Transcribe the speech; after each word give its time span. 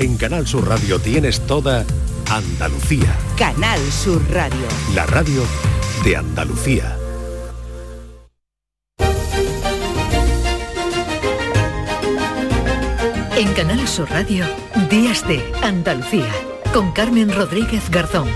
En 0.00 0.16
Canal 0.16 0.46
Sur 0.46 0.66
Radio 0.66 0.98
tienes 0.98 1.46
toda 1.46 1.84
Andalucía. 2.30 3.14
Canal 3.36 3.78
Sur 3.92 4.22
Radio. 4.30 4.66
La 4.94 5.04
radio 5.04 5.42
de 6.02 6.16
Andalucía. 6.16 6.96
En 13.36 13.52
Canal 13.52 13.86
Sur 13.86 14.08
Radio, 14.08 14.46
Días 14.88 15.28
de 15.28 15.44
Andalucía, 15.62 16.32
con 16.72 16.92
Carmen 16.92 17.30
Rodríguez 17.30 17.90
Garzón. 17.90 18.28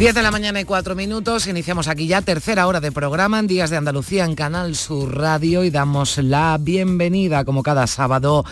10 0.00 0.14
de 0.14 0.22
la 0.22 0.30
mañana 0.30 0.58
y 0.58 0.64
4 0.64 0.94
minutos, 0.94 1.46
iniciamos 1.46 1.86
aquí 1.86 2.06
ya 2.06 2.22
tercera 2.22 2.66
hora 2.66 2.80
de 2.80 2.90
programa 2.90 3.38
en 3.38 3.46
Días 3.46 3.68
de 3.68 3.76
Andalucía 3.76 4.24
en 4.24 4.34
Canal 4.34 4.74
Sur 4.74 5.14
Radio 5.14 5.62
y 5.62 5.68
damos 5.68 6.16
la 6.16 6.56
bienvenida 6.58 7.44
como 7.44 7.62
cada 7.62 7.86
sábado 7.86 8.46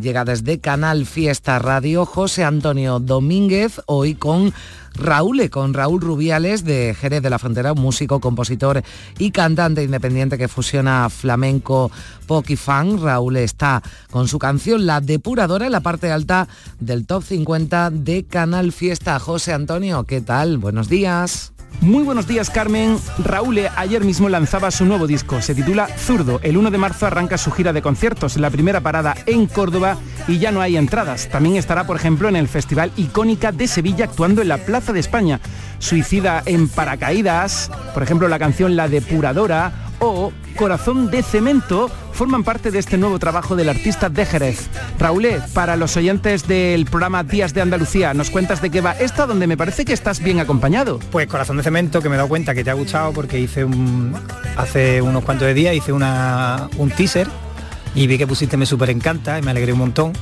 llega 0.00 0.24
desde 0.24 0.60
Canal 0.60 1.04
Fiesta 1.04 1.58
Radio 1.58 2.06
José 2.06 2.42
Antonio 2.44 3.00
Domínguez, 3.00 3.82
hoy 3.84 4.14
con 4.14 4.54
Raúl, 4.94 5.48
con 5.50 5.74
Raúl 5.74 6.00
Rubiales 6.00 6.64
de 6.64 6.94
Jerez 6.98 7.22
de 7.22 7.30
la 7.30 7.38
Frontera, 7.38 7.72
un 7.72 7.80
músico, 7.80 8.20
compositor 8.20 8.82
y 9.18 9.30
cantante 9.30 9.82
independiente 9.82 10.38
que 10.38 10.48
fusiona 10.48 11.08
flamenco, 11.10 11.90
pop 12.26 12.44
y 12.48 12.56
fan. 12.56 13.00
Raúl 13.02 13.36
está 13.36 13.82
con 14.10 14.28
su 14.28 14.38
canción 14.38 14.86
La 14.86 15.00
Depuradora 15.00 15.66
en 15.66 15.72
la 15.72 15.80
parte 15.80 16.10
alta 16.10 16.48
del 16.80 17.06
top 17.06 17.24
50 17.24 17.90
de 17.90 18.24
Canal 18.24 18.72
Fiesta. 18.72 19.18
José 19.18 19.52
Antonio, 19.52 20.04
¿qué 20.04 20.20
tal? 20.20 20.58
Buenos 20.58 20.88
días. 20.88 21.53
Muy 21.80 22.02
buenos 22.02 22.26
días 22.26 22.48
Carmen. 22.50 22.98
Raúl 23.18 23.60
ayer 23.76 24.04
mismo 24.04 24.28
lanzaba 24.28 24.70
su 24.70 24.84
nuevo 24.84 25.06
disco, 25.06 25.42
se 25.42 25.54
titula 25.54 25.86
Zurdo. 25.86 26.40
El 26.42 26.56
1 26.56 26.70
de 26.70 26.78
marzo 26.78 27.06
arranca 27.06 27.36
su 27.36 27.50
gira 27.50 27.72
de 27.72 27.82
conciertos, 27.82 28.36
la 28.36 28.50
primera 28.50 28.80
parada 28.80 29.14
en 29.26 29.46
Córdoba 29.46 29.98
y 30.26 30.38
ya 30.38 30.50
no 30.50 30.60
hay 30.60 30.76
entradas. 30.76 31.28
También 31.28 31.56
estará, 31.56 31.86
por 31.86 31.96
ejemplo, 31.96 32.28
en 32.28 32.36
el 32.36 32.48
Festival 32.48 32.90
Icónica 32.96 33.52
de 33.52 33.68
Sevilla 33.68 34.06
actuando 34.06 34.40
en 34.40 34.48
la 34.48 34.58
Plaza 34.58 34.92
de 34.92 35.00
España. 35.00 35.40
Suicida 35.78 36.42
en 36.46 36.68
paracaídas, 36.68 37.70
por 37.92 38.02
ejemplo 38.02 38.28
la 38.28 38.38
canción 38.38 38.76
La 38.76 38.88
Depuradora 38.88 39.83
o 39.98 40.32
Corazón 40.56 41.10
de 41.10 41.22
Cemento 41.22 41.90
forman 42.12 42.44
parte 42.44 42.70
de 42.70 42.78
este 42.78 42.96
nuevo 42.96 43.18
trabajo 43.18 43.56
del 43.56 43.68
artista 43.68 44.08
de 44.08 44.24
Jerez. 44.24 44.68
Raúl, 44.98 45.26
para 45.52 45.76
los 45.76 45.96
oyentes 45.96 46.46
del 46.46 46.84
programa 46.86 47.24
Días 47.24 47.54
de 47.54 47.60
Andalucía, 47.60 48.14
¿nos 48.14 48.30
cuentas 48.30 48.62
de 48.62 48.70
qué 48.70 48.80
va 48.80 48.92
esta 48.92 49.26
donde 49.26 49.46
me 49.46 49.56
parece 49.56 49.84
que 49.84 49.92
estás 49.92 50.20
bien 50.20 50.38
acompañado? 50.38 51.00
Pues 51.10 51.26
Corazón 51.26 51.56
de 51.56 51.62
Cemento, 51.62 52.00
que 52.00 52.08
me 52.08 52.14
he 52.14 52.18
dado 52.18 52.28
cuenta 52.28 52.54
que 52.54 52.62
te 52.62 52.70
ha 52.70 52.74
gustado 52.74 53.12
porque 53.12 53.40
hice 53.40 53.64
un, 53.64 54.14
hace 54.56 55.02
unos 55.02 55.24
cuantos 55.24 55.46
de 55.46 55.54
días 55.54 55.74
hice 55.74 55.92
una, 55.92 56.68
un 56.76 56.90
teaser 56.90 57.28
y 57.94 58.06
vi 58.06 58.18
que 58.18 58.26
pusiste 58.26 58.56
me 58.56 58.66
súper 58.66 58.90
encanta 58.90 59.38
y 59.38 59.42
me 59.42 59.50
alegré 59.50 59.72
un 59.72 59.78
montón. 59.78 60.12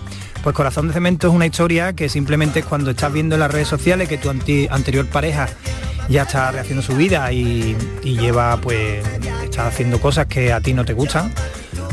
Pues 0.42 0.56
Corazón 0.56 0.88
de 0.88 0.94
Cemento 0.94 1.28
es 1.28 1.32
una 1.32 1.46
historia 1.46 1.92
que 1.92 2.08
simplemente 2.08 2.64
cuando 2.64 2.90
estás 2.90 3.12
viendo 3.12 3.36
en 3.36 3.40
las 3.40 3.50
redes 3.50 3.68
sociales 3.68 4.08
que 4.08 4.18
tu 4.18 4.28
anterior 4.28 5.06
pareja 5.06 5.48
ya 6.08 6.22
está 6.22 6.50
rehaciendo 6.50 6.82
su 6.82 6.96
vida 6.96 7.32
y, 7.32 7.76
lleva 8.02 8.56
pues 8.56 9.06
está 9.44 9.68
haciendo 9.68 10.00
cosas 10.00 10.26
que 10.26 10.52
a 10.52 10.60
ti 10.60 10.74
no 10.74 10.84
te 10.84 10.94
gustan. 10.94 11.32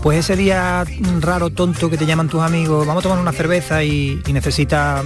Pues 0.01 0.17
ese 0.17 0.35
día 0.35 0.83
raro 1.19 1.51
tonto 1.51 1.91
que 1.91 1.97
te 1.97 2.07
llaman 2.07 2.27
tus 2.27 2.41
amigos 2.41 2.87
vamos 2.87 3.01
a 3.01 3.09
tomar 3.09 3.19
una 3.19 3.33
cerveza 3.33 3.83
y, 3.83 4.19
necesitas 4.33 5.03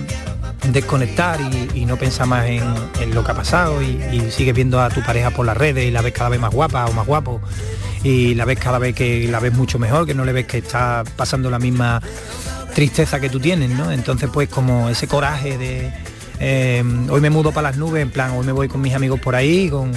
desconectar 0.72 1.38
y, 1.74 1.86
no 1.86 1.98
pensar 1.98 2.28
más 2.28 2.46
en, 2.48 3.14
lo 3.14 3.26
que 3.26 3.32
ha 3.32 3.36
pasado 3.36 3.82
y, 3.82 4.02
y, 4.14 4.32
sigues 4.32 4.56
viendo 4.56 4.82
a 4.82 4.90
tu 4.90 5.02
pareja 5.02 5.32
por 5.32 5.46
las 5.46 5.58
redes 5.58 5.86
y 5.86 5.92
la 5.92 6.02
ves 6.02 6.14
cada 6.14 6.30
vez 6.30 6.40
más 6.40 6.54
guapa 6.54 6.86
o 6.86 6.94
más 6.94 7.06
guapo 7.06 7.42
y 8.04 8.36
la 8.36 8.46
ves 8.46 8.60
cada 8.60 8.80
vez 8.80 8.96
que 8.96 9.28
la 9.28 9.42
ves 9.42 9.54
mucho 9.54 9.80
mejor, 9.80 10.06
que 10.06 10.14
no 10.14 10.24
le 10.24 10.32
ves 10.32 10.46
que 10.46 10.60
está 10.60 11.04
pasando 11.18 11.50
la 11.50 11.60
misma 11.60 12.02
tristeza 12.74 13.20
que 13.20 13.30
tú 13.30 13.40
tienes, 13.40 13.70
¿no? 13.70 13.92
Entonces 13.92 14.30
pues 14.32 14.50
como 14.50 14.90
ese 14.90 15.08
coraje 15.08 15.58
de 15.58 15.92
eh, 16.46 16.84
hoy 17.10 17.22
me 17.22 17.30
mudo 17.30 17.52
para 17.52 17.70
las 17.70 17.78
nubes, 17.78 18.02
en 18.02 18.10
plan, 18.10 18.32
hoy 18.32 18.46
me 18.46 18.52
voy 18.52 18.68
con 18.68 18.82
mis 18.82 18.94
amigos 18.94 19.20
por 19.20 19.34
ahí, 19.34 19.70
con, 19.70 19.94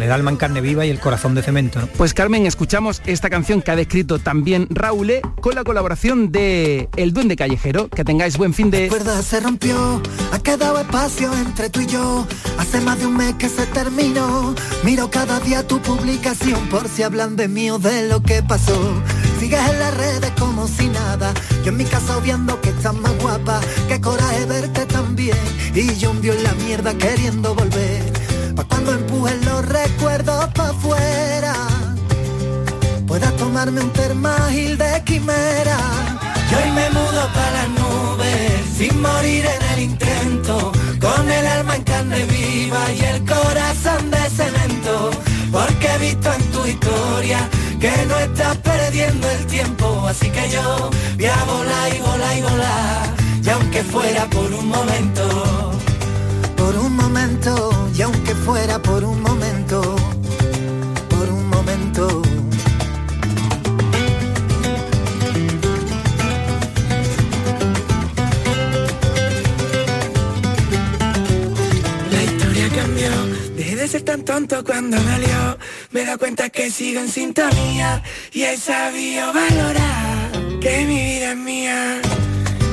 el 0.00 0.12
alma 0.12 0.30
en 0.30 0.36
carne 0.36 0.60
viva 0.60 0.86
y 0.86 0.90
el 0.90 1.00
corazón 1.00 1.34
de 1.34 1.42
cemento. 1.42 1.80
Pues 1.96 2.14
Carmen, 2.14 2.46
escuchamos 2.46 3.02
esta 3.06 3.30
canción 3.30 3.60
que 3.60 3.72
ha 3.72 3.76
descrito 3.76 4.20
también 4.20 4.68
Raúl 4.70 5.12
con 5.40 5.56
la 5.56 5.64
colaboración 5.64 6.30
de 6.30 6.88
El 6.94 7.12
Duende 7.12 7.34
Callejero. 7.34 7.88
Que 7.88 8.04
tengáis 8.04 8.36
buen 8.36 8.54
fin 8.54 8.70
de... 8.70 8.82
Recuerda, 8.82 9.20
se 9.22 9.40
rompió, 9.40 10.00
ha 10.30 10.38
quedado 10.38 10.78
espacio 10.78 11.32
entre 11.34 11.68
tú 11.68 11.80
y 11.80 11.86
yo. 11.86 12.26
Hace 12.58 12.80
más 12.80 13.00
de 13.00 13.06
un 13.06 13.16
mes 13.16 13.34
que 13.34 13.48
se 13.48 13.66
terminó. 13.66 14.54
Miro 14.84 15.10
cada 15.10 15.40
día 15.40 15.66
tu 15.66 15.80
publicación 15.80 16.68
por 16.68 16.88
si 16.88 17.02
hablan 17.02 17.34
de 17.34 17.48
mí 17.48 17.70
o 17.70 17.78
de 17.78 18.08
lo 18.08 18.22
que 18.22 18.42
pasó. 18.42 19.02
Sigues 19.40 19.70
en 19.70 19.78
las 19.78 19.96
redes 19.96 20.30
como 20.38 20.68
si 20.68 20.86
nada. 20.88 21.32
Yo 21.64 21.70
en 21.70 21.78
mi 21.78 21.86
casa 21.86 22.18
obviando 22.18 22.60
que 22.60 22.68
estás 22.68 22.92
más 22.92 23.16
guapa. 23.22 23.58
Qué 23.88 23.98
coraje 23.98 24.44
verte 24.44 24.84
también 24.84 25.38
y 25.74 25.96
yo 25.96 26.10
hundió 26.10 26.34
en 26.34 26.42
la 26.44 26.52
mierda 26.66 26.92
queriendo 26.92 27.54
volver. 27.54 28.02
Pa' 28.54 28.64
cuando 28.64 28.92
empujen 28.92 29.42
los 29.46 29.64
recuerdos 29.64 30.46
pa' 30.48 30.68
afuera, 30.68 31.54
pueda 33.06 33.30
tomarme 33.38 33.80
un 33.80 33.90
termagil 33.94 34.76
de 34.76 35.02
quimera. 35.06 35.78
Y 36.50 36.54
hoy 36.56 36.70
me 36.72 36.90
mudo 36.90 37.26
para 37.32 37.50
las 37.52 37.68
nubes, 37.70 38.60
sin 38.76 39.00
morir 39.00 39.46
en 39.46 39.62
el 39.72 39.78
intento, 39.90 40.70
con 41.00 41.30
el 41.30 41.46
alma 41.46 41.76
en 41.76 41.84
carne 41.84 42.24
viva 42.26 42.92
y 42.92 43.00
el 43.00 43.24
corazón 43.24 44.10
de 44.10 44.28
cemento, 44.28 45.10
porque 45.50 45.88
he 45.94 45.98
visto 45.98 46.30
en 46.30 46.42
tu 46.52 46.66
historia 46.66 47.48
que 47.80 47.90
no 48.06 48.16
estás 48.18 48.56
perdiendo 48.58 49.28
el 49.30 49.46
tiempo, 49.46 50.06
así 50.06 50.30
que 50.30 50.50
yo 50.50 50.90
voy 51.16 51.26
a 51.26 51.44
volar 51.44 51.94
y 51.94 51.98
volar 51.98 52.38
y 52.38 52.42
volar 52.42 53.14
y 53.42 53.48
aunque 53.48 53.82
fuera 53.82 54.26
por 54.26 54.52
un 54.52 54.68
momento, 54.68 55.72
por 56.56 56.76
un 56.76 56.94
momento, 56.94 57.90
y 57.96 58.02
aunque 58.02 58.34
fuera 58.34 58.78
por 58.80 59.02
un 59.02 59.22
momento, 59.22 59.96
por 61.08 61.28
un 61.30 61.48
momento. 61.48 62.39
De 73.80 73.88
ser 73.88 74.02
tan 74.02 74.22
tonto 74.26 74.62
cuando 74.62 75.00
me 75.00 75.12
alió, 75.14 75.58
me 75.90 76.04
da 76.04 76.18
cuenta 76.18 76.50
que 76.50 76.70
sigo 76.70 77.00
en 77.00 77.08
sintonía 77.08 78.02
y 78.30 78.42
he 78.42 78.54
sabido 78.58 79.32
valorar 79.32 80.30
que 80.60 80.84
mi 80.84 81.00
vida 81.00 81.30
es 81.30 81.36
mía. 81.38 82.00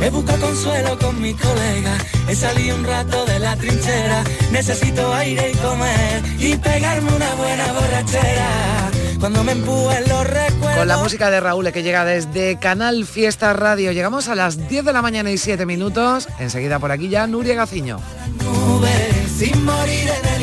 He 0.03 0.09
buscado 0.09 0.47
consuelo 0.47 0.99
con 0.99 1.21
mis 1.21 1.37
colegas, 1.37 2.03
he 2.27 2.35
salido 2.35 2.75
un 2.75 2.83
rato 2.83 3.25
de 3.25 3.39
la 3.39 3.55
trinchera, 3.55 4.21
necesito 4.51 5.13
aire 5.13 5.51
y 5.51 5.55
comer 5.55 6.23
y 6.39 6.57
pegarme 6.57 7.09
una 7.15 7.35
buena 7.35 7.71
borrachera. 7.71 8.91
Cuando 9.17 9.45
me 9.45 9.53
empujen 9.53 10.03
los 10.09 10.27
recuerdos. 10.27 10.77
Con 10.77 10.87
la 10.89 10.97
música 10.97 11.31
de 11.31 11.39
Raúl 11.39 11.71
que 11.71 11.83
llega 11.83 12.03
desde 12.03 12.59
Canal 12.59 13.05
Fiesta 13.05 13.53
Radio. 13.53 13.93
Llegamos 13.93 14.27
a 14.27 14.35
las 14.35 14.67
10 14.67 14.83
de 14.83 14.93
la 14.93 15.01
mañana 15.01 15.31
y 15.31 15.37
7 15.37 15.65
minutos. 15.65 16.27
Enseguida 16.37 16.79
por 16.79 16.91
aquí 16.91 17.07
ya 17.07 17.25
Nuria 17.27 17.55
Gaciño. 17.55 17.99
sin 19.37 19.65
morir 19.65 20.09
en 20.09 20.35
el 20.35 20.41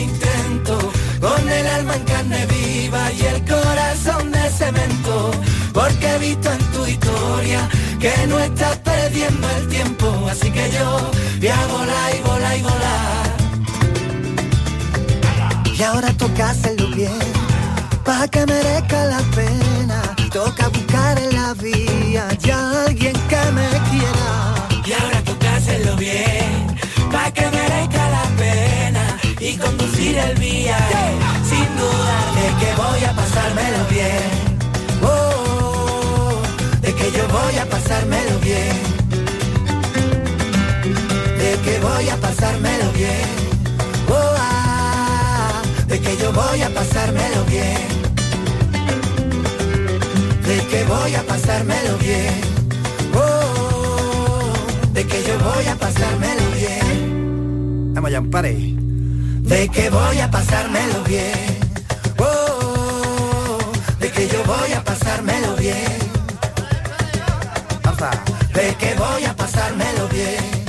con 0.64 1.48
el 1.48 1.66
alma 1.66 1.96
en 1.96 2.04
carne 2.04 2.46
viva 2.46 3.12
y 3.12 3.20
el 3.22 3.44
corazón 3.44 4.32
de 4.32 4.50
cemento, 4.50 5.30
porque 5.72 6.06
he 6.14 6.18
visto 6.18 6.50
en 6.50 6.58
tu 6.72 6.86
historia 6.86 7.68
que 8.00 8.26
no 8.26 8.38
estás 8.38 8.76
perdiendo 8.78 9.48
el 9.50 9.68
tiempo, 9.68 10.28
así 10.30 10.50
que 10.50 10.70
yo 10.70 11.10
voy 11.38 11.48
a 11.48 11.66
volar 11.66 12.14
y 12.14 12.20
volar 12.22 12.58
y 12.58 12.62
volar. 12.62 13.34
Y 15.76 15.82
ahora 15.82 16.12
toca 16.16 16.50
hacerlo 16.50 16.88
bien, 16.94 17.18
para 18.04 18.28
que 18.28 18.46
merezca 18.46 19.04
la 19.06 19.20
pena. 19.34 20.02
Toca 20.32 20.68
buscar 20.68 21.18
en 21.18 21.34
la 21.34 21.54
vía 21.54 22.26
ya 22.40 22.84
alguien 22.86 23.14
que 23.28 23.42
me 23.52 23.68
quiera. 23.90 24.54
Y 24.86 24.92
ahora 24.92 25.22
toca 25.24 25.56
hacerlo 25.56 25.96
bien, 25.96 26.76
para 27.10 27.30
que 27.32 27.50
merezca. 27.50 28.03
Y 29.46 29.56
conducir 29.56 30.16
el 30.16 30.34
viaje, 30.38 31.04
sin 31.50 31.68
dudar 31.76 32.26
de 32.38 32.46
que 32.60 32.70
voy 32.82 33.04
a 33.04 33.12
pasármelo 33.14 33.84
bien 33.90 34.44
que 37.04 37.10
yo 37.12 37.28
voy 37.28 37.56
a 37.58 37.66
pasármelo 37.66 38.38
bien. 38.40 38.76
De 41.38 41.50
que 41.64 41.80
voy 41.80 42.08
a 42.08 42.16
pasármelo 42.16 42.92
bien. 42.92 43.28
Oh, 44.08 45.86
de 45.86 46.00
que 46.00 46.16
yo 46.16 46.32
voy 46.32 46.62
a 46.62 46.70
pasármelo 46.70 47.44
bien. 47.46 47.88
De 50.46 50.56
que 50.70 50.84
voy 50.84 51.14
a 51.14 51.22
pasármelo 51.22 51.98
bien. 51.98 52.34
Oh, 53.14 54.52
de 54.92 55.06
que 55.06 55.22
yo 55.24 55.38
voy 55.38 55.66
a 55.66 55.76
pasármelo 55.76 56.42
bien. 56.56 57.94
Vamos 57.94 58.10
ya, 58.10 58.22
pare. 58.22 58.73
De 59.44 59.68
que 59.68 59.90
voy 59.90 60.18
a 60.20 60.30
pasármelo 60.30 61.02
bien. 61.04 61.60
Oh, 62.18 63.58
de 64.00 64.10
que 64.10 64.26
yo 64.28 64.42
voy 64.44 64.72
a 64.72 64.82
pasármelo 64.82 65.54
bien. 65.56 66.04
De 68.54 68.74
que 68.76 68.94
voy 68.94 69.24
a 69.24 69.34
pasármelo 69.34 70.08
bien. 70.08 70.64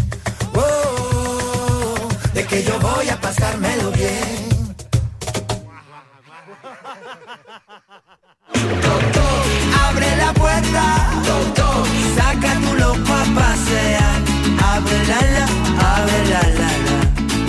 Oh, 0.54 2.08
de 2.34 2.46
que 2.46 2.64
yo 2.64 2.80
voy 2.80 3.10
a 3.10 3.20
pasármelo 3.20 3.92
bien. 3.92 4.76
Abre 9.88 10.16
la 10.18 10.34
puerta, 10.34 10.86
saca 12.18 12.54
tu 12.56 12.74
loco 12.76 13.14
a 13.14 13.26
pasear. 13.40 14.16
Abre 14.74 15.00
la 15.08 15.22
la, 15.36 15.46
abre 15.94 16.20
la 16.30 16.42
la 16.60 16.78
la. 16.90 16.95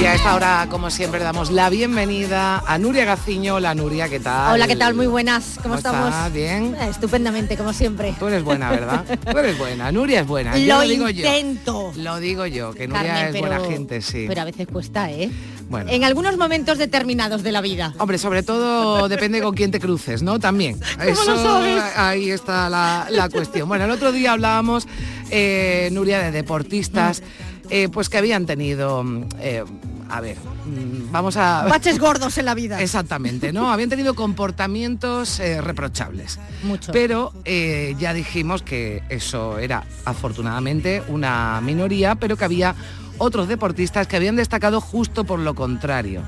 Y 0.07 0.09
a 0.09 0.15
esta 0.15 0.37
hora, 0.37 0.69
como 0.71 0.89
siempre, 0.89 1.19
damos 1.19 1.51
la 1.51 1.69
bienvenida 1.69 2.63
a 2.65 2.79
Nuria 2.79 3.05
Gaciño. 3.05 3.57
Hola 3.57 3.75
Nuria, 3.75 4.09
¿qué 4.09 4.21
tal? 4.21 4.55
Hola, 4.55 4.69
¿qué 4.69 4.77
tal? 4.77 4.95
Muy 4.95 5.09
buenas. 5.09 5.59
¿Cómo, 5.61 5.75
estamos? 5.75 6.33
¿Bien? 6.33 6.77
Estupendamente, 6.77 7.57
como 7.57 7.73
siempre. 7.73 8.15
Tú 8.17 8.29
eres 8.29 8.45
buena, 8.45 8.71
¿verdad? 8.71 9.05
Tú 9.29 9.37
eres 9.37 9.59
buena. 9.59 9.91
Nuria 9.91 10.21
es 10.21 10.27
buena. 10.29 10.57
Yo 10.57 10.77
Lo 10.77 10.83
lo 10.83 10.89
digo 10.89 11.09
intento. 11.09 11.93
yo. 11.93 12.03
Lo 12.05 12.21
digo 12.21 12.47
yo, 12.47 12.73
que 12.73 12.87
Nuria 12.87 13.03
Carmen, 13.03 13.27
es 13.27 13.33
pero, 13.33 13.47
buena 13.49 13.65
gente, 13.69 14.01
sí. 14.01 14.27
Pero 14.29 14.43
a 14.43 14.45
veces 14.45 14.69
cuesta, 14.69 15.11
¿eh? 15.11 15.29
Bueno. 15.69 15.91
En 15.91 16.05
algunos 16.05 16.37
momentos 16.37 16.79
determinados 16.79 17.43
de 17.43 17.51
la 17.51 17.61
vida. 17.61 17.93
Hombre, 17.99 18.19
sobre 18.19 18.45
todo 18.45 19.09
depende 19.09 19.43
con 19.43 19.57
quién 19.57 19.73
te 19.73 19.81
cruces, 19.81 20.23
¿no? 20.23 20.39
También. 20.39 20.79
¿Cómo 20.99 21.25
lo 21.25 21.43
sabes? 21.43 21.83
Ahí 21.97 22.31
está 22.31 22.71
la, 22.71 23.09
la 23.11 23.29
cuestión. 23.29 23.69
Bueno, 23.69 23.87
el 23.87 23.91
otro 23.91 24.13
día 24.13 24.35
hablábamos, 24.35 24.87
eh, 25.33 25.89
Nuria, 25.91 26.21
de 26.21 26.31
deportistas, 26.31 27.25
eh, 27.71 27.89
pues 27.89 28.09
que 28.09 28.19
habían 28.19 28.47
tenido, 28.47 29.03
mm, 29.03 29.25
eh, 29.41 29.65
a 30.09 30.21
ver, 30.21 30.37
mm, 30.37 31.11
vamos 31.11 31.37
a... 31.37 31.67
Baches 31.69 31.99
gordos 31.99 32.39
en 32.39 32.45
la 32.45 32.55
vida. 32.55 32.81
Exactamente, 32.83 33.53
¿no? 33.53 33.71
Habían 33.71 33.91
tenido 33.91 34.15
comportamientos 34.15 35.41
eh, 35.41 35.61
reprochables. 35.61 36.39
Mucho. 36.63 36.93
Pero 36.93 37.33
eh, 37.45 37.95
ya 37.99 38.13
dijimos 38.13 38.63
que 38.63 39.03
eso 39.09 39.59
era 39.59 39.85
afortunadamente 40.05 41.03
una 41.09 41.61
minoría, 41.63 42.15
pero 42.15 42.37
que 42.37 42.45
había 42.45 42.75
otros 43.19 43.49
deportistas 43.49 44.07
que 44.07 44.17
habían 44.17 44.37
destacado 44.37 44.81
justo 44.81 45.25
por 45.25 45.39
lo 45.39 45.55
contrario, 45.55 46.23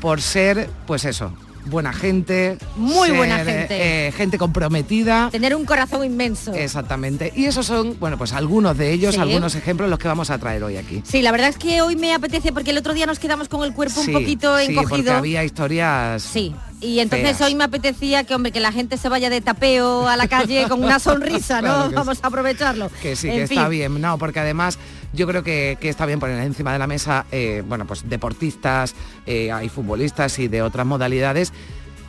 por 0.00 0.20
ser, 0.20 0.68
pues 0.86 1.04
eso, 1.04 1.32
buena 1.66 1.92
gente, 1.92 2.58
Muy 2.76 3.08
ser, 3.08 3.16
buena 3.16 3.36
gente. 3.38 4.08
eh, 4.08 4.12
gente 4.12 4.38
comprometida. 4.38 5.28
Tener 5.30 5.54
un 5.54 5.64
corazón 5.64 6.04
inmenso. 6.04 6.52
Exactamente. 6.54 7.32
Y 7.34 7.44
esos 7.46 7.66
son, 7.66 7.96
bueno, 8.00 8.18
pues 8.18 8.32
algunos 8.32 8.76
de 8.78 8.92
ellos, 8.92 9.14
Sí. 9.14 9.20
algunos 9.20 9.54
ejemplos 9.54 9.88
los 9.90 9.98
que 9.98 10.08
vamos 10.08 10.30
a 10.30 10.38
traer 10.38 10.62
hoy 10.64 10.76
aquí. 10.76 11.02
Sí, 11.04 11.22
la 11.22 11.32
verdad 11.32 11.48
es 11.48 11.58
que 11.58 11.82
hoy 11.82 11.96
me 11.96 12.14
apetece 12.14 12.52
porque 12.52 12.70
el 12.70 12.78
otro 12.78 12.94
día 12.94 13.06
nos 13.06 13.18
quedamos 13.18 13.48
con 13.48 13.64
el 13.64 13.72
cuerpo 13.72 14.00
Sí, 14.02 14.14
un 14.14 14.20
poquito 14.20 14.58
sí, 14.58 14.66
porque 14.74 14.80
encogido. 14.96 15.14
había 15.14 15.44
historias. 15.44 16.22
Sí. 16.22 16.54
Y 16.80 17.00
entonces 17.00 17.38
feas. 17.38 17.40
hoy 17.48 17.54
me 17.54 17.64
apetecía 17.64 18.24
que 18.24 18.34
hombre 18.34 18.52
que 18.52 18.60
la 18.60 18.70
gente 18.70 18.98
se 18.98 19.08
vaya 19.08 19.30
de 19.30 19.40
tapeo 19.40 20.06
a 20.08 20.16
la 20.16 20.28
calle 20.28 20.66
con 20.68 20.84
una 20.84 20.98
sonrisa, 20.98 21.56
¿no? 21.62 21.74
Claro 21.88 21.90
Vamos 21.94 22.18
a 22.22 22.26
aprovecharlo. 22.26 22.90
Que 23.00 23.16
sí, 23.16 23.28
En 23.28 23.34
que 23.36 23.42
está 23.44 23.68
bien, 23.68 23.98
no, 24.00 24.18
porque 24.18 24.40
además 24.40 24.78
yo 25.16 25.26
creo 25.26 25.42
que, 25.42 25.78
que 25.80 25.88
está 25.88 26.06
bien 26.06 26.20
poner 26.20 26.38
encima 26.42 26.72
de 26.72 26.78
la 26.78 26.86
mesa, 26.86 27.26
eh, 27.32 27.64
bueno, 27.66 27.86
pues 27.86 28.08
deportistas, 28.08 28.94
eh, 29.26 29.50
hay 29.50 29.68
futbolistas 29.68 30.38
y 30.38 30.46
de 30.48 30.62
otras 30.62 30.86
modalidades 30.86 31.52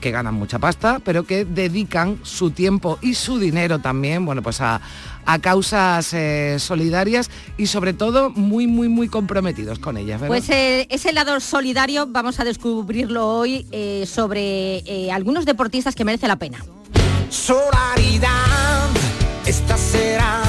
que 0.01 0.11
ganan 0.11 0.35
mucha 0.35 0.59
pasta, 0.59 0.99
pero 1.03 1.23
que 1.23 1.45
dedican 1.45 2.19
su 2.23 2.51
tiempo 2.51 2.99
y 3.01 3.15
su 3.15 3.39
dinero 3.39 3.79
también, 3.79 4.25
bueno, 4.25 4.43
pues 4.43 4.61
a, 4.61 4.79
a 5.25 5.39
causas 5.39 6.13
eh, 6.13 6.57
solidarias 6.59 7.29
y 7.57 7.67
sobre 7.67 7.93
todo 7.93 8.29
muy, 8.29 8.67
muy, 8.67 8.89
muy 8.89 9.07
comprometidos 9.07 9.79
con 9.79 9.97
ellas, 9.97 10.21
¿verdad? 10.21 10.35
Pues 10.35 10.49
eh, 10.49 10.87
ese 10.89 11.13
lado 11.13 11.39
solidario 11.39 12.07
vamos 12.07 12.39
a 12.39 12.43
descubrirlo 12.43 13.27
hoy 13.27 13.65
eh, 13.71 14.05
sobre 14.07 14.77
eh, 14.85 15.11
algunos 15.11 15.45
deportistas 15.45 15.95
que 15.95 16.05
merece 16.05 16.27
la 16.27 16.37
pena. 16.37 16.63
Solaridad, 17.29 18.89
esta 19.45 19.77
será 19.77 20.46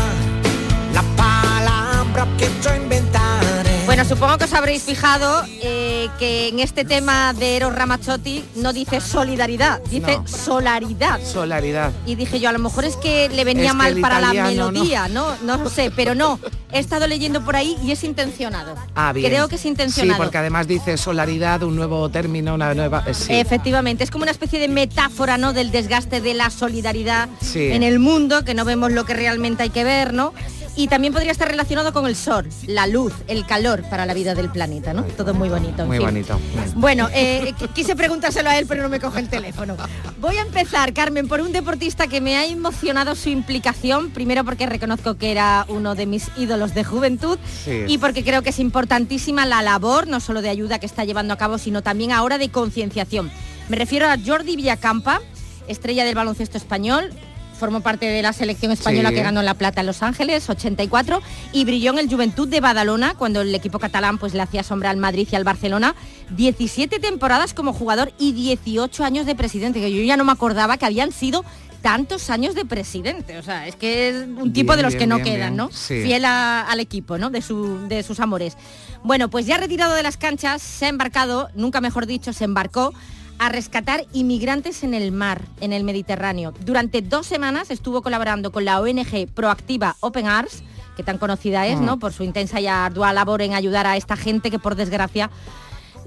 Bueno, 3.87 4.05
supongo 4.05 4.37
que 4.39 4.45
os 4.45 4.53
habréis 4.53 4.83
fijado 4.83 5.43
eh, 5.63 6.09
que 6.19 6.49
en 6.49 6.61
este 6.61 6.85
tema 6.85 7.33
de 7.33 7.57
Eros 7.57 7.75
Ramazzotti 7.75 8.45
no 8.57 8.73
dice 8.75 9.01
solidaridad, 9.01 9.81
dice 9.91 10.19
No. 10.19 10.29
solaridad. 10.29 11.19
Solidaridad. 11.25 11.91
Y 12.07 12.15
dije 12.15 12.39
yo, 12.39 12.51
a 12.51 12.53
lo 12.53 12.59
mejor 12.59 12.85
es 12.85 12.97
que 12.97 13.31
le 13.31 13.45
venía 13.45 13.71
Es 13.71 13.75
mal 13.75 13.99
para 14.01 14.21
la 14.21 14.33
melodía, 14.35 15.09
¿no? 15.09 15.35
¿no? 15.43 15.57
lo 15.57 15.71
sé, 15.71 15.91
pero 15.91 16.15
no. 16.15 16.39
He 16.71 16.79
estado 16.81 17.07
leyendo 17.07 17.43
por 17.43 17.57
ahí 17.57 17.79
y 17.83 17.91
es 17.93 18.05
intencionado. 18.05 18.75
Ah, 18.95 19.13
bien. 19.15 19.31
Creo 19.31 19.49
que 19.49 19.57
es 19.57 19.65
intencionado. 19.65 20.15
Sí, 20.17 20.23
porque 20.23 20.37
además 20.37 20.69
dice 20.69 20.99
solaridad, 20.99 21.63
un 21.63 21.75
nuevo 21.75 22.11
término, 22.11 22.55
una 22.55 22.75
nueva... 22.75 23.03
eh, 23.07 23.15
sí. 23.15 23.33
Efectivamente, 23.35 24.05
es 24.05 24.11
como 24.11 24.23
una 24.25 24.33
especie 24.33 24.61
de 24.61 24.69
metáfora, 24.69 25.39
¿no? 25.39 25.55
Del 25.55 25.71
desgaste 25.71 26.21
de 26.21 26.35
la 26.35 26.51
solidaridad 26.51 27.31
Sí. 27.41 27.69
en 27.73 27.83
el 27.83 27.99
mundo, 28.01 28.45
que 28.45 28.53
no 28.53 28.67
vemos 28.67 28.93
lo 28.93 29.07
que 29.07 29.15
realmente 29.15 29.63
hay 29.63 29.71
que 29.71 29.83
ver, 29.83 30.13
¿no? 30.13 30.35
Y 30.79 30.87
también 30.87 31.13
podría 31.13 31.33
estar 31.33 31.49
relacionado 31.49 31.93
con 31.93 32.07
el 32.07 32.15
sol, 32.15 32.49
la 32.69 32.87
luz, 32.87 33.13
el 33.27 33.45
calor 33.45 33.83
para 33.91 34.07
la 34.07 34.15
vida 34.15 34.37
del 34.37 34.49
planeta, 34.49 34.95
¿no? 34.95 35.03
Todo 35.03 35.35
muy 35.35 35.49
bonito. 35.49 35.83
en 35.83 35.89
Muy 35.89 35.97
fin. 35.97 36.07
bonito. 36.07 36.39
Bueno, 36.77 37.09
eh, 37.13 37.53
qu- 37.59 37.73
quise 37.73 37.97
preguntárselo 37.97 38.49
a 38.49 38.57
él, 38.57 38.67
pero 38.69 38.85
no 38.85 38.89
me 38.89 39.01
coge 39.01 39.19
el 39.19 39.29
teléfono. 39.29 39.77
Voy 40.21 40.37
a 40.37 40.43
empezar, 40.43 40.93
Carmen, 40.95 41.27
por 41.27 41.41
un 41.41 41.51
deportista 41.51 42.07
que 42.07 42.21
me 42.21 42.37
ha 42.37 42.47
emocionado 42.47 43.17
su 43.17 43.29
implicación, 43.29 44.11
primero 44.11 44.45
porque 44.45 44.67
reconozco 44.67 45.17
que 45.17 45.33
era 45.33 45.65
uno 45.69 45.97
de 45.97 46.07
mis 46.07 46.29
ídolos 46.37 46.75
de 46.75 46.85
juventud 46.85 47.39
Sí. 47.65 47.83
y 47.89 47.99
porque 47.99 48.23
creo 48.23 48.43
que 48.43 48.51
es 48.51 48.61
importantísima 48.61 49.47
la 49.47 49.63
labor, 49.63 50.07
no 50.07 50.21
solo 50.21 50.43
de 50.43 50.49
ayuda 50.49 50.79
que 50.79 50.87
está 50.87 51.05
llevando 51.05 51.35
a 51.35 51.39
cabo, 51.39 51.59
sino 51.59 51.83
también 51.83 52.13
ahora 52.13 52.39
de 52.39 52.51
concienciación. 52.51 53.33
Me 53.69 53.77
refiero 53.77 54.07
a 54.07 54.17
Jordi 54.25 54.55
Villacampa, 54.55 55.23
estrella 55.67 56.05
del 56.05 56.15
baloncesto 56.15 56.57
español, 56.57 57.11
formó 57.59 57.81
parte 57.81 58.07
de 58.07 58.23
la 58.23 58.33
selección 58.33 58.73
española 58.73 59.11
Sí. 59.11 59.17
que 59.17 59.23
ganó 59.23 59.43
la 59.43 59.55
plata 59.55 59.81
en 59.81 59.87
Los 59.87 60.03
Ángeles, 60.03 60.49
84, 60.49 61.21
y 61.53 61.65
brilló 61.65 61.91
en 61.93 61.99
el 61.99 62.09
Juventud 62.09 62.49
de 62.49 62.61
Badalona 62.61 63.15
cuando 63.15 63.41
el 63.43 63.55
equipo 63.55 63.79
catalán 63.79 64.19
pues 64.19 64.33
le 64.35 64.43
hacía 64.43 64.63
sombra 64.63 64.91
al 64.91 64.97
Madrid 64.97 65.29
y 65.31 65.37
al 65.37 65.45
Barcelona. 65.45 65.95
17 66.31 66.99
temporadas 67.01 67.55
como 67.55 67.73
jugador 67.73 68.13
y 68.19 68.33
18 68.33 69.05
años 69.05 69.27
de 69.27 69.35
presidente, 69.35 69.81
que 69.81 69.93
yo 69.93 70.03
ya 70.03 70.17
no 70.17 70.25
me 70.25 70.33
acordaba 70.33 70.77
que 70.77 70.87
habían 70.87 71.13
sido 71.13 71.45
tantos 71.83 72.29
años 72.31 72.55
de 72.55 72.65
presidente. 72.65 73.39
O 73.39 73.43
sea, 73.43 73.67
es 73.69 73.77
que 73.77 74.09
es 74.09 74.15
un 74.27 74.53
tipo 74.53 74.73
Bien, 74.73 74.77
de 74.79 74.83
los 74.83 74.93
bien, 74.95 74.99
que 74.99 75.07
no 75.07 75.17
bien, 75.17 75.25
quedan. 75.37 75.57
¿no? 75.57 75.71
Sí. 75.73 76.03
Fiel 76.03 76.25
a- 76.25 76.63
al 76.63 76.81
equipo, 76.81 77.19
¿no? 77.19 77.31
De, 77.31 77.41
su- 77.41 77.87
de 77.89 78.03
sus 78.03 78.19
amores. 78.21 78.57
Bueno, 79.05 79.31
pues 79.31 79.47
ya 79.47 79.57
retirado 79.59 79.95
de 79.95 80.03
las 80.03 80.17
canchas, 80.17 80.61
se 80.61 80.87
ha 80.87 80.89
embarcado, 80.89 81.49
nunca 81.55 81.81
mejor 81.81 82.07
dicho, 82.07 82.33
se 82.33 82.45
embarcó 82.45 82.93
a 83.39 83.49
rescatar 83.49 84.05
inmigrantes 84.13 84.83
en 84.83 84.95
el 84.95 85.13
mar, 85.13 85.43
en 85.61 85.73
el 85.73 85.85
Mediterráneo. 85.85 86.53
Durante 86.65 87.03
dos 87.03 87.27
semanas 87.27 87.71
estuvo 87.71 88.03
colaborando 88.03 88.51
con 88.53 88.65
la 88.65 88.81
ONG 88.81 89.29
Proactiva 89.35 89.97
Open 90.01 90.27
Arms, 90.27 90.63
que 90.97 91.03
tan 91.05 91.19
conocida 91.19 91.67
es, 91.67 91.79
Mm. 91.79 91.85
¿no? 91.85 91.99
Por 91.99 92.13
su 92.13 92.25
intensa 92.25 92.61
y 92.61 92.67
ardua 92.67 93.13
labor 93.13 93.43
en 93.43 93.55
ayudar 93.55 93.87
a 93.87 93.97
esta 93.97 94.17
gente 94.17 94.51
que 94.51 94.59
por 94.59 94.75
desgracia 94.75 95.31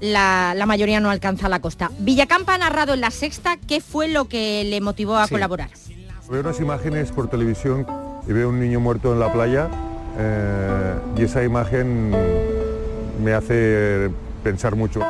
la, 0.00 0.52
la 0.56 0.66
mayoría 0.66 1.00
no 1.00 1.10
alcanza 1.10 1.48
la 1.48 1.60
costa. 1.60 1.90
Villacampa 2.00 2.54
ha 2.54 2.58
narrado 2.58 2.92
en 2.94 3.00
la 3.00 3.10
sexta 3.10 3.56
qué 3.68 3.80
fue 3.80 4.08
lo 4.08 4.26
que 4.26 4.64
le 4.64 4.80
motivó 4.80 5.16
a 5.16 5.26
Sí. 5.26 5.34
colaborar. 5.34 5.70
Veo 6.30 6.40
unas 6.40 6.60
imágenes 6.60 7.12
por 7.12 7.28
televisión 7.28 7.86
y 8.28 8.32
veo 8.32 8.48
un 8.48 8.58
niño 8.60 8.80
muerto 8.80 9.12
en 9.12 9.20
la 9.20 9.32
playa 9.32 9.68
eh, 10.18 10.94
y 11.16 11.22
esa 11.22 11.42
imagen 11.44 12.10
me 13.22 13.32
hace 13.32 14.10
pensar 14.42 14.74
mucho. 14.76 15.00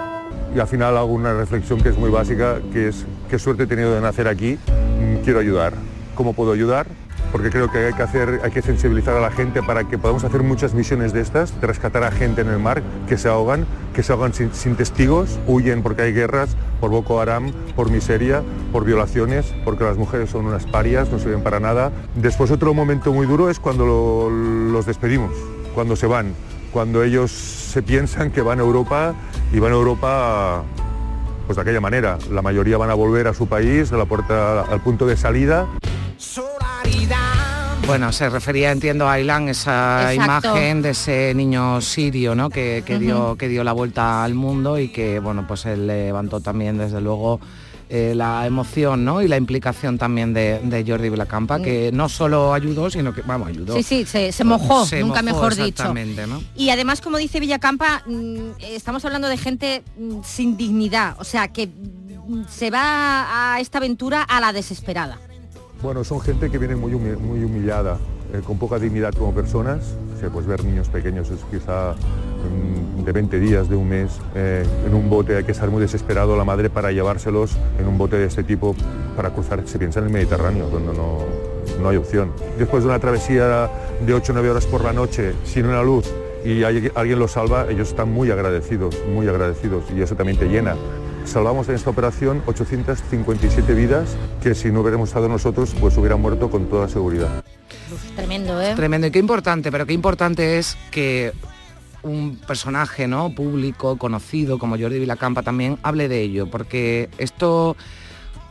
Y 0.54 0.60
al 0.60 0.66
final 0.68 0.96
hago 0.96 1.06
una 1.12 1.32
reflexión 1.34 1.80
que 1.80 1.88
es 1.88 1.96
muy 1.98 2.10
básica, 2.10 2.58
que 2.72 2.88
es 2.88 3.06
qué 3.30 3.38
suerte 3.38 3.62
he 3.62 3.66
tenido 3.66 3.94
de 3.94 4.00
nacer 4.00 4.28
aquí, 4.28 4.58
mm, 4.68 5.24
quiero 5.24 5.38
ayudar. 5.40 5.72
¿Cómo 6.14 6.34
puedo 6.34 6.52
ayudar? 6.52 6.86
Porque 7.30 7.48
creo 7.48 7.70
que 7.70 7.78
hay 7.86 7.92
que, 7.94 8.02
hacer, 8.02 8.40
hay 8.44 8.50
que 8.50 8.60
sensibilizar 8.60 9.16
a 9.16 9.20
la 9.20 9.30
gente 9.30 9.62
para 9.62 9.84
que 9.84 9.96
podamos 9.96 10.22
hacer 10.24 10.42
muchas 10.42 10.74
misiones 10.74 11.14
de 11.14 11.22
estas, 11.22 11.58
de 11.58 11.66
rescatar 11.66 12.04
a 12.04 12.10
gente 12.10 12.42
en 12.42 12.48
el 12.48 12.58
mar 12.58 12.82
que 13.08 13.16
se 13.16 13.28
ahogan, 13.28 13.64
que 13.94 14.02
se 14.02 14.12
ahogan 14.12 14.34
sin, 14.34 14.76
testigos, 14.76 15.38
huyen 15.46 15.82
porque 15.82 16.02
hay 16.02 16.12
guerras, 16.12 16.54
por 16.80 16.90
Boko 16.90 17.18
Haram, 17.22 17.50
por 17.74 17.90
miseria, 17.90 18.42
por 18.70 18.84
violaciones, 18.84 19.46
porque 19.64 19.84
las 19.84 19.96
mujeres 19.96 20.28
son 20.28 20.44
unas 20.44 20.66
parias, 20.66 21.10
no 21.10 21.18
sirven 21.18 21.42
para 21.42 21.58
nada. 21.60 21.90
Después 22.14 22.50
otro 22.50 22.74
momento 22.74 23.14
muy 23.14 23.26
duro 23.26 23.48
es 23.48 23.58
cuando 23.58 23.86
lo- 23.86 24.28
los 24.28 24.84
despedimos, 24.84 25.30
cuando 25.74 25.96
se 25.96 26.06
van, 26.06 26.34
cuando 26.70 27.02
ellos 27.02 27.30
se 27.30 27.82
piensan 27.82 28.30
que 28.30 28.42
van 28.42 28.58
a 28.58 28.62
Europa 28.62 29.14
y 29.52 29.58
van 29.58 29.72
a 29.72 29.76
Europa 29.76 30.62
pues 31.46 31.56
de 31.56 31.62
aquella 31.62 31.80
manera. 31.80 32.18
La 32.30 32.42
mayoría 32.42 32.78
van 32.78 32.90
a 32.90 32.94
volver 32.94 33.28
a 33.28 33.34
su 33.34 33.46
país, 33.46 33.92
a 33.92 33.96
la 33.96 34.04
puerta, 34.04 34.62
al 34.62 34.80
punto 34.80 35.06
de 35.06 35.16
salida. 35.16 35.66
Bueno, 37.86 38.12
se 38.12 38.30
refería, 38.30 38.70
entiendo, 38.70 39.08
a 39.08 39.14
Aylan, 39.14 39.48
esa 39.48 40.14
Exacto. 40.14 40.48
imagen 40.48 40.82
de 40.82 40.90
ese 40.90 41.34
niño 41.34 41.80
sirio, 41.80 42.34
¿no? 42.34 42.48
Que, 42.48 42.84
que 42.86 42.98
dio, 42.98 43.36
que 43.36 43.48
dio 43.48 43.64
la 43.64 43.72
vuelta 43.72 44.22
al 44.22 44.34
mundo 44.34 44.78
y 44.78 44.88
que, 44.88 45.18
bueno, 45.18 45.44
pues 45.48 45.66
él 45.66 45.88
levantó 45.88 46.40
también, 46.40 46.78
desde 46.78 47.00
luego, 47.00 47.40
eh, 47.94 48.14
la 48.16 48.46
emoción 48.46 49.04
¿no? 49.04 49.20
y 49.20 49.28
la 49.28 49.36
implicación 49.36 49.98
también 49.98 50.32
de, 50.32 50.60
de 50.64 50.82
Jordi 50.86 51.10
Vilacampa, 51.10 51.60
que 51.60 51.90
no 51.92 52.08
solo 52.08 52.54
ayudó, 52.54 52.88
sino 52.88 53.12
que, 53.12 53.20
vamos, 53.20 53.48
ayudó. 53.48 53.74
Sí, 53.76 53.82
sí, 53.82 54.06
se, 54.06 54.32
se 54.32 54.44
mojó, 54.44 54.86
Se 54.86 55.00
nunca 55.00 55.20
mojó, 55.22 55.34
mejor 55.50 55.54
dicho. 55.54 55.92
Y 56.56 56.70
además, 56.70 57.02
como 57.02 57.18
dice 57.18 57.38
Villacampa, 57.38 58.02
mm, 58.06 58.52
estamos 58.62 59.04
hablando 59.04 59.28
de 59.28 59.36
gente 59.36 59.82
mm, 59.98 60.20
sin 60.24 60.56
dignidad, 60.56 61.16
o 61.18 61.24
sea, 61.24 61.48
que 61.48 61.66
mm, 61.66 62.44
se 62.48 62.70
va 62.70 63.52
a 63.54 63.60
esta 63.60 63.76
aventura 63.76 64.22
a 64.22 64.40
la 64.40 64.54
desesperada. 64.54 65.18
Bueno, 65.82 66.02
son 66.02 66.20
gente 66.22 66.50
que 66.50 66.56
viene 66.56 66.76
muy, 66.76 66.92
humi- 66.92 67.18
muy 67.18 67.44
humillada, 67.44 67.98
eh, 68.32 68.40
con 68.46 68.58
poca 68.58 68.78
dignidad 68.78 69.12
como 69.14 69.32
personas. 69.34 69.94
O 70.16 70.20
sea, 70.20 70.30
pues 70.30 70.46
ver 70.46 70.64
niños 70.64 70.88
pequeños 70.88 71.30
es 71.30 71.40
quizá 71.50 71.94
mm, 71.94 73.04
de 73.04 73.12
20 73.12 73.40
días, 73.40 73.68
de 73.68 73.76
un 73.76 73.88
mes, 73.88 74.10
eh, 74.34 74.64
en 74.86 74.94
un 74.94 75.10
bote 75.10 75.36
hay 75.36 75.44
que 75.44 75.52
estar 75.52 75.68
muy 75.70 75.80
desesperado 75.80 76.36
la 76.36 76.44
madre 76.44 76.70
para 76.70 76.92
llevárselos 76.92 77.56
en 77.78 77.88
un 77.88 77.98
bote 77.98 78.16
de 78.16 78.26
este 78.26 78.44
tipo 78.44 78.74
para 79.16 79.30
cruzar, 79.30 79.62
se 79.66 79.78
piensa 79.78 79.98
en 80.00 80.06
el 80.06 80.12
Mediterráneo, 80.12 80.68
donde 80.68 80.92
no, 80.94 81.18
no 81.82 81.88
hay 81.88 81.96
opción. 81.96 82.30
Después 82.58 82.84
de 82.84 82.88
una 82.90 82.98
travesía 83.00 83.68
de 84.06 84.14
8 84.14 84.32
o 84.32 84.34
9 84.34 84.50
horas 84.50 84.66
por 84.66 84.84
la 84.84 84.92
noche, 84.92 85.32
sin 85.44 85.66
una 85.66 85.82
luz, 85.82 86.06
y 86.44 86.62
hay- 86.64 86.90
alguien 86.94 87.18
los 87.18 87.32
salva, 87.32 87.66
ellos 87.68 87.88
están 87.88 88.12
muy 88.12 88.30
agradecidos, 88.30 88.96
muy 89.12 89.26
agradecidos, 89.28 89.84
y 89.96 90.00
eso 90.02 90.14
también 90.14 90.38
te 90.38 90.46
llena. 90.46 90.76
Salvamos 91.24 91.68
en 91.68 91.74
esta 91.76 91.90
operación 91.90 92.42
857 92.46 93.74
vidas 93.74 94.16
que 94.42 94.54
si 94.54 94.70
no 94.72 94.80
hubiéramos 94.80 95.08
estado 95.10 95.28
nosotros, 95.28 95.74
pues 95.80 95.96
hubieran 95.96 96.20
muerto 96.20 96.50
con 96.50 96.66
toda 96.66 96.88
seguridad. 96.88 97.44
Tremendo, 98.16 98.60
¿eh? 98.60 98.74
Tremendo 98.74 99.06
y 99.06 99.10
qué 99.10 99.18
importante, 99.18 99.70
pero 99.72 99.86
qué 99.86 99.92
importante 99.92 100.58
es 100.58 100.76
que 100.90 101.32
un 102.02 102.36
personaje 102.36 103.06
no 103.06 103.34
público, 103.34 103.96
conocido 103.96 104.58
como 104.58 104.78
Jordi 104.78 104.98
Vilacampa 104.98 105.42
también 105.42 105.78
hable 105.82 106.08
de 106.08 106.20
ello, 106.20 106.50
porque 106.50 107.08
esto 107.18 107.76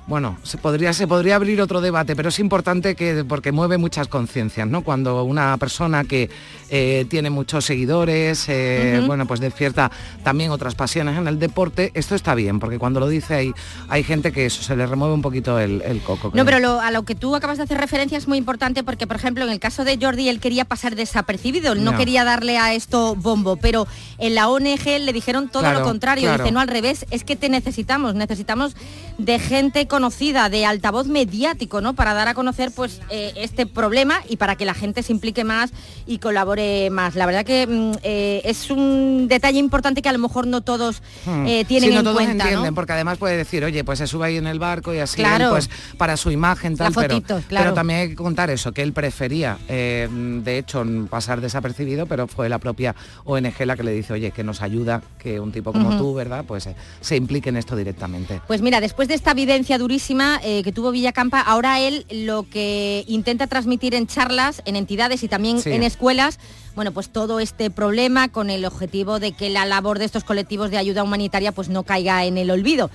bueno, 0.08 0.38
se 0.43 0.58
podría, 0.58 0.91
se 0.93 1.08
podría 1.08 1.36
abrir 1.36 1.62
otro 1.62 1.79
debate, 1.79 2.15
pero 2.15 2.29
es 2.29 2.39
importante 2.39 2.96
que, 2.96 3.24
porque 3.24 3.51
mueve 3.51 3.77
muchas 3.77 4.08
conciencias, 4.08 4.67
¿no? 4.67 4.84
Cuando 4.84 5.24
una 5.24 5.55
persona 5.58 6.03
que 6.03 6.29
eh, 6.70 7.05
tiene 7.10 7.29
muchos 7.29 7.63
seguidores, 7.65 8.46
eh, 8.50 9.01
bueno, 9.05 9.25
pues 9.27 9.39
despierta 9.39 9.91
también 10.24 10.51
otras 10.51 10.75
pasiones 10.75 11.17
en 11.17 11.27
el 11.27 11.39
deporte, 11.39 11.91
esto 11.93 12.15
está 12.15 12.36
bien, 12.36 12.60
porque 12.60 12.79
cuando 12.79 13.00
lo 13.00 13.08
dice 13.08 13.36
hay, 13.36 13.53
hay 13.89 14.03
gente 14.03 14.31
que 14.31 14.48
eso 14.48 14.63
se 14.63 14.75
le 14.75 14.86
remueve 14.86 15.13
un 15.13 15.22
poquito 15.22 15.60
el, 15.60 15.81
el 15.84 16.01
coco. 16.01 16.31
No, 16.34 16.46
pero 16.46 16.60
lo- 16.60 16.81
a 16.81 16.91
lo 16.91 17.03
que 17.03 17.15
tú 17.15 17.36
acabas 17.36 17.58
de 17.58 17.63
hacer 17.65 17.77
referencia 17.77 18.17
es 18.17 18.27
muy 18.27 18.38
importante 18.38 18.84
porque, 18.84 19.08
por 19.08 19.15
ejemplo, 19.17 19.46
en 19.46 19.51
el 19.51 19.60
caso 19.60 19.84
de 19.86 19.98
Jordi, 20.01 20.27
él 20.29 20.39
quería 20.39 20.65
pasar 20.65 20.96
desapercibido, 20.96 21.74
él 21.74 21.84
no 21.84 21.96
quería 21.96 22.24
darle 22.24 22.58
a 22.58 22.74
esto 22.74 23.15
bombo, 23.15 23.55
pero 23.55 23.88
en 24.17 24.36
la 24.36 24.50
ONG 24.50 24.86
le 25.00 25.13
dijeron 25.13 25.48
todo 25.50 25.62
Claro, 25.63 25.79
lo 25.79 25.86
contrario, 25.86 26.24
claro. 26.27 26.43
dice, 26.43 26.51
no 26.53 26.60
al 26.60 26.67
revés, 26.67 27.05
es 27.12 27.24
que 27.24 27.36
te 27.36 27.48
necesitamos, 27.50 28.15
necesitamos 28.15 28.75
de 29.17 29.38
gente 29.39 29.88
conocida, 29.91 30.48
de 30.48 30.65
altavoz 30.65 31.07
mediático, 31.07 31.81
¿no? 31.81 31.93
Para 31.95 32.13
dar 32.13 32.29
a 32.29 32.33
conocer 32.33 32.71
pues 32.74 33.01
eh, 33.10 33.33
este 33.36 33.65
problema 33.65 34.21
y 34.29 34.38
para 34.38 34.55
que 34.55 34.63
la 34.63 34.74
gente 34.74 35.03
se 35.03 35.12
implique 35.12 35.43
más 35.43 35.71
y 36.07 36.19
colabore 36.19 36.89
más. 36.89 37.15
La 37.15 37.25
verdad 37.25 37.43
que 37.43 37.67
mm, 37.67 37.91
eh, 38.01 38.41
es 38.45 38.69
un 38.71 39.27
detalle 39.27 39.60
importante 39.60 40.01
que 40.01 40.07
a 40.07 40.13
lo 40.13 40.19
mejor 40.19 40.48
no 40.48 40.62
todos 40.62 41.01
Hmm. 41.25 41.45
eh, 41.45 41.65
tienen 41.67 41.89
Sí, 41.89 41.93
no 41.93 42.00
en 42.00 42.05
todos 42.05 42.15
cuenta, 42.17 42.43
entienden, 42.45 42.69
¿no? 42.71 42.74
porque 42.75 42.93
además 42.93 43.17
puede 43.17 43.36
decir, 43.36 43.65
oye, 43.65 43.83
pues 43.83 44.00
se 44.00 44.07
sube 44.07 44.27
ahí 44.27 44.38
en 44.38 44.48
el 44.48 44.60
barco 44.60 44.93
y 44.93 45.00
así, 45.00 45.17
Claro. 45.17 45.45
él, 45.45 45.51
pues 45.51 45.69
para 45.98 46.15
su 46.15 46.31
imagen, 46.31 46.77
tal, 46.77 46.93
La 46.93 47.01
pero, 47.01 47.13
fotito, 47.15 47.41
claro. 47.50 47.63
pero 47.65 47.74
también 47.74 48.00
hay 48.00 48.10
que 48.10 48.15
contar 48.15 48.50
eso, 48.50 48.71
que 48.71 48.81
él 48.81 48.93
prefería, 48.93 49.57
de 49.67 50.57
hecho, 50.57 50.83
pasar 51.10 51.41
desapercibido, 51.41 52.05
pero 52.05 52.27
fue 52.27 52.48
la 52.48 52.60
propia 52.60 52.95
ONG 53.25 53.65
la 53.65 53.75
que 53.75 53.83
le 53.83 53.91
dice, 53.91 54.13
oye, 54.13 54.31
que 54.31 54.43
nos 54.45 54.62
ayuda 54.62 55.01
que 55.19 55.39
un 55.41 55.51
tipo 55.51 55.74
como 55.74 55.98
tú, 55.98 56.13
¿verdad? 56.13 56.45
Pues 56.48 56.69
se 57.01 57.15
implique 57.17 57.50
en 57.50 57.57
esto 57.57 57.75
directamente. 57.75 58.41
Pues 58.48 58.62
mira, 58.62 58.79
después 58.79 59.07
de 59.10 59.15
esta 59.15 59.33
vivencia 59.33 59.77
durísima 59.81 60.39
eh, 60.43 60.61
que 60.63 60.71
tuvo 60.71 60.91
Villacampa, 60.91 61.41
ahora 61.41 61.79
él 61.79 62.05
lo 62.11 62.43
que 62.50 63.03
intenta 63.07 63.47
transmitir 63.47 63.95
en 63.95 64.07
charlas, 64.07 64.61
en 64.65 64.75
entidades 64.75 65.23
y 65.23 65.27
también 65.27 65.59
Sí. 65.61 65.71
en 65.71 65.83
escuelas, 65.83 66.39
bueno, 66.75 66.91
pues 66.91 67.09
todo 67.09 67.39
este 67.39 67.69
problema 67.69 68.29
con 68.29 68.50
el 68.50 68.63
objetivo 68.65 69.19
de 69.19 69.31
que 69.33 69.50
la 69.50 69.65
labor 69.65 70.00
de 70.00 70.05
estos 70.05 70.23
colectivos 70.23 70.71
de 70.71 70.77
ayuda 70.77 71.03
humanitaria 71.03 71.51
pues 71.51 71.67
no 71.69 71.83
caiga 71.83 72.23
en 72.25 72.38
el 72.38 72.50
olvido. 72.51 72.89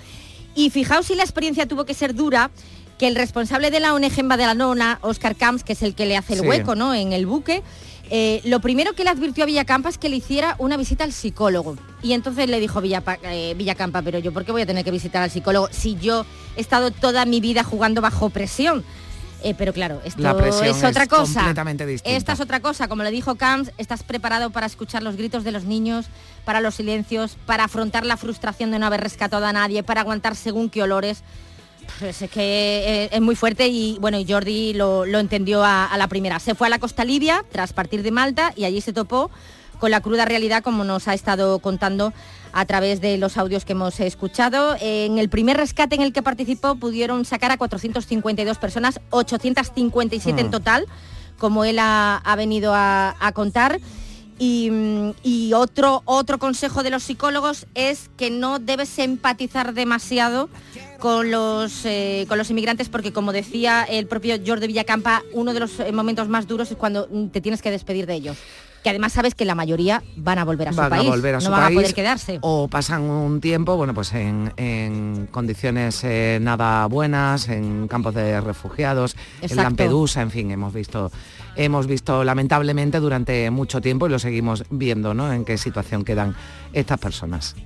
Y 0.54 0.70
fijaos 0.70 1.06
si 1.06 1.14
la 1.14 1.22
experiencia 1.24 1.66
tuvo 1.66 1.84
que 1.84 1.92
ser 1.94 2.14
dura, 2.14 2.50
que 2.98 3.08
el 3.08 3.14
responsable 3.14 3.70
de 3.70 3.80
la 3.80 3.92
ONG 3.92 4.18
en 4.20 4.28
Badalona, 4.28 4.98
Oscar 5.02 5.36
Camps, 5.36 5.62
que 5.64 5.74
es 5.74 5.82
el 5.82 5.94
que 5.94 6.06
le 6.06 6.16
hace 6.16 6.32
el 6.32 6.40
Sí. 6.40 6.46
hueco 6.46 6.74
¿no? 6.74 6.94
en 6.94 7.12
el 7.12 7.26
buque, 7.26 7.62
eh, 8.10 8.40
lo 8.44 8.60
primero 8.60 8.92
que 8.94 9.04
le 9.04 9.10
advirtió 9.10 9.44
a 9.44 9.46
Villacampa 9.46 9.88
es 9.88 9.98
que 9.98 10.08
le 10.08 10.16
hiciera 10.16 10.54
una 10.58 10.76
visita 10.76 11.04
al 11.04 11.12
psicólogo. 11.12 11.76
Y 12.02 12.12
entonces 12.12 12.48
le 12.48 12.60
dijo 12.60 12.80
Villapa- 12.80 13.18
eh, 13.24 13.54
Villacampa, 13.56 14.02
pero 14.02 14.18
yo, 14.18 14.32
¿por 14.32 14.44
qué 14.44 14.52
voy 14.52 14.62
a 14.62 14.66
tener 14.66 14.84
que 14.84 14.90
visitar 14.90 15.22
al 15.22 15.30
psicólogo 15.30 15.68
si 15.72 15.96
yo 15.96 16.24
he 16.56 16.60
estado 16.60 16.90
toda 16.90 17.24
mi 17.24 17.40
vida 17.40 17.64
jugando 17.64 18.00
bajo 18.00 18.30
presión? 18.30 18.84
Eh, 19.42 19.54
pero 19.56 19.72
claro, 19.72 20.00
esto 20.04 20.22
La 20.22 20.36
presión 20.36 20.64
es 20.66 20.82
otra 20.82 21.02
es 21.04 21.08
cosa. 21.08 21.34
completamente 21.40 21.84
distinta. 21.86 22.16
Esta 22.16 22.32
es 22.32 22.40
otra 22.40 22.60
cosa, 22.60 22.88
como 22.88 23.02
le 23.02 23.10
dijo 23.10 23.34
Camps, 23.34 23.70
estás 23.76 24.02
preparado 24.02 24.50
para 24.50 24.66
escuchar 24.66 25.02
los 25.02 25.16
gritos 25.16 25.44
de 25.44 25.52
los 25.52 25.64
niños, 25.64 26.06
para 26.44 26.60
los 26.60 26.74
silencios, 26.76 27.36
para 27.44 27.64
afrontar 27.64 28.06
la 28.06 28.16
frustración 28.16 28.70
de 28.70 28.78
no 28.78 28.86
haber 28.86 29.02
rescatado 29.02 29.44
a 29.46 29.52
nadie, 29.52 29.82
para 29.82 30.00
aguantar 30.00 30.36
según 30.36 30.70
qué 30.70 30.82
olores. 30.82 31.22
Pues 31.98 32.20
es 32.22 32.30
que 32.30 32.40
eh, 33.04 33.08
es 33.12 33.20
muy 33.20 33.36
fuerte 33.36 33.68
y 33.68 33.96
bueno, 34.00 34.18
Jordi 34.26 34.74
lo, 34.74 35.06
lo 35.06 35.18
entendió 35.18 35.64
a, 35.64 35.86
a 35.86 35.96
la 35.96 36.08
primera. 36.08 36.38
Se 36.40 36.54
fue 36.54 36.66
a 36.66 36.70
la 36.70 36.78
costa 36.78 37.04
libia 37.04 37.44
tras 37.50 37.72
partir 37.72 38.02
de 38.02 38.10
Malta 38.10 38.52
y 38.56 38.64
allí 38.64 38.80
se 38.80 38.92
topó 38.92 39.30
con 39.80 39.90
la 39.90 40.00
cruda 40.00 40.24
realidad 40.24 40.62
como 40.62 40.84
nos 40.84 41.06
ha 41.08 41.14
estado 41.14 41.58
contando 41.58 42.12
a 42.52 42.64
través 42.64 43.00
de 43.02 43.18
los 43.18 43.36
audios 43.36 43.64
que 43.64 43.72
hemos 43.72 44.00
escuchado. 44.00 44.76
En 44.80 45.18
el 45.18 45.28
primer 45.28 45.56
rescate 45.58 45.94
en 45.94 46.02
el 46.02 46.12
que 46.12 46.22
participó 46.22 46.76
pudieron 46.76 47.24
sacar 47.26 47.50
a 47.50 47.58
452 47.58 48.56
personas, 48.58 49.00
857 49.10 50.40
en 50.40 50.46
Mm. 50.46 50.50
total, 50.50 50.86
como 51.38 51.64
él 51.64 51.78
ha, 51.78 52.16
ha 52.16 52.36
venido 52.36 52.72
a, 52.74 53.14
a 53.20 53.32
contar. 53.32 53.78
Y, 54.38 54.70
y 55.22 55.52
otro, 55.54 56.02
otro 56.04 56.38
consejo 56.38 56.82
de 56.82 56.90
los 56.90 57.02
psicólogos 57.02 57.66
es 57.74 58.10
que 58.18 58.30
no 58.30 58.58
debes 58.58 58.98
empatizar 58.98 59.72
demasiado 59.72 60.50
con 60.98 61.30
los, 61.30 61.84
eh, 61.84 62.24
con 62.28 62.38
los 62.38 62.50
inmigrantes 62.50 62.88
porque 62.88 63.12
como 63.12 63.32
decía 63.32 63.84
el 63.84 64.06
propio 64.06 64.36
Jordi 64.44 64.66
Villacampa, 64.66 65.22
uno 65.32 65.54
de 65.54 65.60
los 65.60 65.80
eh, 65.80 65.92
momentos 65.92 66.28
más 66.28 66.46
duros 66.46 66.70
es 66.70 66.76
cuando 66.76 67.06
te 67.32 67.40
tienes 67.40 67.62
que 67.62 67.70
despedir 67.70 68.06
de 68.06 68.14
ellos. 68.14 68.36
Que 68.82 68.90
además 68.90 69.14
sabes 69.14 69.34
que 69.34 69.44
la 69.44 69.56
mayoría 69.56 70.04
van 70.14 70.38
a 70.38 70.44
volver 70.44 70.68
a 70.68 70.72
su 70.72 70.76
van 70.78 70.90
país, 70.90 71.08
a 71.08 71.10
volver 71.10 71.34
a 71.34 71.38
no 71.38 71.44
su 71.44 71.50
van 71.50 71.60
país 71.60 71.76
a 71.76 71.80
poder 71.80 71.94
quedarse. 71.94 72.38
o 72.42 72.68
pasan 72.68 73.02
un 73.02 73.40
tiempo 73.40 73.76
bueno 73.76 73.94
pues 73.94 74.12
en, 74.12 74.52
en 74.56 75.26
condiciones 75.32 76.04
eh, 76.04 76.38
nada 76.40 76.86
buenas 76.86 77.48
en 77.48 77.88
campos 77.88 78.14
de 78.14 78.40
refugiados 78.40 79.16
en 79.38 79.44
Exacto. 79.44 79.62
Lampedusa 79.64 80.22
en 80.22 80.30
fin 80.30 80.52
hemos 80.52 80.72
visto 80.72 81.10
hemos 81.56 81.88
visto 81.88 82.22
lamentablemente 82.22 83.00
durante 83.00 83.50
mucho 83.50 83.80
tiempo 83.80 84.06
y 84.06 84.10
lo 84.10 84.20
seguimos 84.20 84.62
viendo 84.70 85.14
¿no? 85.14 85.32
en 85.32 85.44
qué 85.44 85.58
situación 85.58 86.04
quedan 86.04 86.36
estas 86.72 86.98
personas 87.00 87.56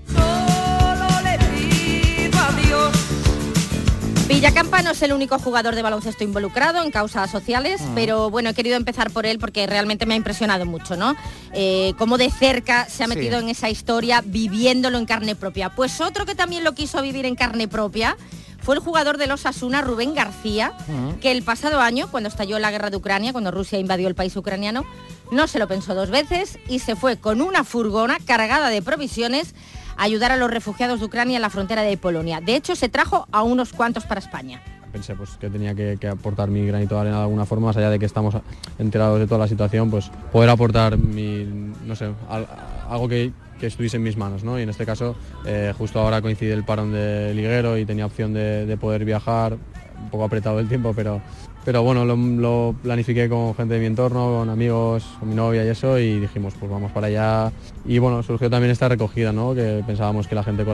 Villacampa 4.34 4.80
no 4.82 4.92
es 4.92 5.02
el 5.02 5.12
único 5.12 5.40
jugador 5.40 5.74
de 5.74 5.82
baloncesto 5.82 6.22
involucrado 6.22 6.84
en 6.84 6.92
causas 6.92 7.28
sociales, 7.32 7.80
Mm. 7.80 7.94
pero 7.96 8.30
bueno, 8.30 8.50
he 8.50 8.54
querido 8.54 8.76
empezar 8.76 9.10
por 9.10 9.26
él 9.26 9.40
porque 9.40 9.66
realmente 9.66 10.06
me 10.06 10.14
ha 10.14 10.16
impresionado 10.16 10.64
mucho, 10.66 10.96
¿no? 10.96 11.16
Eh, 11.52 11.94
cómo 11.98 12.16
de 12.16 12.30
cerca 12.30 12.88
se 12.88 13.02
ha 13.02 13.08
Sí. 13.08 13.14
metido 13.16 13.40
en 13.40 13.48
esa 13.48 13.68
historia 13.70 14.22
viviéndolo 14.24 14.98
en 14.98 15.04
carne 15.06 15.34
propia. 15.34 15.70
Pues 15.70 16.00
otro 16.00 16.26
que 16.26 16.36
también 16.36 16.62
lo 16.62 16.74
quiso 16.74 17.02
vivir 17.02 17.26
en 17.26 17.34
carne 17.34 17.66
propia 17.66 18.16
fue 18.62 18.76
el 18.76 18.80
jugador 18.80 19.18
de 19.18 19.26
los 19.26 19.46
Asuna, 19.46 19.82
Rubén 19.82 20.14
García, 20.14 20.74
que 21.20 21.32
el 21.32 21.42
pasado 21.42 21.80
año, 21.80 22.08
cuando 22.08 22.28
estalló 22.28 22.60
la 22.60 22.70
guerra 22.70 22.90
de 22.90 22.98
Ucrania, 22.98 23.32
cuando 23.32 23.50
Rusia 23.50 23.80
invadió 23.80 24.06
el 24.06 24.14
país 24.14 24.36
ucraniano, 24.36 24.84
no 25.32 25.48
se 25.48 25.58
lo 25.58 25.66
pensó 25.66 25.94
dos 25.96 26.10
veces 26.10 26.56
y 26.68 26.78
se 26.78 26.94
fue 26.94 27.16
con 27.18 27.40
una 27.42 27.64
furgona 27.64 28.18
cargada 28.24 28.68
de 28.68 28.80
provisiones 28.80 29.54
ayudar 30.00 30.32
a 30.32 30.36
los 30.36 30.50
refugiados 30.50 31.00
de 31.00 31.06
Ucrania 31.06 31.36
en 31.36 31.42
la 31.42 31.50
frontera 31.50 31.82
de 31.82 31.96
Polonia. 31.96 32.40
De 32.40 32.56
hecho, 32.56 32.74
se 32.74 32.88
trajo 32.88 33.26
a 33.30 33.42
unos 33.42 33.72
cuantos 33.72 34.04
para 34.04 34.18
España. 34.20 34.60
pensé 34.92 35.14
pues 35.14 35.30
que 35.38 35.48
tenía 35.48 35.74
que, 35.74 35.98
aportar 36.08 36.48
mi 36.48 36.66
granito 36.66 36.96
de 36.96 37.02
arena 37.02 37.16
de 37.18 37.22
alguna 37.22 37.46
forma, 37.46 37.66
más 37.68 37.76
allá 37.76 37.90
de 37.90 37.98
que 37.98 38.06
estamos 38.06 38.34
enterados 38.78 39.20
de 39.20 39.26
toda 39.26 39.38
la 39.38 39.46
situación, 39.48 39.90
pues 39.90 40.10
poder 40.32 40.50
aportar 40.50 40.96
mi, 40.98 41.44
no 41.86 41.94
sé, 41.94 42.10
al- 42.28 42.48
algo 42.88 43.08
que, 43.08 43.32
estuviese 43.60 43.98
en 43.98 44.02
mis 44.02 44.16
manos, 44.16 44.42
¿no? 44.42 44.58
Y 44.58 44.62
en 44.62 44.70
este 44.70 44.86
caso, 44.86 45.14
eh, 45.44 45.74
justo 45.76 46.00
ahora 46.00 46.22
coincide 46.22 46.54
el 46.54 46.64
parón 46.64 46.92
de 46.92 47.34
liguero 47.34 47.76
y 47.76 47.84
tenía 47.84 48.06
opción 48.06 48.32
de 48.32 48.76
poder 48.80 49.04
viajar, 49.04 49.58
un 50.00 50.08
poco 50.10 50.24
apretado 50.24 50.58
el 50.60 50.68
tiempo, 50.68 50.92
pero, 50.94 51.20
pero 51.64 51.82
bueno, 51.82 52.04
lo, 52.04 52.74
planifiqué 52.82 53.28
con 53.28 53.54
gente 53.54 53.74
de 53.74 53.80
mi 53.80 53.86
entorno, 53.86 54.38
con 54.38 54.48
amigos, 54.48 55.04
con 55.18 55.28
mi 55.28 55.34
novia 55.34 55.64
y 55.64 55.68
eso, 55.68 55.98
y 55.98 56.20
dijimos, 56.20 56.54
pues 56.58 56.70
vamos 56.70 56.90
para 56.92 57.08
allá. 57.08 57.52
Y 57.84 57.98
bueno, 57.98 58.22
surgió 58.22 58.48
también 58.48 58.70
esta 58.70 58.88
recogida, 58.88 59.32
¿no? 59.32 59.54
Que 59.54 59.82
pensábamos 59.86 60.26
que 60.26 60.34
la 60.34 60.42
gente 60.42 60.64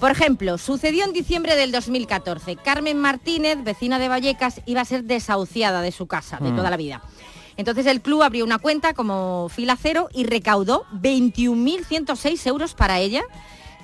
Por 0.00 0.10
ejemplo, 0.10 0.58
sucedió 0.58 1.04
en 1.04 1.12
diciembre 1.12 1.56
del 1.56 1.72
2014. 1.72 2.56
Carmen 2.56 2.98
Martínez, 2.98 3.58
vecina 3.64 3.98
de 3.98 4.08
Vallecas, 4.08 4.60
iba 4.66 4.80
a 4.80 4.84
ser 4.84 5.04
desahuciada 5.04 5.82
de 5.82 5.92
su 5.92 6.06
casa 6.06 6.38
de 6.40 6.50
Mm. 6.50 6.56
toda 6.56 6.70
la 6.70 6.76
vida. 6.76 7.00
Entonces 7.56 7.86
el 7.86 8.00
club 8.00 8.22
abrió 8.22 8.44
una 8.44 8.58
cuenta 8.58 8.94
como 8.94 9.48
fila 9.48 9.78
cero 9.80 10.08
y 10.12 10.24
recaudó 10.24 10.84
21.106 10.92 12.46
euros 12.46 12.74
para 12.74 12.98
ella. 13.00 13.22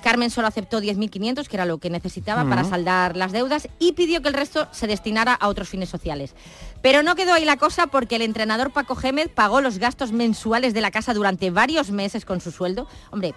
Carmen 0.01 0.29
solo 0.29 0.47
aceptó 0.47 0.81
10.500, 0.81 1.47
que 1.47 1.55
era 1.55 1.65
lo 1.65 1.77
que 1.77 1.89
necesitaba 1.89 2.43
para 2.47 2.61
Ujú. 2.61 2.71
saldar 2.71 3.15
las 3.15 3.31
deudas, 3.31 3.67
y 3.79 3.93
pidió 3.93 4.21
que 4.21 4.27
el 4.27 4.33
resto 4.33 4.67
se 4.71 4.87
destinara 4.87 5.33
a 5.33 5.47
otros 5.47 5.69
fines 5.69 5.89
sociales. 5.89 6.35
Pero 6.81 7.03
no 7.03 7.15
quedó 7.15 7.33
ahí 7.33 7.45
la 7.45 7.57
cosa 7.57 7.87
porque 7.87 8.15
el 8.15 8.23
entrenador 8.23 8.71
Paco 8.71 8.95
Gémez 8.95 9.29
pagó 9.29 9.61
los 9.61 9.77
gastos 9.77 10.11
mensuales 10.11 10.73
de 10.73 10.81
la 10.81 10.91
casa 10.91 11.13
durante 11.13 11.51
varios 11.51 11.91
meses 11.91 12.25
con 12.25 12.41
su 12.41 12.51
sueldo. 12.51 12.87
Hombre, 13.11 13.35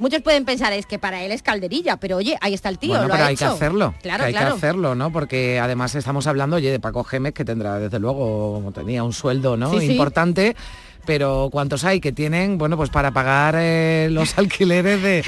muchos 0.00 0.22
pueden 0.22 0.44
pensar 0.44 0.72
es 0.72 0.86
que 0.86 0.98
para 0.98 1.22
él 1.22 1.30
es 1.30 1.42
calderilla, 1.42 1.98
pero 1.98 2.16
oye, 2.16 2.36
ahí 2.40 2.54
está 2.54 2.68
el 2.68 2.78
tío, 2.78 2.90
Bueno, 2.90 3.04
lo 3.04 3.12
pero 3.12 3.24
ha 3.24 3.26
hay 3.28 3.34
hecho. 3.34 3.46
que 3.46 3.52
hacerlo. 3.52 3.94
Claro, 4.02 4.22
que 4.22 4.26
hay 4.26 4.32
claro. 4.32 4.48
que 4.48 4.56
hacerlo, 4.56 4.94
¿no? 4.94 5.12
Porque 5.12 5.60
además 5.60 5.94
estamos 5.94 6.26
hablando, 6.26 6.56
oye, 6.56 6.70
de 6.70 6.80
Paco 6.80 7.04
Gémez, 7.04 7.34
que 7.34 7.44
tendrá 7.44 7.78
desde 7.78 7.98
luego, 7.98 8.72
tenía 8.74 9.04
un 9.04 9.12
sueldo, 9.12 9.56
¿no? 9.56 9.70
Sí, 9.72 9.86
sí. 9.86 9.92
Importante. 9.92 10.56
Pero 11.06 11.48
¿cuántos 11.50 11.84
hay 11.84 11.98
que 11.98 12.12
tienen, 12.12 12.58
bueno, 12.58 12.76
pues 12.76 12.90
para 12.90 13.10
pagar 13.10 13.54
eh, 13.58 14.08
los 14.10 14.36
alquileres 14.38 15.02
de... 15.02 15.24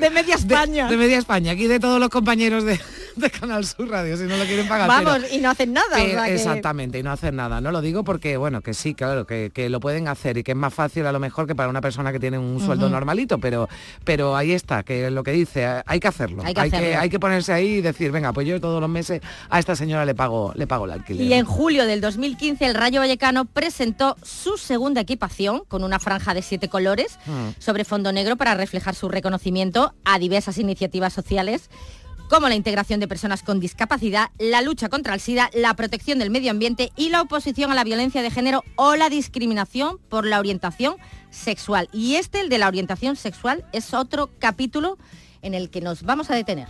De 0.00 0.10
media 0.10 0.36
España. 0.36 0.88
De, 0.88 0.96
media 0.96 1.18
España, 1.18 1.52
aquí 1.52 1.66
de 1.66 1.80
todos 1.80 1.98
los 1.98 2.10
compañeros 2.10 2.64
de, 2.64 2.78
de 3.20 3.30
Canal 3.30 3.64
Sur 3.66 3.88
Radio, 3.88 4.16
si 4.16 4.24
no 4.24 4.36
lo 4.36 4.44
quieren 4.44 4.66
pagar. 4.68 4.88
Vamos, 4.88 5.18
pero- 5.22 5.34
y 5.34 5.38
no 5.38 5.50
hacen 5.50 5.72
nada. 5.72 5.86
o 5.92 6.24
que- 6.24 6.34
Exactamente, 6.34 6.98
y 6.98 7.02
no 7.02 7.12
hacer 7.12 7.32
nada. 7.34 7.60
No 7.60 7.70
lo 7.72 7.80
digo 7.80 8.04
porque, 8.04 8.36
bueno, 8.36 8.60
que 8.62 8.74
sí, 8.74 8.94
claro, 8.94 9.26
que, 9.26 9.50
que 9.54 9.68
lo 9.68 9.80
pueden 9.80 10.08
hacer 10.08 10.36
y 10.38 10.42
que 10.42 10.52
es 10.52 10.56
más 10.56 10.72
fácil 10.74 11.06
a 11.06 11.12
lo 11.12 11.20
mejor 11.20 11.46
que 11.46 11.54
para 11.54 11.68
una 11.68 11.80
persona 11.80 12.12
que 12.12 12.18
tiene 12.20 12.38
un 12.38 12.60
sueldo 12.60 12.88
normalito, 12.88 13.38
pero, 13.38 13.68
pero 14.04 14.36
ahí 14.36 14.52
está, 14.52 14.82
que 14.82 15.06
es 15.06 15.12
lo 15.12 15.22
que 15.22 15.32
dice, 15.32 15.66
hay 15.86 16.00
que 16.00 16.08
hacerlo. 16.08 16.42
Hay 16.44 16.54
que 16.54 16.60
hay, 16.60 16.70
que, 16.70 16.76
hacerlo. 16.76 17.00
hay 17.00 17.10
que 17.10 17.20
ponerse 17.20 17.52
ahí 17.52 17.66
y 17.74 17.80
decir, 17.80 18.10
venga, 18.12 18.32
pues 18.32 18.46
yo 18.46 18.60
todos 18.60 18.80
los 18.80 18.90
meses 18.90 19.20
a 19.48 19.58
esta 19.58 19.76
señora 19.76 20.04
le 20.04 20.14
pago, 20.14 20.52
le 20.56 20.66
pago 20.66 20.84
el 20.86 20.92
alquiler. 20.92 21.26
Y 21.26 21.32
en 21.34 21.44
julio 21.44 21.86
del 21.86 22.00
2015 22.00 22.64
el 22.66 22.74
Rayo 22.74 23.00
Vallecano 23.00 23.44
presentó 23.44 24.16
su 24.22 24.56
segunda 24.56 25.00
equipación 25.00 25.62
con 25.68 25.84
una 25.84 25.98
franja 25.98 26.34
de 26.34 26.42
siete 26.42 26.68
colores 26.68 27.18
Mm. 27.26 27.50
sobre 27.58 27.84
fondo 27.84 28.12
negro 28.12 28.36
para 28.36 28.54
reflejar 28.54 28.94
su 28.94 29.08
reconocimiento 29.08 29.94
a 30.04 30.18
diversas 30.18 30.58
iniciativas 30.58 31.12
sociales 31.12 31.68
como 32.30 32.48
la 32.48 32.54
integración 32.54 33.00
de 33.00 33.08
personas 33.08 33.42
con 33.42 33.58
discapacidad, 33.58 34.30
la 34.38 34.62
lucha 34.62 34.88
contra 34.88 35.14
el 35.14 35.20
SIDA, 35.20 35.50
la 35.52 35.74
protección 35.74 36.20
del 36.20 36.30
medio 36.30 36.52
ambiente 36.52 36.92
y 36.94 37.08
la 37.08 37.22
oposición 37.22 37.72
a 37.72 37.74
la 37.74 37.82
violencia 37.82 38.22
de 38.22 38.30
género 38.30 38.62
o 38.76 38.94
la 38.94 39.10
discriminación 39.10 39.98
por 40.08 40.24
la 40.24 40.38
orientación 40.38 40.94
sexual. 41.30 41.88
Y 41.92 42.14
este, 42.14 42.38
el 42.40 42.48
de 42.48 42.58
la 42.58 42.68
orientación 42.68 43.16
sexual, 43.16 43.66
es 43.72 43.94
otro 43.94 44.30
capítulo 44.38 44.96
en 45.42 45.54
el 45.54 45.70
que 45.70 45.80
nos 45.80 46.04
vamos 46.04 46.30
a 46.30 46.36
detener. 46.36 46.68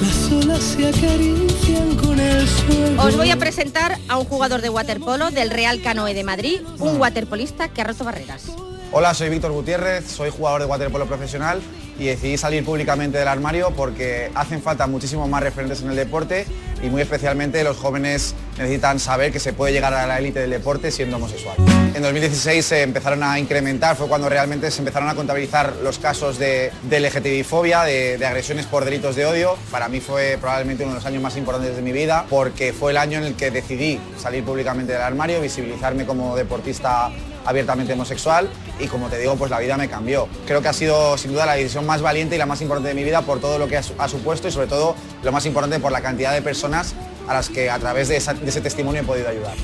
Las 0.00 0.32
olas 0.32 0.62
se 0.62 0.86
acarician 0.86 1.96
con 1.96 2.20
el 2.20 2.46
suelo. 2.46 3.02
Os 3.02 3.16
voy 3.16 3.30
a 3.32 3.36
presentar 3.36 3.98
a 4.08 4.18
un 4.18 4.24
jugador 4.24 4.62
de 4.62 4.70
waterpolo 4.70 5.32
del 5.32 5.50
Real 5.50 5.82
Canoe 5.82 6.14
de 6.14 6.22
Madrid, 6.22 6.60
un 6.78 7.00
waterpolista 7.00 7.68
que 7.70 7.80
ha 7.80 7.84
roto 7.84 8.04
barreras. 8.04 8.52
Hola, 8.92 9.12
soy 9.14 9.30
Víctor 9.30 9.50
Gutiérrez, 9.50 10.06
soy 10.06 10.30
jugador 10.30 10.60
de 10.60 10.66
waterpolo 10.66 11.06
profesional 11.06 11.60
y 11.98 12.06
decidí 12.06 12.36
salir 12.36 12.64
públicamente 12.64 13.18
del 13.18 13.28
armario 13.28 13.72
porque 13.76 14.30
hacen 14.34 14.62
falta 14.62 14.86
muchísimos 14.86 15.28
más 15.28 15.42
referentes 15.42 15.82
en 15.82 15.90
el 15.90 15.96
deporte 15.96 16.46
y 16.82 16.88
muy 16.88 17.02
especialmente 17.02 17.62
los 17.64 17.76
jóvenes 17.76 18.34
necesitan 18.56 19.00
saber 19.00 19.32
que 19.32 19.40
se 19.40 19.52
puede 19.52 19.72
llegar 19.72 19.92
a 19.94 20.06
la 20.06 20.18
élite 20.18 20.40
del 20.40 20.50
deporte 20.50 20.90
siendo 20.90 21.16
homosexual. 21.16 21.56
En 21.94 22.02
2016 22.02 22.64
se 22.64 22.82
empezaron 22.82 23.22
a 23.22 23.38
incrementar, 23.38 23.96
fue 23.96 24.06
cuando 24.08 24.28
realmente 24.28 24.70
se 24.70 24.80
empezaron 24.80 25.08
a 25.08 25.14
contabilizar 25.14 25.74
los 25.82 25.98
casos 25.98 26.38
de, 26.38 26.70
de 26.82 27.00
LGTBI-fobia, 27.00 27.82
de, 27.82 28.18
de 28.18 28.26
agresiones 28.26 28.66
por 28.66 28.84
delitos 28.84 29.16
de 29.16 29.26
odio. 29.26 29.56
Para 29.70 29.88
mí 29.88 30.00
fue 30.00 30.38
probablemente 30.40 30.84
uno 30.84 30.92
de 30.92 30.98
los 30.98 31.06
años 31.06 31.22
más 31.22 31.36
importantes 31.36 31.74
de 31.74 31.82
mi 31.82 31.92
vida 31.92 32.26
porque 32.30 32.72
fue 32.72 32.92
el 32.92 32.98
año 32.98 33.18
en 33.18 33.24
el 33.24 33.34
que 33.34 33.50
decidí 33.50 34.00
salir 34.16 34.44
públicamente 34.44 34.92
del 34.92 35.02
armario, 35.02 35.40
visibilizarme 35.40 36.06
como 36.06 36.36
deportista 36.36 37.10
abiertamente 37.48 37.94
homosexual 37.94 38.48
y 38.78 38.86
como 38.88 39.08
te 39.08 39.18
digo, 39.18 39.34
pues 39.36 39.50
la 39.50 39.58
vida 39.58 39.76
me 39.78 39.88
cambió. 39.88 40.28
Creo 40.46 40.60
que 40.60 40.68
ha 40.68 40.72
sido 40.72 41.16
sin 41.16 41.32
duda 41.32 41.46
la 41.46 41.54
decisión 41.54 41.86
más 41.86 42.02
valiente 42.02 42.34
y 42.36 42.38
la 42.38 42.46
más 42.46 42.60
importante 42.60 42.88
de 42.90 42.94
mi 42.94 43.04
vida 43.04 43.22
por 43.22 43.40
todo 43.40 43.58
lo 43.58 43.66
que 43.68 43.78
ha, 43.78 43.82
su- 43.82 43.94
ha 43.98 44.06
supuesto 44.08 44.48
y 44.48 44.52
sobre 44.52 44.66
todo 44.66 44.94
lo 45.22 45.32
más 45.32 45.46
importante 45.46 45.80
por 45.80 45.90
la 45.90 46.02
cantidad 46.02 46.32
de 46.34 46.42
personas 46.42 46.94
a 47.26 47.32
las 47.34 47.48
que 47.48 47.70
a 47.70 47.78
través 47.78 48.08
de, 48.08 48.16
esa- 48.16 48.34
de 48.34 48.48
ese 48.48 48.60
testimonio 48.60 49.00
he 49.00 49.04
podido 49.04 49.28
ayudar. 49.28 49.54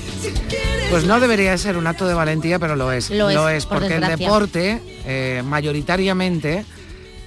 Pues 0.90 1.04
no 1.04 1.20
debería 1.20 1.56
ser 1.58 1.76
un 1.76 1.86
acto 1.86 2.06
de 2.06 2.14
valentía, 2.14 2.58
pero 2.58 2.74
lo 2.76 2.90
es. 2.92 3.10
Lo 3.34 3.48
es, 3.48 3.66
por 3.66 3.78
porque 3.80 3.94
el 3.96 4.00
deporte, 4.18 4.80
eh, 5.06 5.42
mayoritariamente, 5.44 6.64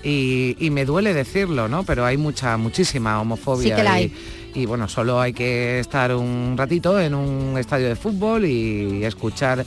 y, 0.04 0.56
y 0.60 0.70
me 0.70 0.86
duele 0.86 1.14
decirlo, 1.14 1.68
¿no? 1.68 1.84
Pero 1.84 2.06
hay 2.06 2.18
mucha, 2.18 2.56
muchísima 2.58 3.20
homofobia. 3.20 3.76
Sí 3.76 3.76
que 3.76 3.84
la 3.84 4.02
y- 4.02 4.14
y, 4.54 4.66
bueno, 4.66 4.88
solo 4.88 5.20
hay 5.22 5.34
que 5.34 5.80
estar 5.80 6.14
un 6.16 6.56
ratito 6.58 7.00
en 7.00 7.14
un 7.14 7.58
estadio 7.60 7.88
de 7.90 7.96
fútbol 7.96 8.46
y 8.46 9.04
escuchar 9.06 9.64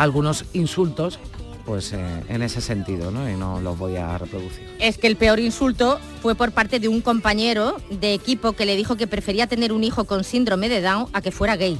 algunos 0.00 0.46
insultos, 0.54 1.18
pues 1.66 1.92
eh, 1.92 2.24
en 2.28 2.40
ese 2.40 2.62
sentido, 2.62 3.10
¿no? 3.10 3.28
Y 3.28 3.34
no 3.34 3.60
los 3.60 3.78
voy 3.78 3.96
a 3.96 4.16
reproducir. 4.16 4.66
Es 4.78 4.96
que 4.96 5.06
el 5.06 5.16
peor 5.16 5.38
insulto 5.40 6.00
fue 6.22 6.34
por 6.34 6.52
parte 6.52 6.80
de 6.80 6.88
un 6.88 7.02
compañero 7.02 7.76
de 7.90 8.14
equipo 8.14 8.54
que 8.54 8.64
le 8.64 8.76
dijo 8.76 8.96
que 8.96 9.06
prefería 9.06 9.46
tener 9.46 9.74
un 9.74 9.84
hijo 9.84 10.04
con 10.04 10.24
síndrome 10.24 10.70
de 10.70 10.80
Down 10.80 11.08
a 11.12 11.20
que 11.20 11.30
fuera 11.30 11.56
gay. 11.56 11.78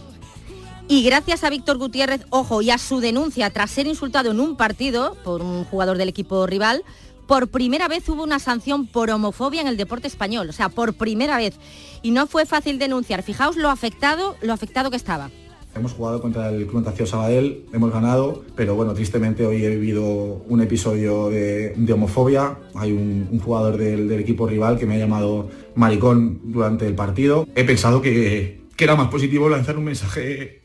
Y 0.86 1.02
gracias 1.02 1.44
a 1.44 1.50
Víctor 1.50 1.78
Gutiérrez, 1.78 2.26
ojo, 2.28 2.60
y 2.60 2.70
a 2.70 2.76
su 2.76 3.00
denuncia 3.00 3.48
tras 3.50 3.70
ser 3.70 3.86
insultado 3.86 4.32
en 4.32 4.40
un 4.40 4.54
partido 4.54 5.16
por 5.24 5.40
un 5.40 5.64
jugador 5.64 5.96
del 5.96 6.10
equipo 6.10 6.46
rival, 6.46 6.84
por 7.26 7.48
primera 7.48 7.88
vez 7.88 8.06
hubo 8.10 8.22
una 8.22 8.38
sanción 8.38 8.86
por 8.86 9.08
homofobia 9.08 9.62
en 9.62 9.66
el 9.68 9.78
deporte 9.78 10.08
español, 10.08 10.50
o 10.50 10.52
sea, 10.52 10.68
por 10.68 10.92
primera 10.92 11.38
vez. 11.38 11.54
Y 12.02 12.10
no 12.10 12.26
fue 12.26 12.44
fácil 12.44 12.78
denunciar. 12.78 13.22
Fijaos 13.22 13.56
lo 13.56 13.70
afectado, 13.70 14.36
lo 14.42 14.52
afectado 14.52 14.90
que 14.90 14.96
estaba. 14.96 15.30
Hemos 15.74 15.92
jugado 15.92 16.20
contra 16.20 16.48
el 16.50 16.66
Club 16.66 16.82
Natación 16.82 17.06
Sabadell, 17.06 17.64
hemos 17.72 17.92
ganado, 17.92 18.44
pero 18.56 18.74
bueno, 18.74 18.92
tristemente 18.92 19.46
hoy 19.46 19.64
he 19.64 19.70
vivido 19.70 20.04
un 20.48 20.60
episodio 20.60 21.30
de, 21.30 21.74
homofobia. 21.92 22.58
Hay 22.74 22.92
un, 22.92 23.40
jugador 23.40 23.76
del, 23.76 24.10
equipo 24.12 24.48
rival 24.48 24.78
que 24.78 24.86
me 24.86 24.96
ha 24.96 24.98
llamado 24.98 25.48
maricón 25.76 26.40
durante 26.44 26.86
el 26.86 26.94
partido. 26.94 27.46
He 27.54 27.64
pensado 27.64 28.02
que, 28.02 28.60
era 28.78 28.96
más 28.96 29.08
positivo 29.08 29.48
lanzar 29.50 29.76
un 29.76 29.84
mensaje, 29.84 30.62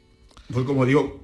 pues 0.51 0.65
como 0.65 0.85
digo, 0.85 1.19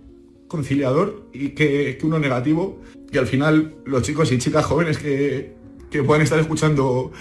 conciliador 0.48 1.24
y 1.34 1.50
que, 1.50 1.98
que 1.98 2.06
uno 2.06 2.20
negativo. 2.20 2.82
Y 3.12 3.18
al 3.18 3.28
final 3.28 3.76
los 3.86 4.04
chicos 4.04 4.32
y 4.32 4.38
chicas 4.38 4.66
jóvenes 4.66 4.98
que, 4.98 5.54
que 5.90 6.04
puedan 6.04 6.22
estar 6.22 6.38
escuchando 6.40 7.12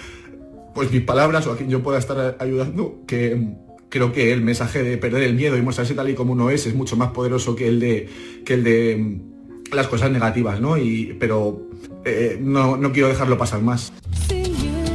pues 0.73 0.91
mis 0.91 1.01
palabras 1.01 1.47
o 1.47 1.53
a 1.53 1.57
quien 1.57 1.69
yo 1.69 1.81
pueda 1.81 1.99
estar 1.99 2.37
ayudando, 2.39 2.99
que 3.07 3.55
creo 3.91 4.11
que 4.11 4.33
el 4.33 4.41
mensaje 4.41 4.81
de 4.81 4.97
perder 4.97 5.21
el 5.23 5.35
miedo 5.35 5.55
y 5.57 5.61
mostrarse 5.61 5.93
tal 5.93 6.09
y 6.09 6.15
como 6.15 6.31
uno 6.33 6.49
es 6.49 6.65
es 6.65 6.73
mucho 6.73 6.95
más 6.97 7.11
poderoso 7.11 7.55
que 7.55 7.67
el 7.67 7.79
de 7.79 8.09
que 8.43 8.55
el 8.55 8.63
de 8.63 8.97
mm, 8.97 9.75
las 9.75 9.87
cosas 9.87 10.09
negativas, 10.09 10.59
¿no? 10.59 10.77
Y, 10.77 11.15
pero 11.19 11.61
eh, 12.05 12.37
no, 12.41 12.77
no 12.77 12.91
quiero 12.91 13.09
dejarlo 13.09 13.37
pasar 13.37 13.61
más. 13.61 13.93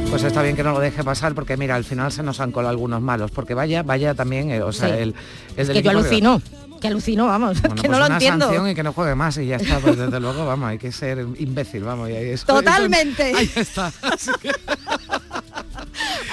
Pues 0.09 0.23
está 0.23 0.41
bien 0.41 0.55
que 0.55 0.63
no 0.63 0.71
lo 0.71 0.79
deje 0.79 1.03
pasar 1.03 1.35
porque 1.35 1.57
mira, 1.57 1.75
al 1.75 1.83
final 1.83 2.11
se 2.11 2.23
nos 2.23 2.39
han 2.39 2.51
colado 2.51 2.71
algunos 2.71 3.01
malos, 3.01 3.29
porque 3.31 3.53
vaya, 3.53 3.83
vaya 3.83 4.13
también, 4.15 4.49
eh, 4.51 4.61
o 4.61 4.71
sea, 4.71 4.87
Sí. 4.89 4.93
el, 4.95 5.09
el 5.09 5.15
Es 5.57 5.67
del 5.67 5.77
que 5.77 5.83
yo 5.83 5.89
alucino, 5.91 6.41
que 6.79 6.87
alucino, 6.87 7.25
vamos, 7.25 7.61
Bueno, 7.61 7.75
que 7.75 7.81
pues 7.81 7.91
no 7.91 7.99
lo 7.99 8.05
una 8.05 8.15
entiendo. 8.15 8.45
sanción 8.45 8.69
y 8.69 8.73
que 8.75 8.83
no 8.83 8.93
juegue 8.93 9.15
más 9.15 9.37
y 9.37 9.47
ya 9.47 9.57
está, 9.57 9.79
pues 9.79 9.97
desde 9.97 10.19
luego, 10.21 10.45
vamos, 10.45 10.69
hay 10.69 10.77
que 10.77 10.91
ser 10.93 11.25
imbécil, 11.39 11.83
vamos, 11.83 12.09
y 12.09 12.13
ahí 12.13 12.29
eso- 12.29 12.45
Totalmente. 12.45 13.29
eso- 13.31 13.37
ahí 13.39 13.49
está. 13.55 13.87
Así 14.01 14.31
que- 14.41 14.51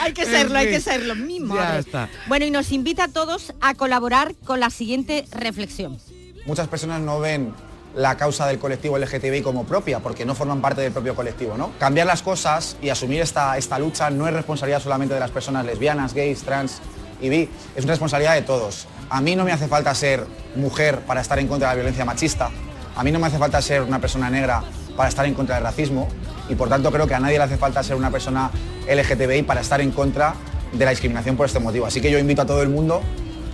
hay 0.04 0.12
que 0.12 0.24
serlo, 0.24 0.58
hay 0.58 0.68
que 0.68 0.80
serlo, 0.80 1.14
mi 1.14 1.38
ya 1.38 1.44
madre. 1.44 1.80
está. 1.80 2.08
Bueno, 2.26 2.44
y 2.44 2.50
nos 2.50 2.72
invita 2.72 3.04
a 3.04 3.08
todos 3.08 3.52
a 3.60 3.74
colaborar 3.74 4.34
con 4.44 4.60
la 4.60 4.70
siguiente 4.70 5.24
reflexión. 5.32 5.98
Muchas 6.46 6.68
personas 6.68 7.00
no 7.00 7.20
ven 7.20 7.52
la 7.94 8.16
causa 8.16 8.46
del 8.46 8.58
colectivo 8.58 8.98
LGTBI 8.98 9.42
como 9.42 9.64
propia, 9.64 10.00
porque 10.00 10.24
no 10.24 10.34
forman 10.34 10.60
parte 10.60 10.80
del 10.80 10.92
propio 10.92 11.14
colectivo. 11.14 11.56
¿no? 11.56 11.72
Cambiar 11.78 12.06
las 12.06 12.22
cosas 12.22 12.76
y 12.82 12.88
asumir 12.88 13.20
esta, 13.20 13.56
esta 13.56 13.78
lucha 13.78 14.10
no 14.10 14.26
es 14.26 14.34
responsabilidad 14.34 14.82
solamente 14.82 15.14
de 15.14 15.20
las 15.20 15.30
personas 15.30 15.64
lesbianas, 15.64 16.12
gays, 16.12 16.42
trans 16.42 16.80
y 17.20 17.28
bi, 17.28 17.48
es 17.76 17.84
una 17.84 17.92
responsabilidad 17.92 18.34
de 18.34 18.42
todos. 18.42 18.86
A 19.08 19.20
mí 19.20 19.36
no 19.36 19.44
me 19.44 19.52
hace 19.52 19.68
falta 19.68 19.94
ser 19.94 20.26
mujer 20.56 21.00
para 21.00 21.20
estar 21.20 21.38
en 21.38 21.46
contra 21.46 21.68
de 21.68 21.72
la 21.72 21.76
violencia 21.76 22.04
machista, 22.04 22.50
a 22.96 23.02
mí 23.02 23.10
no 23.10 23.18
me 23.18 23.26
hace 23.26 23.38
falta 23.38 23.60
ser 23.60 23.82
una 23.82 23.98
persona 23.98 24.30
negra 24.30 24.62
para 24.96 25.08
estar 25.08 25.26
en 25.26 25.34
contra 25.34 25.56
del 25.56 25.64
racismo 25.64 26.08
y 26.48 26.54
por 26.54 26.68
tanto 26.68 26.90
creo 26.90 27.06
que 27.06 27.14
a 27.14 27.20
nadie 27.20 27.38
le 27.38 27.44
hace 27.44 27.56
falta 27.56 27.82
ser 27.82 27.96
una 27.96 28.10
persona 28.10 28.50
LGTBI 28.88 29.42
para 29.42 29.60
estar 29.60 29.80
en 29.80 29.90
contra 29.90 30.34
de 30.72 30.84
la 30.84 30.90
discriminación 30.90 31.36
por 31.36 31.46
este 31.46 31.58
motivo. 31.60 31.86
Así 31.86 32.00
que 32.00 32.10
yo 32.10 32.18
invito 32.18 32.42
a 32.42 32.46
todo 32.46 32.62
el 32.62 32.68
mundo 32.68 33.00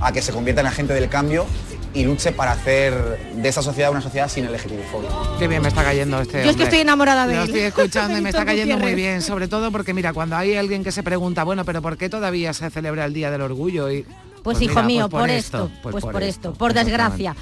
a 0.00 0.12
que 0.12 0.22
se 0.22 0.33
convierta 0.33 0.62
en 0.62 0.66
agente 0.66 0.94
del 0.94 1.09
cambio 1.09 1.46
y 1.92 2.05
luche 2.05 2.33
para 2.33 2.53
hacer 2.53 2.94
de 3.35 3.48
esta 3.48 3.62
sociedad 3.62 3.90
una 3.90 4.00
sociedad 4.00 4.29
sin 4.29 4.46
LGTBI-fobia. 4.46 5.11
Qué 5.38 5.48
bien 5.48 5.61
me 5.61 5.68
está 5.68 5.83
cayendo 5.83 6.20
este 6.20 6.44
Yo 6.44 6.50
es 6.50 6.57
que 6.57 6.62
estoy 6.62 6.79
enamorada 6.81 7.26
de 7.26 7.35
Lo 7.35 7.42
él. 7.42 7.48
estoy 7.48 7.62
escuchando 7.62 8.16
y 8.16 8.20
me 8.20 8.29
está 8.31 8.44
cayendo 8.44 8.79
muy 8.79 8.94
bien, 8.94 9.22
sobre 9.22 9.48
todo 9.48 9.70
porque 9.72 9.92
mira, 9.92 10.12
cuando 10.12 10.37
hay 10.37 10.55
alguien 10.57 10.85
que 10.85 10.92
se 10.92 11.03
pregunta, 11.03 11.44
bueno, 11.44 11.64
pero 11.64 11.83
¿por 11.83 11.96
qué 11.96 12.09
todavía 12.09 12.53
se 12.53 12.70
celebra 12.70 13.05
el 13.05 13.12
Día 13.12 13.31
del 13.31 13.42
Orgullo? 13.42 13.90
Y, 13.90 14.07
Pues, 14.42 14.61
hijo 14.62 14.74
mira, 14.74 14.87
mío, 14.87 15.09
pues 15.09 15.20
por, 15.20 15.31
esto, 15.31 15.70
pues, 15.83 16.05
por, 16.05 16.22
esto, 16.22 16.55
por 16.55 16.72
desgracia. 16.72 17.35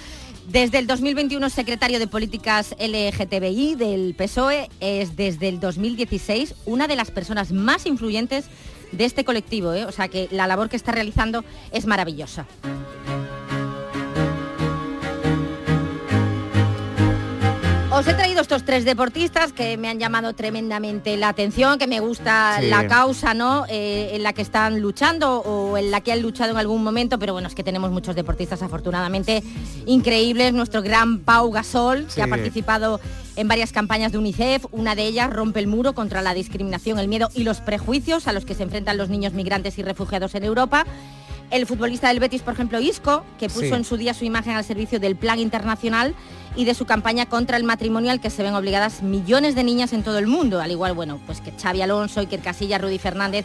Desde 0.48 0.78
el 0.78 0.87
2021 0.87 1.46
es 1.46 1.52
secretario 1.52 1.98
de 1.98 2.06
Políticas 2.06 2.74
LGTBI 2.78 3.74
del 3.74 4.14
PSOE, 4.14 4.70
es 4.80 5.14
desde 5.14 5.46
el 5.46 5.61
2016 5.61 6.54
una 6.64 6.88
de 6.88 6.96
las 6.96 7.11
personas 7.11 7.52
más 7.52 7.84
influyentes 7.84 8.46
de 8.90 9.04
este 9.04 9.26
colectivo, 9.26 9.74
¿eh? 9.74 9.84
o 9.84 9.92
sea 9.92 10.08
que 10.08 10.26
la 10.30 10.46
labor 10.46 10.70
que 10.70 10.76
está 10.76 10.90
realizando 10.90 11.44
es 11.70 11.84
maravillosa. 11.84 12.46
Os 17.98 18.06
he 18.06 18.14
traído 18.14 18.40
estos 18.42 18.64
tres 18.64 18.84
deportistas 18.84 19.52
que 19.52 19.76
me 19.76 19.88
han 19.88 19.98
llamado 19.98 20.32
tremendamente 20.32 21.16
la 21.16 21.30
atención, 21.30 21.78
que 21.80 21.88
me 21.88 21.98
gusta 21.98 22.58
Sí. 22.61 22.68
la 22.68 22.87
causa, 22.87 23.34
¿no? 23.34 23.64
Eh, 23.68 24.11
en 24.12 24.22
la 24.22 24.32
que 24.32 24.42
están 24.42 24.78
luchando 24.80 25.38
o 25.40 25.76
en 25.76 25.90
la 25.90 26.00
que 26.00 26.12
han 26.12 26.22
luchado 26.22 26.52
en 26.52 26.58
algún 26.58 26.84
momento, 26.84 27.18
pero 27.18 27.32
bueno, 27.32 27.48
es 27.48 27.56
que 27.56 27.64
tenemos 27.64 27.90
muchos 27.90 28.14
deportistas 28.14 28.62
afortunadamente 28.62 29.42
increíbles. 29.87 30.52
Nuestro 30.52 30.80
gran 30.82 31.18
Pau 31.18 31.50
Gasol, 31.50 32.06
Sí. 32.08 32.16
que 32.16 32.22
ha 32.22 32.28
participado 32.28 33.00
en 33.34 33.48
varias 33.48 33.72
campañas 33.72 34.12
de 34.12 34.18
UNICEF, 34.18 34.66
una 34.70 34.94
de 34.94 35.02
ellas 35.04 35.28
rompe 35.30 35.58
el 35.58 35.66
muro 35.66 35.92
contra 35.92 36.22
la 36.22 36.34
discriminación, 36.34 37.00
el 37.00 37.08
miedo 37.08 37.30
y 37.34 37.42
los 37.42 37.61
prejuicios 37.61 38.28
a 38.28 38.32
los 38.32 38.44
que 38.44 38.54
se 38.54 38.62
enfrentan 38.62 38.96
los 38.96 39.08
niños 39.08 39.32
migrantes 39.32 39.76
y 39.76 39.82
refugiados 39.82 40.37
en 40.37 40.44
Europa. 40.44 40.87
El 41.50 41.66
futbolista 41.66 42.08
del 42.08 42.20
Betis, 42.20 42.42
por 42.42 42.52
ejemplo, 42.54 42.78
Isco, 42.78 43.24
que 43.38 43.48
puso 43.48 43.61
Sí. 43.62 43.72
en 43.72 43.84
su 43.84 43.96
día 43.96 44.12
su 44.14 44.24
imagen 44.26 44.54
al 44.54 44.64
servicio 44.64 45.00
del 45.00 45.16
Plan 45.16 45.38
Internacional 45.40 46.14
y 46.56 46.64
de 46.64 46.74
su 46.74 46.84
campaña 46.87 47.26
contra 47.26 47.56
el 47.56 47.64
matrimonio 47.64 48.11
al 48.11 48.20
que 48.20 48.30
se 48.30 48.42
ven 48.42 48.54
obligadas 48.54 49.02
millones 49.02 49.54
de 49.54 49.64
niñas 49.64 49.92
en 49.92 50.02
todo 50.02 50.18
el 50.18 50.26
mundo, 50.26 50.61
al 50.61 50.70
igual, 50.70 50.92
bueno, 50.94 51.20
pues 51.26 51.40
que 51.40 51.52
Xavi 51.52 51.82
Alonso, 51.82 52.20
Iker 52.20 52.40
Casillas, 52.40 52.80
Rudy 52.80 52.98
Fernández, 52.98 53.44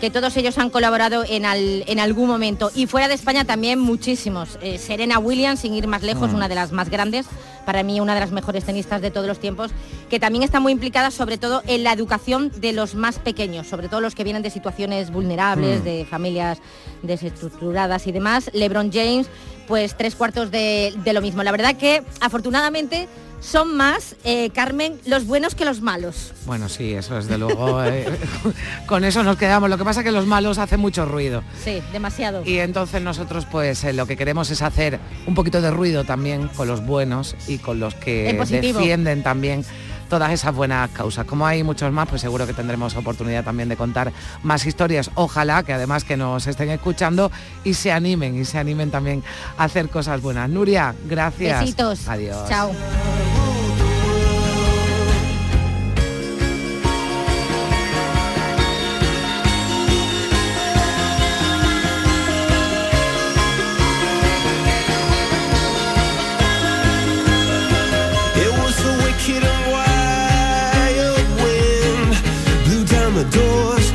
que 0.00 0.08
todos 0.10 0.34
ellos 0.38 0.56
han 0.56 0.70
colaborado 0.70 1.24
en, 1.28 1.44
al- 1.44 1.84
en 1.86 2.00
algún 2.00 2.26
momento. 2.28 2.70
Y 2.74 2.86
fuera 2.86 3.06
de 3.08 3.14
España 3.14 3.44
también 3.44 3.78
muchísimos. 3.78 4.58
Eh, 4.62 4.78
Serena 4.78 5.18
Williams, 5.18 5.60
sin 5.60 5.74
ir 5.74 5.86
más 5.86 6.02
lejos, 6.02 6.30
Mm. 6.32 6.36
una 6.36 6.48
de 6.48 6.54
las 6.54 6.72
más 6.72 6.88
grandes, 6.88 7.26
para 7.66 7.82
mí 7.82 8.00
una 8.00 8.14
de 8.14 8.20
las 8.20 8.30
mejores 8.32 8.64
tenistas 8.64 9.02
de 9.02 9.10
todos 9.10 9.26
los 9.26 9.38
tiempos, 9.38 9.70
que 10.08 10.18
también 10.18 10.42
está 10.42 10.58
muy 10.58 10.72
implicada 10.72 11.10
sobre 11.10 11.36
todo 11.36 11.62
en 11.66 11.84
la 11.84 11.92
educación 11.92 12.50
de 12.60 12.72
los 12.72 12.94
más 12.94 13.18
pequeños, 13.18 13.66
sobre 13.66 13.88
todo 13.88 14.00
los 14.00 14.14
que 14.14 14.24
vienen 14.24 14.42
de 14.42 14.48
situaciones 14.50 15.10
vulnerables, 15.10 15.80
Mm. 15.80 15.84
de 15.84 16.06
familias 16.08 16.58
desestructuradas 17.02 18.06
y 18.06 18.12
demás. 18.12 18.50
LeBron 18.54 18.90
James, 18.92 19.26
pues 19.70 19.96
tres 19.96 20.16
cuartos 20.16 20.50
de, 20.50 20.92
de 21.04 21.12
lo 21.12 21.22
mismo. 21.22 21.44
La 21.44 21.52
verdad 21.52 21.76
que 21.76 22.02
afortunadamente 22.20 23.06
son 23.40 23.76
más, 23.76 24.16
eh, 24.24 24.50
Carmen, 24.50 25.00
los 25.06 25.26
buenos 25.26 25.54
que 25.54 25.64
los 25.64 25.80
malos. 25.80 26.32
Bueno, 26.44 26.68
sí, 26.68 26.92
eso 26.92 27.14
desde 27.14 27.38
luego. 27.38 27.82
eh, 27.84 28.04
con 28.86 29.04
eso 29.04 29.22
nos 29.22 29.36
quedamos. 29.36 29.70
Lo 29.70 29.78
que 29.78 29.84
pasa 29.84 30.00
es 30.00 30.04
que 30.04 30.10
los 30.10 30.26
malos 30.26 30.58
hacen 30.58 30.80
mucho 30.80 31.06
ruido. 31.06 31.44
Sí, 31.64 31.80
demasiado. 31.92 32.42
Y 32.44 32.58
entonces 32.58 33.00
nosotros 33.00 33.46
pues 33.48 33.84
eh, 33.84 33.92
lo 33.92 34.06
que 34.06 34.16
queremos 34.16 34.50
es 34.50 34.60
hacer 34.60 34.98
un 35.24 35.34
poquito 35.36 35.62
de 35.62 35.70
ruido 35.70 36.02
también 36.02 36.48
con 36.48 36.66
los 36.66 36.84
buenos 36.84 37.36
y 37.46 37.58
con 37.58 37.78
los 37.78 37.94
que 37.94 38.36
defienden 38.50 39.22
también 39.22 39.64
todas 40.10 40.30
esas 40.32 40.54
buenas 40.54 40.90
causas. 40.90 41.24
Como 41.24 41.46
hay 41.46 41.62
muchos 41.62 41.90
más, 41.90 42.06
pues 42.06 42.20
seguro 42.20 42.46
que 42.46 42.52
tendremos 42.52 42.94
oportunidad 42.96 43.44
también 43.44 43.70
de 43.70 43.76
contar 43.76 44.12
más 44.42 44.66
historias. 44.66 45.10
Ojalá 45.14 45.62
que 45.62 45.72
además 45.72 46.04
que 46.04 46.18
nos 46.18 46.46
estén 46.46 46.68
escuchando 46.68 47.30
y 47.64 47.72
se 47.72 47.92
animen 47.92 48.38
y 48.38 48.44
se 48.44 48.58
animen 48.58 48.90
también 48.90 49.22
a 49.56 49.64
hacer 49.64 49.88
cosas 49.88 50.20
buenas. 50.20 50.50
Nuria, 50.50 50.94
gracias. 51.06 51.60
Besitos. 51.60 52.06
Adiós. 52.08 52.46
Chao. 52.48 52.72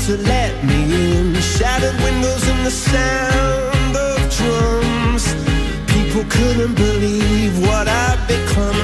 To 0.06 0.18
let 0.18 0.64
me 0.64 1.18
in. 1.18 1.34
Shattered 1.34 2.00
windows 2.04 2.48
and 2.48 2.64
the 2.64 2.70
sound 2.70 3.96
of 3.96 4.18
drums. 4.38 5.34
People 5.88 6.24
couldn't 6.30 6.76
believe 6.76 7.60
what 7.68 7.88
I'd 7.88 8.24
become. 8.28 8.75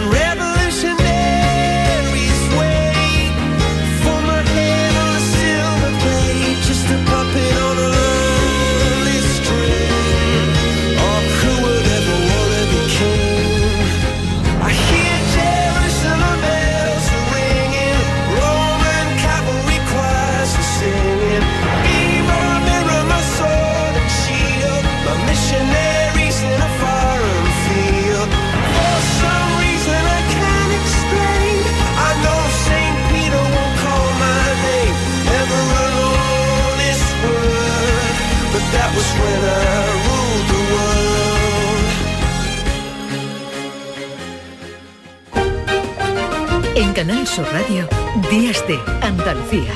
Sur 47.34 47.46
Radio, 47.54 47.88
Días 48.30 48.62
de 48.68 48.78
Andalucía. 49.02 49.72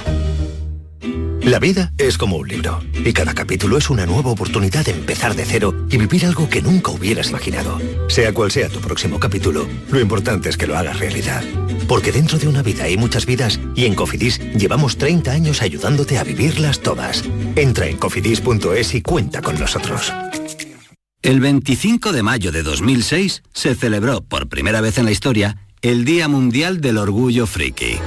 La 1.41 1.57
vida 1.57 1.93
es 1.97 2.17
como 2.17 2.35
un 2.35 2.49
libro 2.49 2.81
y 2.93 3.13
cada 3.13 3.33
capítulo 3.33 3.77
es 3.77 3.89
una 3.89 4.05
nueva 4.05 4.31
oportunidad 4.31 4.83
de 4.83 4.91
empezar 4.91 5.35
de 5.35 5.45
cero 5.45 5.73
y 5.89 5.97
vivir 5.97 6.25
algo 6.25 6.49
que 6.49 6.61
nunca 6.61 6.91
hubieras 6.91 7.29
imaginado. 7.29 7.79
Sea 8.09 8.33
cual 8.33 8.51
sea 8.51 8.67
tu 8.67 8.81
próximo 8.81 9.21
capítulo, 9.21 9.69
lo 9.89 10.01
importante 10.01 10.49
es 10.49 10.57
que 10.57 10.67
lo 10.67 10.77
hagas 10.77 10.99
realidad. 10.99 11.45
Porque 11.87 12.11
dentro 12.11 12.37
de 12.37 12.49
una 12.49 12.61
vida 12.61 12.83
hay 12.83 12.97
muchas 12.97 13.25
vidas 13.25 13.57
y 13.73 13.85
en 13.85 13.95
Cofidis 13.95 14.41
llevamos 14.57 14.97
30 14.97 15.31
años 15.31 15.61
ayudándote 15.61 16.17
a 16.17 16.25
vivirlas 16.25 16.81
todas. 16.81 17.23
Entra 17.55 17.87
en 17.87 17.95
cofidis.es 17.95 18.95
y 18.95 19.01
cuenta 19.01 19.41
con 19.41 19.57
nosotros. 19.57 20.11
El 21.21 21.39
25 21.39 22.11
de 22.11 22.21
mayo 22.21 22.51
de 22.51 22.63
2006 22.63 23.43
se 23.53 23.75
celebró 23.75 24.21
por 24.21 24.47
primera 24.49 24.81
vez 24.81 24.97
en 24.97 25.05
la 25.05 25.11
historia 25.11 25.64
el 25.85 26.03
Día 26.03 26.27
Mundial 26.27 26.81
del 26.81 26.97
Orgullo 26.97 27.45
Friki. 27.45 27.99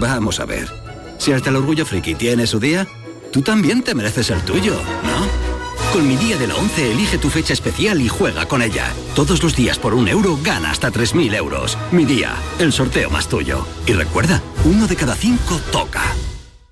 Vamos 0.00 0.40
a 0.40 0.44
ver, 0.44 0.68
si 1.16 1.32
hasta 1.32 1.50
el 1.50 1.56
Orgullo 1.56 1.86
Friki 1.86 2.16
tiene 2.16 2.48
su 2.48 2.58
día, 2.58 2.88
tú 3.30 3.42
también 3.42 3.84
te 3.84 3.94
mereces 3.94 4.28
el 4.30 4.40
tuyo, 4.40 4.74
¿no? 5.04 5.92
Con 5.92 6.08
mi 6.08 6.16
día 6.16 6.36
de 6.38 6.48
la 6.48 6.56
11 6.56 6.90
elige 6.90 7.18
tu 7.18 7.30
fecha 7.30 7.52
especial 7.52 8.00
y 8.00 8.08
juega 8.08 8.46
con 8.46 8.60
ella. 8.60 8.92
Todos 9.14 9.40
los 9.44 9.54
días 9.54 9.78
por 9.78 9.94
un 9.94 10.08
euro 10.08 10.36
gana 10.42 10.72
hasta 10.72 10.90
3.000 10.90 11.36
euros. 11.36 11.78
Mi 11.92 12.04
día, 12.04 12.34
el 12.58 12.72
sorteo 12.72 13.08
más 13.08 13.28
tuyo. 13.28 13.64
Y 13.86 13.92
recuerda, 13.92 14.42
uno 14.64 14.88
de 14.88 14.96
cada 14.96 15.14
cinco 15.14 15.60
toca. 15.70 16.02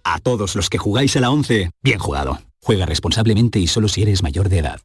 A 0.02 0.18
todos 0.18 0.56
los 0.56 0.68
que 0.68 0.78
jugáis 0.78 1.16
a 1.16 1.20
la 1.20 1.30
11, 1.30 1.70
bien 1.80 2.00
jugado. 2.00 2.40
Juega 2.60 2.86
responsablemente 2.86 3.60
y 3.60 3.68
solo 3.68 3.86
si 3.86 4.02
eres 4.02 4.24
mayor 4.24 4.48
de 4.48 4.58
edad. 4.58 4.80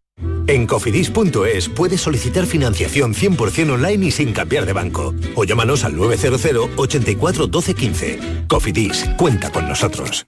En 0.47 0.67
cofidis.es 0.67 1.69
puedes 1.69 2.01
solicitar 2.01 2.45
financiación 2.45 3.13
100% 3.13 3.73
online 3.73 4.08
y 4.08 4.12
sin 4.12 4.34
cambiar 4.34 4.65
de 4.65 4.73
banco. 4.73 5.13
O 5.36 5.43
llámanos 5.43 5.84
al 5.84 5.95
900 5.95 6.69
84 6.75 7.47
12 7.47 7.73
15. 7.73 8.19
Cofidis, 8.47 9.05
cuenta 9.17 9.51
con 9.51 9.67
nosotros. 9.67 10.27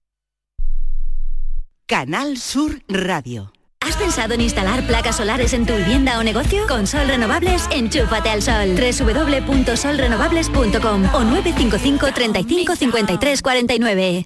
Canal 1.88 2.38
Sur 2.38 2.82
Radio. 2.90 3.54
¿Has 3.80 3.96
pensado 3.96 4.34
en 4.34 4.42
instalar 4.42 4.86
placas 4.86 5.16
solares 5.16 5.54
en 5.54 5.66
tu 5.66 5.74
vivienda 5.74 6.20
o 6.20 6.24
negocio? 6.24 6.68
Con 6.68 6.86
Sol 6.86 7.08
Renovables, 7.08 7.66
enchúfate 7.72 8.30
al 8.30 8.42
sol. 8.42 8.76
www.solrenovables.com 8.76 11.06
o 11.14 11.24
955 11.24 12.08
35 12.14 12.76
53 12.76 13.42
49. 13.42 14.26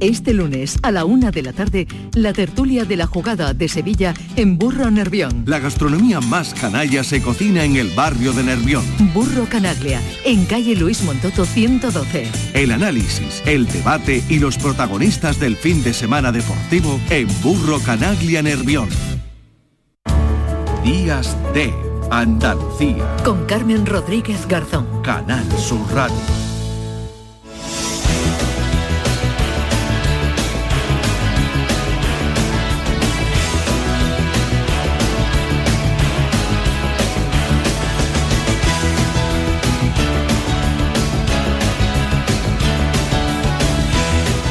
Este 0.00 0.34
lunes 0.34 0.78
a 0.82 0.92
la 0.92 1.06
una 1.06 1.30
de 1.30 1.42
la 1.42 1.54
tarde, 1.54 1.86
la 2.12 2.34
tertulia 2.34 2.84
de 2.84 2.96
la 2.96 3.06
jugada 3.06 3.54
de 3.54 3.66
Sevilla 3.66 4.12
en 4.36 4.58
Burro 4.58 4.90
Nervión. 4.90 5.44
La 5.46 5.58
gastronomía 5.58 6.20
más 6.20 6.52
canalla 6.52 7.02
se 7.02 7.22
cocina 7.22 7.64
en 7.64 7.76
el 7.76 7.88
barrio 7.90 8.32
de 8.34 8.42
Nervión. 8.42 8.84
Burro 9.14 9.46
Canaglia, 9.48 10.02
en 10.24 10.44
calle 10.44 10.76
Luis 10.76 11.02
Montoto 11.02 11.46
112. 11.46 12.28
El 12.52 12.72
análisis, 12.72 13.42
el 13.46 13.66
debate 13.66 14.22
y 14.28 14.38
los 14.38 14.58
protagonistas 14.58 15.40
del 15.40 15.56
fin 15.56 15.82
de 15.82 15.94
semana 15.94 16.30
deportivo 16.30 17.00
en 17.08 17.28
Burro 17.42 17.80
Canaglia 17.80 18.42
Nervión. 18.42 18.90
Días 20.84 21.34
de 21.54 21.72
Andalucía. 22.10 23.16
Con 23.24 23.46
Carmen 23.46 23.86
Rodríguez 23.86 24.46
Garzón. 24.46 24.86
Canal 25.02 25.50
Sur 25.58 25.80
Radio. 25.94 26.45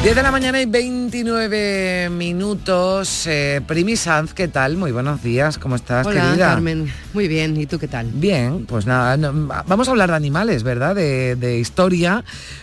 Diez 0.06 0.14
de 0.14 0.22
la 0.22 0.30
mañana 0.30 0.60
y 0.62 0.66
29 0.66 2.10
minutos. 2.10 3.26
Eh, 3.26 3.60
Primi 3.66 3.96
Sanz, 3.96 4.34
¿qué 4.34 4.46
tal? 4.46 4.76
Muy 4.76 4.92
buenos 4.92 5.20
días, 5.20 5.58
¿cómo 5.58 5.74
estás, 5.74 6.06
Hola, 6.06 6.28
querida? 6.28 6.46
Carmen. 6.50 6.92
Muy 7.12 7.26
bien, 7.26 7.56
¿y 7.56 7.66
tú 7.66 7.80
qué 7.80 7.88
tal? 7.88 8.12
Bien, 8.12 8.66
pues 8.66 8.86
nada, 8.86 9.16
no, 9.16 9.32
vamos 9.66 9.88
a 9.88 9.90
hablar 9.90 10.10
de 10.10 10.14
animales, 10.14 10.62
¿verdad? 10.62 10.94
De, 10.94 11.34
de 11.34 11.58
historia, 11.58 12.22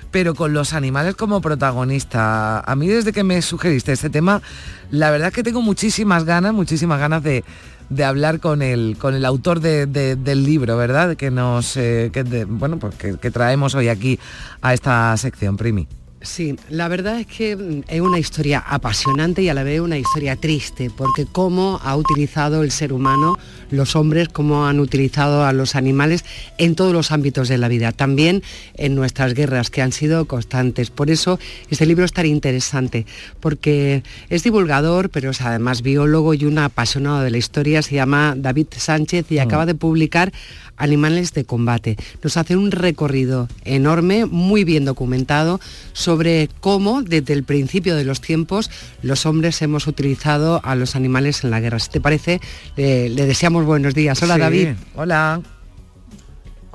pero 0.09 0.35
con 0.35 0.53
los 0.53 0.71
animales 0.71 1.15
como 1.15 1.41
protagonista. 1.41 2.61
A 2.61 2.75
mí 2.77 2.87
desde 2.87 3.11
que 3.11 3.25
me 3.25 3.41
sugeriste 3.41 3.91
este 3.91 4.09
tema, 4.09 4.41
la 4.89 5.11
verdad 5.11 5.27
es 5.27 5.33
que 5.33 5.43
tengo 5.43 5.61
muchísimas 5.61 6.23
ganas, 6.23 6.53
muchísimas 6.53 6.97
ganas 6.97 7.23
de, 7.23 7.43
de 7.89 8.03
hablar 8.05 8.39
con 8.39 8.61
el, 8.61 8.95
con 8.97 9.15
el 9.15 9.25
autor 9.25 9.59
de- 9.59 9.85
de- 9.85 10.15
del 10.15 10.45
libro, 10.45 10.77
¿verdad? 10.77 11.17
Que 11.17 11.29
nos, 11.29 11.75
eh, 11.75 12.09
que 12.13 12.23
bueno, 12.45 12.79
pues 12.79 12.95
que, 12.95 13.17
que 13.17 13.31
traemos 13.31 13.75
hoy 13.75 13.89
aquí 13.89 14.17
a 14.61 14.73
esta 14.73 15.17
sección, 15.17 15.57
Primi. 15.57 15.89
Sí, 16.23 16.55
la 16.69 16.87
verdad 16.87 17.19
es 17.19 17.27
que 17.27 17.57
mm, 17.57 17.83
es 17.89 17.99
una 17.99 18.17
historia 18.17 18.63
apasionante 18.65 19.41
y 19.41 19.49
a 19.49 19.53
la 19.53 19.63
vez 19.63 19.81
una 19.81 19.97
historia 19.97 20.37
triste, 20.37 20.89
porque 20.89 21.25
cómo 21.29 21.81
ha 21.83 21.97
utilizado 21.97 22.63
el 22.63 22.71
ser 22.71 22.93
humano, 22.93 23.37
los 23.73 23.95
hombres, 23.95 24.29
cómo 24.29 24.67
han 24.67 24.79
utilizado 24.79 25.45
a 25.45 25.53
los 25.53 25.75
animales 25.75 26.25
en 26.57 26.75
todos 26.75 26.93
los 26.93 27.11
ámbitos 27.11 27.47
de 27.49 27.57
la 27.57 27.67
vida, 27.67 27.91
también 27.91 28.43
en 28.75 28.95
nuestras 28.95 29.33
guerras 29.33 29.69
que 29.69 29.81
han 29.81 29.91
sido 29.91 30.25
constantes. 30.25 30.89
Por 30.89 31.09
eso 31.09 31.39
este 31.69 31.85
libro 31.85 32.05
es 32.05 32.13
tan 32.13 32.25
interesante, 32.25 33.05
porque 33.39 34.03
es 34.29 34.43
divulgador, 34.43 35.09
pero 35.09 35.31
es 35.31 35.41
además 35.41 35.81
biólogo 35.81 36.33
y 36.33 36.45
un 36.45 36.57
apasionado 36.59 37.21
de 37.21 37.31
la 37.31 37.37
historia, 37.37 37.81
se 37.81 37.95
llama 37.95 38.35
David 38.37 38.67
Sánchez 38.77 39.31
y 39.31 39.39
acaba 39.39 39.65
de 39.65 39.75
publicar 39.75 40.31
Animales 40.75 41.33
de 41.33 41.45
Combate. 41.45 41.97
Nos 42.23 42.37
hace 42.37 42.57
un 42.57 42.71
recorrido 42.71 43.47
enorme, 43.63 44.25
muy 44.25 44.63
bien 44.63 44.85
documentado, 44.85 45.59
sobre 45.93 46.49
cómo 46.59 47.03
desde 47.03 47.33
el 47.33 47.43
principio 47.43 47.95
de 47.95 48.03
los 48.03 48.21
tiempos 48.21 48.71
los 49.01 49.25
hombres 49.25 49.61
hemos 49.61 49.87
utilizado 49.87 50.61
a 50.63 50.75
los 50.75 50.95
animales 50.95 51.43
en 51.43 51.51
la 51.51 51.59
guerra. 51.59 51.79
Si 51.79 51.89
te 51.89 52.01
parece, 52.01 52.41
le, 52.75 53.09
le 53.09 53.25
deseamos 53.25 53.62
buenos 53.65 53.93
días. 53.93 54.21
Hola 54.21 54.35
Sí, 54.35 54.39
David. 54.39 54.69
Hola. 54.95 55.41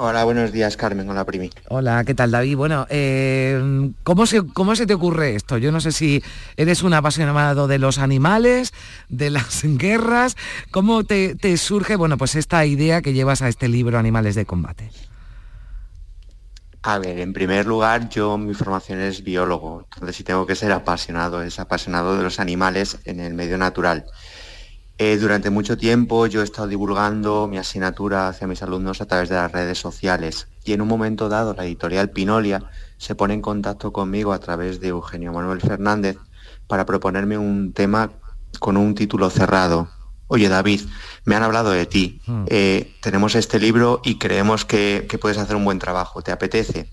Hola, 0.00 0.22
buenos 0.22 0.52
días, 0.52 0.76
Carmen. 0.76 1.10
Hola, 1.10 1.24
Primi. 1.24 1.50
Hola, 1.70 2.04
¿qué 2.04 2.14
tal 2.14 2.30
David? 2.30 2.56
Bueno, 2.56 2.86
eh, 2.88 3.90
¿cómo, 4.04 4.26
se, 4.26 4.46
¿cómo 4.46 4.76
se 4.76 4.86
te 4.86 4.94
ocurre 4.94 5.34
esto? 5.34 5.58
Yo 5.58 5.72
no 5.72 5.80
sé 5.80 5.90
si 5.90 6.22
eres 6.56 6.84
un 6.84 6.94
apasionado 6.94 7.66
de 7.66 7.78
los 7.78 7.98
animales, 7.98 8.72
de 9.08 9.30
las 9.30 9.60
guerras, 9.64 10.36
¿cómo 10.70 11.02
te, 11.02 11.34
te 11.34 11.56
surge, 11.56 11.96
bueno, 11.96 12.16
pues 12.16 12.36
esta 12.36 12.64
idea 12.64 13.02
que 13.02 13.12
llevas 13.12 13.42
a 13.42 13.48
este 13.48 13.66
libro 13.66 13.98
Animales 13.98 14.36
de 14.36 14.46
Combate? 14.46 14.88
A 16.82 17.00
ver, 17.00 17.18
en 17.18 17.32
primer 17.32 17.66
lugar, 17.66 18.08
yo 18.08 18.38
mi 18.38 18.54
formación 18.54 19.00
es 19.00 19.24
biólogo, 19.24 19.84
entonces 19.94 20.14
si 20.14 20.22
tengo 20.22 20.46
que 20.46 20.54
ser 20.54 20.70
apasionado, 20.70 21.42
es 21.42 21.58
apasionado 21.58 22.16
de 22.16 22.22
los 22.22 22.38
animales 22.38 22.98
en 23.04 23.18
el 23.18 23.34
medio 23.34 23.58
natural. 23.58 24.06
Eh, 25.00 25.16
durante 25.16 25.48
mucho 25.48 25.78
tiempo 25.78 26.26
yo 26.26 26.40
he 26.40 26.44
estado 26.44 26.66
divulgando 26.66 27.46
mi 27.46 27.56
asignatura 27.56 28.26
hacia 28.26 28.48
mis 28.48 28.64
alumnos 28.64 29.00
a 29.00 29.06
través 29.06 29.28
de 29.28 29.36
las 29.36 29.52
redes 29.52 29.78
sociales 29.78 30.48
y 30.64 30.72
en 30.72 30.80
un 30.80 30.88
momento 30.88 31.28
dado 31.28 31.54
la 31.54 31.64
editorial 31.64 32.10
Pinolia 32.10 32.64
se 32.96 33.14
pone 33.14 33.34
en 33.34 33.40
contacto 33.40 33.92
conmigo 33.92 34.32
a 34.32 34.40
través 34.40 34.80
de 34.80 34.88
Eugenio 34.88 35.32
Manuel 35.32 35.60
Fernández 35.60 36.18
para 36.66 36.84
proponerme 36.84 37.38
un 37.38 37.72
tema 37.72 38.10
con 38.58 38.76
un 38.76 38.96
título 38.96 39.30
cerrado. 39.30 39.88
Oye 40.26 40.48
David, 40.48 40.80
me 41.24 41.36
han 41.36 41.44
hablado 41.44 41.70
de 41.70 41.86
ti, 41.86 42.20
eh, 42.48 42.92
tenemos 43.00 43.36
este 43.36 43.60
libro 43.60 44.00
y 44.02 44.18
creemos 44.18 44.64
que, 44.64 45.06
que 45.08 45.16
puedes 45.16 45.38
hacer 45.38 45.54
un 45.54 45.64
buen 45.64 45.78
trabajo, 45.78 46.22
¿te 46.22 46.32
apetece? 46.32 46.90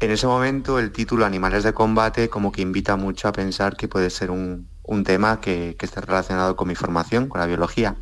En 0.00 0.10
ese 0.10 0.26
momento 0.26 0.78
el 0.78 0.90
título 0.90 1.26
Animales 1.26 1.64
de 1.64 1.74
combate 1.74 2.30
como 2.30 2.50
que 2.50 2.62
invita 2.62 2.96
mucho 2.96 3.28
a 3.28 3.32
pensar 3.32 3.76
que 3.76 3.88
puede 3.88 4.08
ser 4.08 4.30
un, 4.30 4.70
un 4.90 5.04
tema 5.04 5.40
que, 5.40 5.76
que 5.78 5.86
esté 5.86 6.00
relacionado 6.00 6.56
con 6.56 6.68
mi 6.68 6.74
formación, 6.74 7.28
con 7.28 7.40
la 7.40 7.46
biología. 7.46 7.96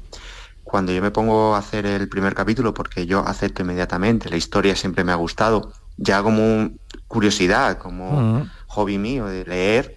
Cuando 0.62 0.92
yo 0.92 1.02
me 1.02 1.10
pongo 1.10 1.54
a 1.54 1.58
hacer 1.58 1.86
el 1.86 2.08
primer 2.08 2.34
capítulo, 2.34 2.74
porque 2.74 3.06
yo 3.06 3.20
acepto 3.26 3.62
inmediatamente, 3.62 4.30
la 4.30 4.36
historia 4.36 4.76
siempre 4.76 5.04
me 5.04 5.12
ha 5.12 5.16
gustado, 5.16 5.72
ya 5.96 6.22
como 6.22 6.42
un- 6.44 6.80
curiosidad, 7.06 7.78
como 7.78 8.18
hobby 8.68 8.98
mío 8.98 9.26
de 9.26 9.44
leer, 9.44 9.96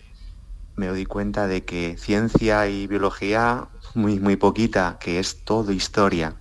me 0.76 0.88
doy 0.88 1.06
cuenta 1.06 1.48
de 1.48 1.66
que 1.66 1.98
ciencia 1.98 2.68
y 2.68 2.88
biología 2.88 3.70
muy, 3.94 4.20
muy 4.20 4.36
poquita, 4.38 4.98
que 5.00 5.20
es 5.20 5.44
todo 5.44 5.72
historia. 5.72 6.36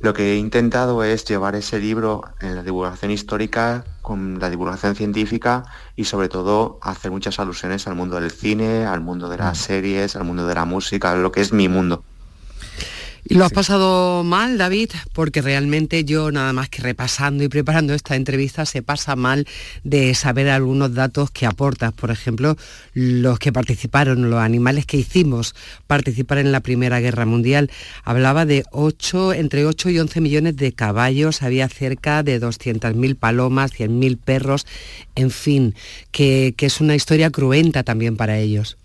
Lo 0.00 0.14
que 0.14 0.32
he 0.32 0.36
intentado 0.36 1.02
es 1.04 1.24
llevar 1.24 1.56
ese 1.56 1.78
libro 1.80 2.22
en 2.40 2.54
la 2.54 2.62
divulgación 2.62 3.10
histórica 3.10 3.84
con 4.08 4.38
la 4.40 4.48
divulgación 4.48 4.94
científica 4.94 5.64
y 5.94 6.04
sobre 6.04 6.30
todo 6.30 6.78
hacer 6.80 7.10
muchas 7.10 7.38
alusiones 7.38 7.86
al 7.86 7.94
mundo 7.94 8.18
del 8.18 8.30
cine, 8.30 8.86
al 8.86 9.02
mundo 9.02 9.28
de 9.28 9.36
las 9.36 9.58
series, 9.58 10.16
al 10.16 10.24
mundo 10.24 10.46
de 10.46 10.54
la 10.54 10.64
música, 10.64 11.14
lo 11.14 11.30
que 11.30 11.42
es 11.42 11.52
mi 11.52 11.68
mundo. 11.68 12.02
¿Y 13.30 13.34
lo 13.34 13.44
has 13.44 13.52
pasado 13.52 14.24
mal, 14.24 14.56
David? 14.56 14.88
Porque 15.12 15.42
realmente 15.42 16.02
yo 16.06 16.32
nada 16.32 16.54
más 16.54 16.70
que 16.70 16.80
repasando 16.80 17.44
y 17.44 17.48
preparando 17.48 17.92
esta 17.92 18.16
entrevista 18.16 18.64
se 18.64 18.80
pasa 18.80 19.16
mal 19.16 19.46
de 19.84 20.14
saber 20.14 20.48
algunos 20.48 20.94
datos 20.94 21.30
que 21.30 21.44
aportas. 21.44 21.92
Por 21.92 22.10
ejemplo, 22.10 22.56
los 22.94 23.38
que 23.38 23.52
participaron, 23.52 24.30
los 24.30 24.40
animales 24.40 24.86
que 24.86 24.96
hicimos 24.96 25.54
participar 25.86 26.38
en 26.38 26.52
la 26.52 26.60
Primera 26.60 27.00
Guerra 27.00 27.26
Mundial. 27.26 27.70
Hablaba 28.02 28.46
de 28.46 28.64
8, 28.70 29.34
entre 29.34 29.66
8 29.66 29.90
y 29.90 29.98
11 29.98 30.22
millones 30.22 30.56
de 30.56 30.72
caballos, 30.72 31.42
había 31.42 31.68
cerca 31.68 32.22
de 32.22 32.40
200.000 32.40 33.14
palomas, 33.14 33.74
100.000 33.74 34.16
perros, 34.16 34.66
en 35.16 35.30
fin, 35.30 35.74
que, 36.12 36.54
que 36.56 36.64
es 36.64 36.80
una 36.80 36.94
historia 36.94 37.30
cruenta 37.30 37.82
también 37.82 38.16
para 38.16 38.38
ellos. 38.38 38.78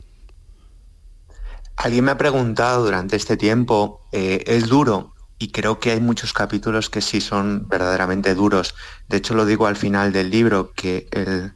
Alguien 1.84 2.06
me 2.06 2.12
ha 2.12 2.18
preguntado 2.18 2.86
durante 2.86 3.18
este 3.18 3.36
tiempo, 3.36 4.00
eh, 4.14 4.42
¿es 4.48 4.70
duro? 4.70 5.16
Y 5.38 5.52
creo 5.52 5.82
que 5.82 5.92
hay 5.92 6.00
muchos 6.00 6.32
capítulos 6.32 6.90
que 6.90 7.02
sí 7.02 7.20
son 7.20 7.68
verdaderamente 7.68 8.36
duros. 8.36 8.74
De 9.10 9.18
hecho, 9.18 9.34
lo 9.34 9.46
digo 9.46 9.68
al 9.68 9.76
final 9.76 10.14
del 10.14 10.30
libro, 10.30 10.72
que 10.72 11.10
el 11.12 11.54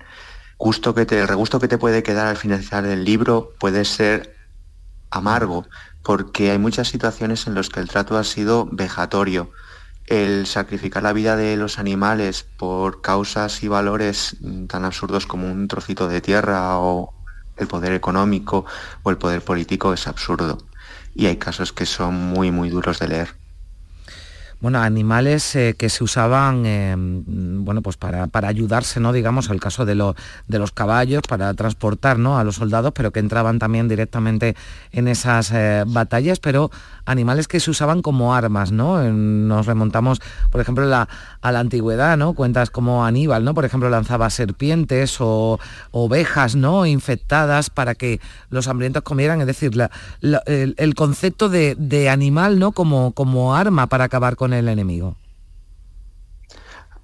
gusto 0.58 0.94
que 0.94 1.06
te, 1.06 1.22
el 1.22 1.30
regusto 1.30 1.62
que 1.62 1.70
te 1.70 1.78
puede 1.78 2.04
quedar 2.04 2.28
al 2.28 2.36
finalizar 2.36 2.84
del 2.84 3.06
libro 3.06 3.54
puede 3.58 3.86
ser 3.86 4.36
amargo, 5.12 5.66
porque 6.04 6.52
hay 6.52 6.60
muchas 6.60 6.90
situaciones 6.90 7.48
en 7.48 7.56
las 7.56 7.70
que 7.70 7.80
el 7.80 7.88
trato 7.88 8.18
ha 8.18 8.26
sido 8.26 8.68
vejatorio. 8.70 9.52
El 10.08 10.46
sacrificar 10.46 11.04
la 11.04 11.13
vida 11.13 11.38
de 11.38 11.56
los 11.56 11.80
animales 11.80 12.46
por 12.58 13.00
causas 13.00 13.63
y 13.63 13.70
valores 13.70 14.36
tan 14.68 14.84
absurdos 14.84 15.26
como 15.26 15.50
un 15.50 15.70
trocito 15.70 16.10
de 16.10 16.20
tierra 16.20 16.80
o 16.80 17.16
el 17.58 17.67
poder 17.67 17.93
económico 17.93 18.65
o 19.04 19.10
el 19.10 19.17
poder 19.17 19.41
político 19.43 19.93
es 19.93 20.08
absurdo. 20.08 20.58
Y 21.15 21.26
hay 21.26 21.38
casos 21.38 21.74
que 21.74 21.86
son 21.86 22.15
muy, 22.15 22.52
muy 22.52 22.70
duros 22.70 23.00
de 23.00 23.08
leer. 23.08 23.47
Bueno, 24.60 24.80
animales 24.80 25.56
eh, 25.56 25.76
que 25.78 25.89
se 25.89 26.04
usaban, 26.04 26.65
eh, 26.65 26.96
bueno, 26.98 27.82
pues 27.82 27.96
para, 27.98 28.28
para, 28.28 28.48
ayudarse, 28.48 29.00
¿no? 29.00 29.13
Digamos, 29.13 29.50
al 29.50 29.60
caso 29.60 29.86
de, 29.86 29.93
los 29.93 30.15
de 30.48 30.58
los 30.58 30.72
caballos, 30.72 31.22
para 31.28 31.54
transportar, 31.54 32.17
¿no? 32.17 32.39
A 32.39 32.43
los 32.43 32.56
soldados, 32.56 32.91
pero 32.96 33.12
que 33.12 33.20
entraban 33.20 33.60
también 33.60 33.88
directamente 33.88 34.56
en 34.91 35.08
esas 35.08 35.52
eh, 35.52 35.84
batallas, 35.86 36.39
pero 36.39 36.72
animales 37.06 37.48
que 37.48 37.60
se 37.60 37.70
usaban 37.70 38.02
como 38.02 38.34
armas, 38.34 38.72
¿no? 38.72 39.02
Nos 39.04 39.65
remontamos, 39.67 40.22
por 40.52 40.60
ejemplo, 40.60 40.86
la, 40.86 41.08
a 41.41 41.52
la 41.52 41.60
antigüedad, 41.60 42.17
¿no? 42.17 42.34
Cuentas 42.34 42.72
como 42.72 43.06
Aníbal, 43.06 43.43
¿no? 43.43 43.54
Por 43.54 43.65
ejemplo, 43.65 43.89
lanzaba 43.89 44.30
serpientes 44.30 45.17
o 45.20 45.60
ovejas, 45.91 46.56
¿no? 46.56 46.86
Infectadas 46.86 47.70
para 47.70 47.93
que 47.93 48.20
los 48.50 48.67
hambrientos 48.67 49.04
comieran, 49.04 49.39
es 49.41 49.48
decir, 49.48 49.72
el, 50.22 50.76
el, 50.78 50.96
concepto 50.96 51.48
de, 51.48 51.76
de, 51.76 52.10
animal, 52.10 52.60
¿no? 52.60 52.72
Como, 52.72 53.12
como 53.12 53.56
arma 53.56 53.88
para 53.88 54.06
acabar 54.06 54.36
con 54.36 54.47
el 54.54 54.70
enemigo. 54.70 55.18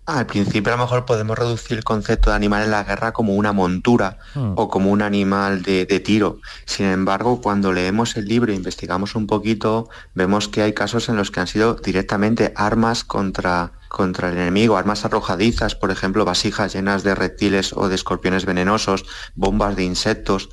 Al 0.06 0.26
principio 0.26 0.74
a 0.74 0.76
lo 0.76 0.84
mejor 0.84 1.06
podemos 1.06 1.38
reducir 1.38 1.78
el 1.78 1.86
concepto 1.86 2.30
de 2.30 2.36
animal 2.36 2.64
en 2.64 2.72
la 2.72 2.84
guerra 2.84 3.14
como 3.14 3.36
una 3.36 3.54
montura 3.54 4.18
hmm. 4.36 4.54
o 4.58 4.68
como 4.68 4.92
un 4.92 5.02
animal 5.02 5.64
de, 5.64 5.86
de, 5.86 6.00
tiro. 6.02 6.40
Sin 6.66 6.88
embargo, 6.88 7.40
cuando 7.42 7.72
leemos 7.72 8.18
el 8.18 8.26
libro 8.26 8.52
e 8.52 8.56
investigamos 8.56 9.16
un 9.16 9.28
poquito, 9.28 9.88
vemos 10.14 10.50
que 10.50 10.62
hay 10.62 10.74
casos 10.74 11.08
en 11.08 11.16
los 11.16 11.32
que 11.32 11.40
han 11.40 11.48
sido 11.48 11.76
directamente 11.76 12.52
armas 12.58 13.06
contra, 13.06 13.72
contra 13.88 14.30
el 14.30 14.38
enemigo, 14.38 14.76
armas 14.76 15.06
arrojadizas, 15.06 15.76
por 15.76 15.90
ejemplo, 15.90 16.26
vasijas 16.26 16.74
llenas 16.74 17.04
de 17.04 17.16
reptiles 17.16 17.72
o 17.72 17.88
de 17.88 17.96
escorpiones 17.96 18.46
venenosos, 18.46 19.06
bombas 19.36 19.78
de 19.78 19.86
insectos. 19.86 20.50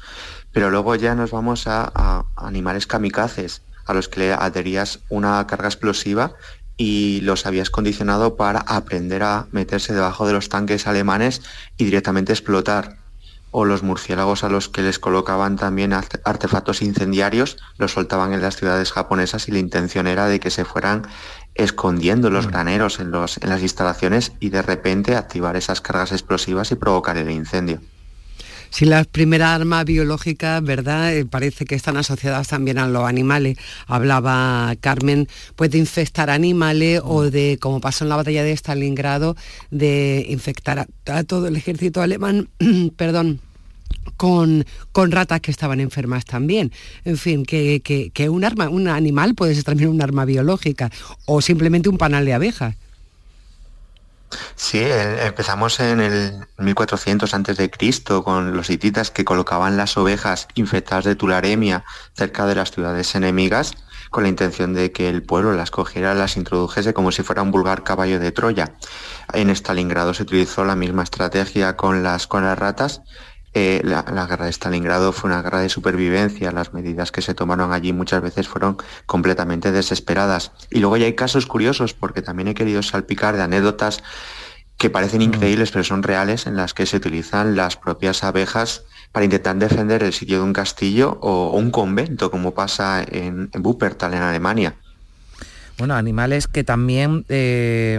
Pero 0.53 0.71
luego 0.71 0.95
ya 0.95 1.17
nos 1.17 1.33
vamos 1.33 1.67
a, 1.67 1.91
a 1.93 2.25
animales 2.37 2.87
kamikazes, 2.87 3.63
a 3.85 3.95
los 3.95 4.09
que 4.09 4.21
le 4.21 4.33
adherías 4.33 5.01
una 5.09 5.45
carga 5.49 5.67
explosiva 5.67 6.35
y 6.83 7.21
los 7.21 7.45
habías 7.45 7.69
condicionado 7.69 8.37
para 8.37 8.61
aprender 8.61 9.23
a 9.23 9.49
meterse 9.53 9.93
debajo 9.93 10.27
de 10.27 10.33
los 10.33 10.49
tanques 10.49 10.87
alemanes 10.87 11.43
y 11.77 11.85
directamente 11.85 12.33
explotar. 12.33 12.97
O 13.51 13.67
los 13.67 13.83
murciélagos 13.83 14.45
a 14.45 14.49
los 14.49 14.71
que 14.71 14.81
les 14.81 14.99
colocaban 14.99 15.57
también 15.57 15.93
artefactos 15.93 16.81
incendiarios, 16.81 17.59
los 17.77 17.93
soltaban 17.93 18.33
en 18.33 18.41
las 18.41 18.57
ciudades 18.57 18.93
japonesas 18.93 19.47
y 19.47 19.53
la 19.53 19.59
intención 19.59 20.07
era 20.07 20.27
de 20.27 20.41
que 20.41 20.49
se 20.49 20.65
fueran 20.65 21.07
escondiendo 21.55 22.31
los 22.31 22.47
graneros 22.47 22.99
en, 22.99 23.11
los, 23.11 23.37
en 23.37 23.51
las 23.51 23.61
instalaciones 23.61 24.33
y 24.41 24.49
de 24.49 24.63
repente 24.63 25.17
activar 25.17 25.57
esas 25.57 25.83
cargas 25.83 26.13
explosivas 26.13 26.73
y 26.73 26.77
provocar 26.77 27.19
el 27.19 27.31
incendio. 27.31 27.83
Si 28.71 28.85
las 28.85 29.07
primeras 29.07 29.61
armas 29.61 29.85
biológicas, 29.85 30.63
¿verdad? 30.63 31.15
Eh, 31.15 31.25
parece 31.25 31.65
que 31.65 31.75
están 31.75 31.97
asociadas 31.97 32.49
también 32.49 32.79
a 32.79 32.89
los 32.89 33.05
animales. 33.05 33.59
Hablaba 33.87 34.75
Carmen, 34.81 35.29
pues 35.57 35.71
de 35.71 35.79
infectar 35.79 36.31
animales 36.31 37.01
o 37.05 37.31
de, 37.31 37.59
como 37.61 37.81
pasó 37.81 38.05
en 38.05 38.11
la 38.11 38.17
batalla 38.17 38.45
de 38.45 38.53
Stalingrado, 38.53 39.37
de 39.71 40.27
infectar 40.29 40.79
a, 40.79 40.87
a 41.07 41.25
todo 41.25 41.49
el 41.49 41.57
ejército 41.57 42.01
alemán, 42.01 42.49
perdón, 42.97 43.41
con, 44.17 44.65
con, 44.93 45.11
ratas 45.11 45.41
que 45.41 45.51
estaban 45.51 45.81
enfermas 45.81 46.25
también. 46.25 46.73
En 47.05 47.17
fin, 47.17 47.45
que, 47.45 47.81
que, 47.81 48.11
que, 48.11 48.29
un 48.29 48.45
arma, 48.45 48.69
un 48.69 48.89
animal 48.89 49.35
puede 49.35 49.55
ser 49.55 49.65
también 49.65 49.91
un 49.91 50.03
arma 50.03 50.25
biológica 50.25 50.91
o 51.27 51.41
simplemente 51.41 51.89
un 51.89 51.99
panal 51.99 52.25
de 52.25 52.35
abejas. 52.35 52.77
Sí, 54.55 54.81
empezamos 54.81 55.81
en 55.81 56.01
el 56.01 56.47
1400 56.59 57.35
antes 57.35 57.57
de 57.57 57.71
Cristo 57.71 58.23
con 58.23 58.57
los 58.57 58.71
hititas 58.71 59.11
que 59.11 59.25
colocaban 59.25 59.77
las 59.77 59.97
ovejas 59.97 60.47
infectadas 60.55 61.05
de 61.05 61.17
tularemia 61.17 61.85
cerca 62.15 62.47
de 62.47 62.55
las 62.55 62.71
ciudades 62.71 63.15
enemigas 63.15 63.73
con 64.11 64.25
la 64.25 64.29
intención 64.29 64.75
de 64.75 64.93
que 64.93 65.09
el 65.09 65.23
pueblo 65.23 65.53
las 65.53 65.71
cogiera, 65.71 66.15
las 66.15 66.37
introdujese 66.37 66.93
como 66.93 67.13
si 67.13 67.23
fuera 67.23 67.43
un 67.43 67.53
vulgar 67.53 67.85
caballo 67.85 68.19
de 68.19 68.33
Troya. 68.33 68.75
En 69.33 69.51
Stalingrado 69.51 70.15
se 70.15 70.25
utilizó 70.25 70.65
la 70.65 70.77
misma 70.77 71.05
estrategia 71.05 71.77
con 71.77 72.03
las, 72.03 72.27
con 72.27 72.45
las 72.45 72.59
ratas 72.59 73.03
eh, 73.53 73.81
la, 73.83 74.05
la, 74.13 74.27
guerra 74.27 74.45
de 74.45 74.53
Stalingrado 74.53 75.13
fue 75.13 75.29
una 75.29 75.43
guerra 75.43 75.61
de 75.61 75.69
supervivencia, 75.69 76.53
las 76.53 76.73
medidas 76.73 77.11
que 77.11 77.21
se 77.21 77.35
tomaron 77.35 77.73
allí 77.73 77.93
muchas 77.93 78.23
veces 78.23 78.47
fueron 78.47 78.77
completamente 79.07 79.73
desesperadas. 79.73 80.53
Y 80.71 80.79
luego 80.79 80.97
ya 80.97 81.07
hay 81.07 81.15
casos 81.15 81.47
curiosos, 81.47 81.93
porque 81.93 82.23
también 82.23 82.49
he 82.49 82.55
querido 82.55 82.83
salpicar 82.83 83.37
de 83.37 83.43
anécdotas 83.43 84.03
que 84.77 84.89
parecen 84.89 85.21
increíbles, 85.21 85.73
pero 85.73 85.85
son 85.85 86.03
reales, 86.03 86.47
en 86.47 86.57
las 86.57 86.75
que 86.75 86.87
se 86.87 86.97
utilizan 86.97 87.57
las 87.57 87.77
propias 87.77 88.23
abejas 88.25 88.85
para 89.13 89.25
intentar 89.25 89.57
defender 89.57 90.03
el 90.03 90.13
sitio 90.13 90.39
de 90.39 90.45
un 90.45 90.53
castillo 90.53 91.19
o, 91.21 91.49
o 91.49 91.59
un 91.59 91.71
convento, 91.71 92.31
como 92.31 92.55
pasa 92.55 93.03
en, 93.03 93.51
en 93.53 93.63
Wuppertal, 93.63 94.15
en 94.15 94.23
Alemania 94.23 94.77
bueno, 95.81 95.95
animales 95.95 96.47
que 96.47 96.63
también 96.63 97.25
eh, 97.31 97.99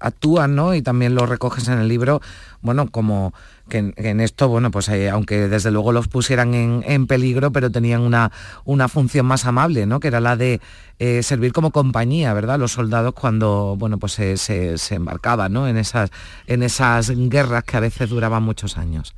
actúan, 0.00 0.54
¿no? 0.54 0.74
Y 0.74 0.82
también 0.82 1.14
lo 1.14 1.24
recoges 1.24 1.66
en 1.68 1.78
el 1.78 1.88
libro, 1.88 2.20
bueno, 2.60 2.90
como 2.90 3.32
que 3.70 3.94
en, 3.96 4.20
esto, 4.20 4.48
bueno, 4.48 4.70
pues 4.70 4.90
eh, 4.90 5.08
aunque 5.08 5.48
desde 5.48 5.70
luego 5.70 5.92
los 5.92 6.08
pusieran 6.08 6.52
en, 6.52 6.84
en, 6.86 7.06
peligro, 7.06 7.52
pero 7.52 7.70
tenían 7.70 8.02
una, 8.02 8.32
una 8.66 8.86
función 8.88 9.24
más 9.24 9.46
amable, 9.46 9.86
¿no? 9.86 9.98
Que 9.98 10.08
era 10.08 10.20
la 10.20 10.36
de 10.36 10.60
eh, 10.98 11.22
servir 11.22 11.54
como 11.54 11.70
compañía, 11.70 12.34
¿verdad? 12.34 12.58
Los 12.58 12.72
soldados 12.72 13.14
cuando, 13.14 13.76
bueno, 13.78 13.98
pues 13.98 14.12
se, 14.12 14.36
se, 14.36 14.76
se 14.76 14.96
embarcaban, 14.96 15.54
¿no? 15.54 15.66
En 15.68 15.78
esas, 15.78 16.10
en 16.46 16.62
esas 16.62 17.10
guerras 17.10 17.64
que 17.64 17.78
a 17.78 17.80
veces 17.80 18.10
duraban 18.10 18.42
muchos 18.42 18.76
años. 18.76 19.14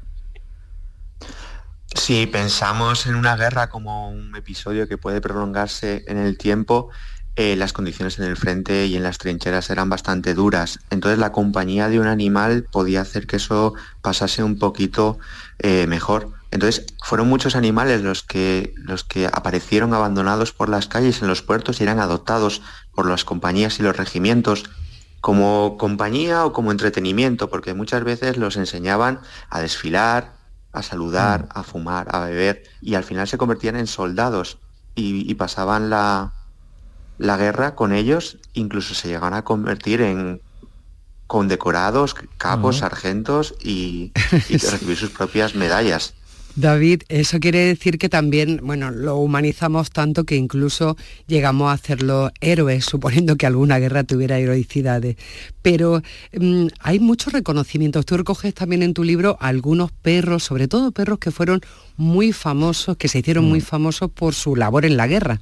Si 1.96 2.28
pensamos 2.28 3.08
en 3.08 3.16
una 3.16 3.34
guerra 3.34 3.68
como 3.68 4.08
un 4.08 4.36
episodio 4.36 4.86
que 4.86 4.98
puede 4.98 5.20
prolongarse 5.20 6.04
en 6.06 6.18
el 6.18 6.38
tiempo, 6.38 6.90
eh, 7.40 7.54
las 7.54 7.72
condiciones 7.72 8.18
en 8.18 8.24
el 8.24 8.36
frente 8.36 8.86
y 8.86 8.96
en 8.96 9.04
las 9.04 9.18
trincheras 9.18 9.70
eran 9.70 9.88
bastante 9.88 10.34
duras. 10.34 10.80
Entonces 10.90 11.20
la 11.20 11.30
compañía 11.30 11.88
de 11.88 12.00
un 12.00 12.08
animal 12.08 12.64
podía 12.64 13.00
hacer 13.00 13.28
que 13.28 13.36
eso 13.36 13.74
pasase 14.02 14.42
un 14.42 14.58
poquito 14.58 15.20
eh, 15.60 15.86
mejor. 15.86 16.32
Entonces 16.50 16.84
fueron 17.00 17.28
muchos 17.28 17.54
animales 17.54 18.02
los 18.02 18.24
que, 18.24 18.74
los 18.76 19.04
que 19.04 19.28
aparecieron 19.28 19.94
abandonados 19.94 20.50
por 20.50 20.68
las 20.68 20.88
calles 20.88 21.22
en 21.22 21.28
los 21.28 21.42
puertos 21.42 21.80
y 21.80 21.84
eran 21.84 22.00
adoptados 22.00 22.60
por 22.92 23.06
las 23.08 23.24
compañías 23.24 23.78
y 23.78 23.84
los 23.84 23.96
regimientos 23.96 24.64
como 25.20 25.76
compañía 25.78 26.44
o 26.44 26.52
como 26.52 26.72
entretenimiento, 26.72 27.48
porque 27.48 27.72
muchas 27.72 28.02
veces 28.02 28.36
los 28.36 28.56
enseñaban 28.56 29.20
a 29.48 29.60
desfilar, 29.60 30.32
a 30.72 30.82
saludar, 30.82 31.48
a 31.54 31.62
fumar, 31.62 32.08
a 32.10 32.18
beber, 32.18 32.64
y 32.80 32.96
al 32.96 33.04
final 33.04 33.28
se 33.28 33.38
convertían 33.38 33.76
en 33.76 33.86
soldados 33.86 34.58
y, 34.96 35.30
y 35.30 35.34
pasaban 35.36 35.88
la, 35.88 36.32
la 37.18 37.36
guerra 37.36 37.74
con 37.74 37.92
ellos, 37.92 38.38
incluso 38.54 38.94
se 38.94 39.08
llegan 39.08 39.34
a 39.34 39.42
convertir 39.42 40.00
en 40.00 40.40
condecorados, 41.26 42.14
capos, 42.38 42.76
uh 42.76 42.78
-huh. 42.78 42.80
sargentos 42.80 43.54
y, 43.62 44.12
y 44.48 44.56
recibir 44.56 44.96
sus 44.96 45.10
propias 45.10 45.54
medallas. 45.54 46.14
David, 46.58 47.02
eso 47.08 47.38
quiere 47.38 47.60
decir 47.60 47.98
que 47.98 48.08
también, 48.08 48.60
bueno, 48.64 48.90
lo 48.90 49.16
humanizamos 49.16 49.92
tanto 49.92 50.24
que 50.24 50.34
incluso 50.34 50.96
llegamos 51.28 51.70
a 51.70 51.74
hacerlo 51.74 52.32
héroes, 52.40 52.84
suponiendo 52.84 53.36
que 53.36 53.46
alguna 53.46 53.78
guerra 53.78 54.02
tuviera 54.02 54.40
heroicidades. 54.40 55.16
Pero 55.62 56.02
mmm, 56.32 56.66
hay 56.80 56.98
muchos 56.98 57.32
reconocimientos. 57.32 58.04
Tú 58.06 58.16
recoges 58.16 58.54
también 58.54 58.82
en 58.82 58.92
tu 58.92 59.04
libro 59.04 59.36
algunos 59.40 59.92
perros, 59.92 60.42
sobre 60.42 60.66
todo 60.66 60.90
perros 60.90 61.20
que 61.20 61.30
fueron 61.30 61.60
muy 61.96 62.32
famosos, 62.32 62.96
que 62.96 63.06
se 63.06 63.20
hicieron 63.20 63.44
mm. 63.44 63.48
muy 63.48 63.60
famosos 63.60 64.10
por 64.10 64.34
su 64.34 64.56
labor 64.56 64.84
en 64.84 64.96
la 64.96 65.06
guerra. 65.06 65.40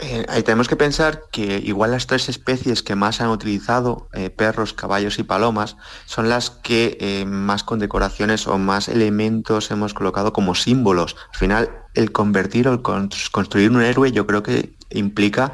Eh, 0.00 0.42
tenemos 0.42 0.66
que 0.66 0.74
pensar 0.74 1.24
que 1.30 1.58
igual 1.58 1.92
las 1.92 2.08
tres 2.08 2.28
especies 2.28 2.82
que 2.82 2.96
más 2.96 3.20
han 3.20 3.28
utilizado, 3.28 4.08
eh, 4.12 4.28
perros, 4.28 4.72
caballos 4.72 5.18
y 5.20 5.22
palomas, 5.22 5.76
son 6.06 6.28
las 6.28 6.50
que 6.50 6.98
eh, 7.00 7.24
más 7.26 7.62
condecoraciones 7.62 8.48
o 8.48 8.58
más 8.58 8.88
elementos 8.88 9.70
hemos 9.70 9.94
colocado 9.94 10.32
como 10.32 10.56
símbolos. 10.56 11.14
Al 11.32 11.38
final, 11.38 11.70
el 11.94 12.10
convertir 12.10 12.66
o 12.66 12.72
el 12.72 12.82
construir 12.82 13.70
un 13.70 13.82
héroe 13.82 14.10
yo 14.10 14.26
creo 14.26 14.42
que 14.42 14.76
implica 14.90 15.52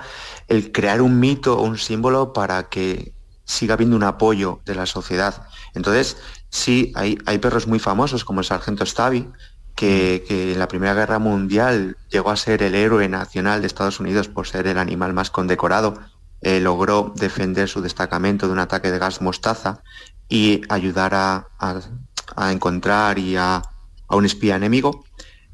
el 0.49 0.73
crear 0.73 1.03
un 1.03 1.21
mito 1.21 1.59
o 1.59 1.63
un 1.63 1.77
símbolo 1.77 2.33
para 2.33 2.69
que 2.71 3.13
siga 3.45 3.75
habiendo 3.75 3.97
un 3.97 4.05
apoyo 4.05 4.61
de 4.65 4.75
la 4.75 4.87
sociedad. 4.87 5.47
Entonces, 5.75 6.17
sí, 6.49 6.93
hay, 6.95 7.19
hay 7.27 7.39
perros 7.39 7.67
muy 7.67 7.79
famosos 7.79 8.25
como 8.25 8.41
el 8.41 8.47
sargento 8.47 8.87
Stavi, 8.87 9.29
que, 9.75 10.53
en 10.53 10.59
la 10.59 10.69
Primera 10.69 10.95
Guerra 10.95 11.19
Mundial 11.19 11.97
llegó 12.11 12.31
a 12.31 12.37
ser 12.37 12.63
el 12.63 12.75
héroe 12.75 13.09
nacional 13.09 13.61
de 13.61 13.67
Estados 13.67 14.01
Unidos 14.01 14.29
por 14.29 14.47
ser 14.47 14.67
el 14.67 14.79
animal 14.79 15.13
más 15.13 15.31
condecorado, 15.31 15.95
eh, 16.43 16.61
logró 16.61 17.13
defender 17.17 17.69
su 17.69 17.81
destacamento 17.81 18.47
de 18.47 18.53
un 18.53 18.59
ataque 18.59 18.91
de 18.91 18.99
gas 18.99 19.21
mostaza 19.21 19.83
y 20.29 20.63
ayudar 20.69 21.15
a, 21.15 21.49
a, 21.59 22.53
encontrar 22.53 23.19
y 23.19 23.37
a, 23.37 23.63
a, 24.09 24.17
un 24.17 24.25
espía 24.25 24.57
enemigo. 24.57 25.05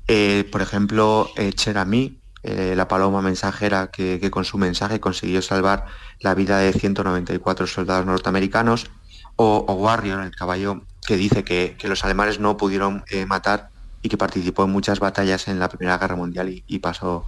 Eh, 0.07 0.48
por 0.52 0.62
ejemplo, 0.62 1.29
eh, 1.37 1.52
Cherami, 1.52 2.20
la 2.44 2.86
paloma 2.86 3.22
mensajera 3.22 3.91
que, 3.91 4.30
con 4.30 4.45
su 4.45 4.57
mensaje 4.57 5.01
consiguió 5.01 5.43
salvar 5.43 5.86
la 6.20 6.32
vida 6.36 6.59
de 6.59 6.72
194 6.72 7.66
soldados 7.66 8.07
norteamericanos, 8.07 8.86
o, 9.34 9.64
o 9.66 9.72
Warrior, 9.74 10.22
el 10.22 10.30
caballo 10.30 10.84
que 11.05 11.16
dice 11.16 11.43
que, 11.43 11.76
que 11.76 11.88
los 11.88 12.05
alemanes 12.05 12.38
no 12.38 12.57
pudieron 12.57 13.03
matar 13.26 13.70
y 14.07 14.09
que 14.09 14.16
participó 14.16 14.64
en 14.64 14.70
muchas 14.70 15.00
batallas 15.00 15.48
en 15.48 15.59
la 15.59 15.68
Primera 15.68 15.98
Guerra 15.98 16.14
Mundial 16.16 16.62
y, 16.66 16.78
pasó 16.78 17.26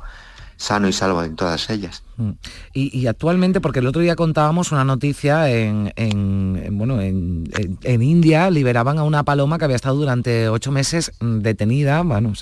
sano 0.56 0.88
y 0.88 0.92
salvo 0.92 1.22
en 1.22 1.34
todas 1.36 1.70
ellas. 1.70 2.02
Mm. 2.16 2.30
Y, 2.72 3.06
actualmente, 3.06 3.60
porque 3.60 3.80
el 3.80 3.86
otro 3.86 4.00
día 4.00 4.14
contábamos 4.16 4.70
una 4.72 4.84
noticia 4.84 5.50
en, 5.50 5.92
en- 5.96 6.60
en, 6.64 6.78
bueno, 6.78 7.00
en, 7.00 7.44
en- 7.82 8.02
India 8.02 8.50
liberaban 8.50 8.98
a 8.98 9.04
una 9.04 9.22
paloma 9.24 9.58
que 9.58 9.64
había 9.64 9.76
estado 9.76 9.96
durante 9.96 10.48
ocho 10.48 10.70
meses 10.72 11.12
mm, 11.20 11.38
detenida, 11.38 12.02
bueno, 12.02 12.32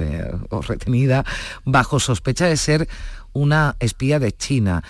o 0.51 0.63
retenida, 0.63 1.25
bajo 1.65 1.99
sospecha 1.99 2.47
de 2.47 2.57
ser 2.57 2.89
una 3.33 3.77
espía 3.81 4.19
de 4.19 4.33
China. 4.33 4.83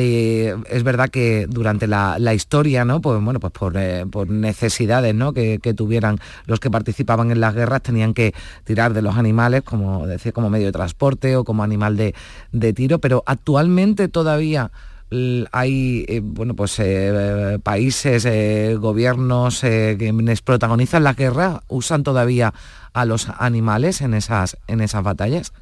Eh, 0.00 0.54
es 0.70 0.84
verdad 0.84 1.08
que 1.08 1.48
durante 1.48 1.88
la, 1.88 2.32
historia, 2.32 2.84
¿no? 2.84 3.00
Pues 3.00 3.20
bueno, 3.20 3.40
pues 3.40 3.52
por, 3.52 3.72
eh, 3.76 4.04
necesidades 4.28 5.12
¿no? 5.12 5.32
que, 5.32 5.58
que 5.58 5.74
tuvieran 5.74 6.20
los 6.46 6.60
que 6.60 6.70
participaban 6.70 7.32
en 7.32 7.40
las 7.40 7.52
guerras, 7.52 7.82
tenían 7.82 8.14
que 8.14 8.32
tirar 8.62 8.94
de 8.94 9.02
los 9.02 9.16
animales, 9.16 9.62
como 9.62 10.06
decía, 10.06 10.30
como 10.30 10.50
medio 10.50 10.66
de 10.66 10.72
transporte 10.72 11.34
o 11.34 11.42
como 11.42 11.64
animal 11.64 11.96
de, 11.96 12.14
tiro, 12.74 13.00
pero 13.00 13.24
actualmente 13.26 14.06
todavía 14.06 14.70
hay 15.50 16.04
eh, 16.06 16.20
bueno 16.22 16.54
pues 16.54 16.80
países, 17.64 18.78
gobiernos 18.78 19.60
quienes 19.60 20.42
protagonizan 20.42 21.02
la 21.02 21.14
guerra, 21.14 21.62
usan 21.66 22.04
todavía 22.04 22.54
a 22.92 23.04
los 23.04 23.28
animales 23.36 24.00
en 24.00 24.14
esas, 24.14 24.58
en 24.68 24.80
esas 24.80 25.02
batallas. 25.02 25.52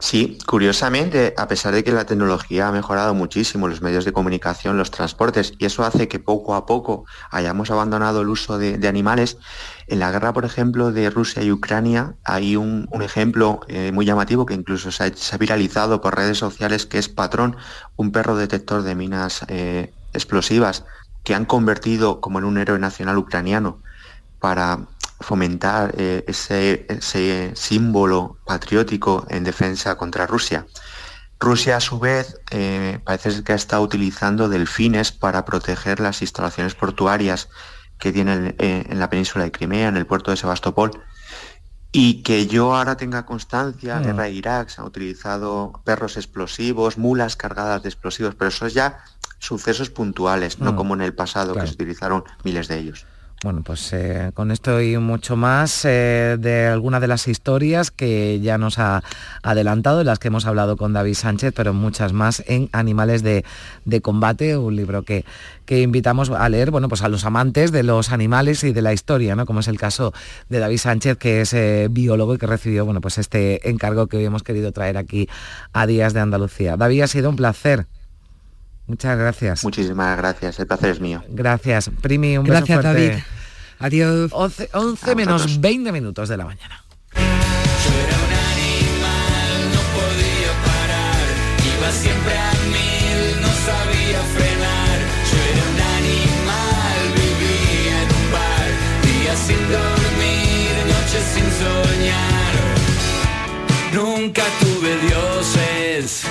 Sí, 0.00 0.38
curiosamente, 0.46 1.34
a 1.36 1.48
pesar 1.48 1.74
de 1.74 1.82
que 1.82 1.90
la 1.90 2.04
tecnología 2.04 2.68
ha 2.68 2.72
mejorado 2.72 3.14
muchísimo 3.14 3.66
los 3.66 3.82
medios 3.82 4.04
de 4.04 4.12
comunicación, 4.12 4.78
los 4.78 4.92
transportes, 4.92 5.54
y 5.58 5.66
eso 5.66 5.84
hace 5.84 6.06
que 6.06 6.20
poco 6.20 6.54
a 6.54 6.66
poco 6.66 7.04
hayamos 7.32 7.72
abandonado 7.72 8.20
el 8.20 8.28
uso 8.28 8.58
de, 8.58 8.86
animales, 8.86 9.38
en 9.88 9.98
la 9.98 10.12
guerra, 10.12 10.32
por 10.32 10.44
ejemplo, 10.44 10.92
de 10.92 11.10
Rusia 11.10 11.42
y 11.42 11.50
Ucrania, 11.50 12.14
hay 12.22 12.54
un, 12.54 12.88
ejemplo 13.02 13.60
eh, 13.66 13.90
muy 13.90 14.06
llamativo 14.06 14.46
que 14.46 14.54
incluso 14.54 14.92
se 14.92 15.02
ha, 15.02 15.16
se 15.16 15.34
ha 15.34 15.38
viralizado 15.38 16.00
por 16.00 16.14
redes 16.16 16.38
sociales, 16.38 16.86
que 16.86 16.98
es 16.98 17.08
Patrón, 17.08 17.56
un 17.96 18.12
perro 18.12 18.36
detector 18.36 18.82
de 18.82 18.94
minas 18.94 19.44
eh, 19.48 19.92
explosivas, 20.12 20.84
que 21.24 21.34
han 21.34 21.44
convertido 21.44 22.20
como 22.20 22.38
en 22.38 22.44
un 22.44 22.58
héroe 22.58 22.78
nacional 22.78 23.18
ucraniano 23.18 23.82
para 24.38 24.86
fomentar 25.20 25.94
eh, 25.96 26.24
ese, 26.28 26.86
ese 26.88 27.52
símbolo 27.54 28.38
patriótico 28.46 29.26
en 29.28 29.44
defensa 29.44 29.96
contra 29.96 30.26
Rusia. 30.26 30.66
Rusia, 31.40 31.76
a 31.76 31.80
su 31.80 31.98
vez, 31.98 32.40
eh, 32.50 32.98
parece 33.04 33.42
que 33.44 33.52
ha 33.52 33.56
estado 33.56 33.82
utilizando 33.82 34.48
delfines 34.48 35.12
para 35.12 35.44
proteger 35.44 36.00
las 36.00 36.20
instalaciones 36.22 36.74
portuarias 36.74 37.48
que 37.98 38.12
tienen 38.12 38.54
eh, 38.58 38.84
en 38.88 38.98
la 38.98 39.08
península 39.10 39.44
de 39.44 39.52
Crimea, 39.52 39.88
en 39.88 39.96
el 39.96 40.06
puerto 40.06 40.30
de 40.30 40.36
Sebastopol. 40.36 40.90
Y 41.90 42.22
que 42.22 42.46
yo 42.46 42.76
ahora 42.76 42.96
tenga 42.96 43.24
constancia, 43.24 43.98
Mm. 43.98 44.02
guerra 44.04 44.22
de 44.24 44.30
Irak, 44.32 44.68
se 44.68 44.80
han 44.80 44.86
utilizado 44.86 45.80
perros 45.84 46.16
explosivos, 46.16 46.98
mulas 46.98 47.34
cargadas 47.36 47.82
de 47.82 47.88
explosivos, 47.88 48.34
pero 48.34 48.48
eso 48.48 48.66
es 48.66 48.74
ya 48.74 48.98
sucesos 49.38 49.90
puntuales, 49.90 50.58
no 50.58 50.72
Mm. 50.72 50.76
como 50.76 50.94
en 50.94 51.00
el 51.02 51.14
pasado, 51.14 51.52
Claro. 51.52 51.64
que 51.64 51.68
se 51.68 51.74
utilizaron 51.74 52.24
miles 52.44 52.68
de 52.68 52.78
ellos. 52.78 53.06
Bueno, 53.44 53.62
pues 53.62 53.92
eh, 53.92 54.32
con 54.34 54.50
esto 54.50 54.82
y 54.82 54.98
mucho 54.98 55.36
más 55.36 55.84
eh, 55.84 56.36
de 56.40 56.66
algunas 56.66 57.00
de 57.00 57.06
las 57.06 57.28
historias 57.28 57.92
que 57.92 58.40
ya 58.40 58.58
nos 58.58 58.80
ha 58.80 59.04
adelantado, 59.44 59.98
de 59.98 60.04
las 60.04 60.18
que 60.18 60.26
hemos 60.26 60.44
hablado 60.44 60.76
con 60.76 60.92
David 60.92 61.14
Sánchez, 61.14 61.52
pero 61.54 61.72
muchas 61.72 62.12
más 62.12 62.42
en 62.48 62.68
Animales 62.72 63.22
de, 63.22 63.44
de 63.84 64.00
Combate, 64.00 64.56
un 64.56 64.74
libro 64.74 65.04
que, 65.04 65.24
que 65.66 65.82
invitamos 65.82 66.30
a 66.30 66.48
leer, 66.48 66.72
bueno, 66.72 66.88
pues 66.88 67.02
a 67.02 67.08
los 67.08 67.24
amantes 67.24 67.70
de 67.70 67.84
los 67.84 68.10
animales 68.10 68.64
y 68.64 68.72
de 68.72 68.82
la 68.82 68.92
historia, 68.92 69.36
¿no? 69.36 69.46
Como 69.46 69.60
es 69.60 69.68
el 69.68 69.78
caso 69.78 70.12
de 70.48 70.58
David 70.58 70.78
Sánchez, 70.78 71.16
que 71.16 71.40
es 71.42 71.52
eh, 71.52 71.86
biólogo 71.88 72.34
y 72.34 72.38
que 72.38 72.46
recibió, 72.48 72.84
bueno, 72.86 73.00
pues 73.00 73.18
este 73.18 73.70
encargo 73.70 74.08
que 74.08 74.16
hoy 74.16 74.24
hemos 74.24 74.42
querido 74.42 74.72
traer 74.72 74.96
aquí 74.96 75.28
a 75.72 75.86
Días 75.86 76.12
de 76.12 76.18
Andalucía. 76.18 76.76
David, 76.76 77.02
ha 77.02 77.06
sido 77.06 77.30
un 77.30 77.36
placer. 77.36 77.86
Muchas 78.88 79.18
gracias. 79.18 79.62
Muchísimas 79.64 80.16
gracias, 80.16 80.58
el 80.58 80.66
placer 80.66 80.90
es 80.90 81.00
mío. 81.00 81.22
Gracias. 81.28 81.90
Primi, 82.00 82.38
un 82.38 82.46
Gracias, 82.46 82.78
beso 82.78 82.90
fuerte. 82.90 83.08
David. 83.08 83.22
Adiós. 83.78 84.30
11, 84.32 84.70
11 84.72 85.14
menos 85.14 85.60
20 85.60 85.92
minutos 85.92 86.28
de 86.28 86.36
la 86.36 86.44
mañana. 86.46 86.82
no 89.74 89.80
podía 89.94 90.52
parar, 90.64 91.26
iba 91.76 91.90
siempre 91.92 92.34
a 92.36 92.52
mil, 92.74 93.20
no 93.42 93.48
sabía 93.68 94.20
frenar. 94.36 94.98
Yo 95.30 95.38
era 95.52 95.64
un 95.72 95.80
animal, 96.00 96.98
vivía 97.14 97.96
en 98.02 98.10
un 98.18 98.26
bar, 98.32 98.68
días 99.04 99.38
sin 99.38 99.62
dormir, 99.68 100.72
noches 100.92 101.24
sin 101.34 101.48
soñar. 101.60 102.54
Nunca 103.92 104.44
tuve 104.60 104.96
dioses, 105.08 106.24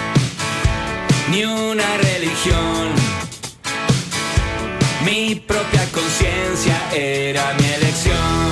ni 1.30 1.44
una 1.44 1.98
religión. 1.98 2.94
Mi 5.04 5.36
propia 5.36 5.86
conciencia 5.92 6.76
era 6.94 7.54
mi 7.60 7.66
elección. 7.66 8.47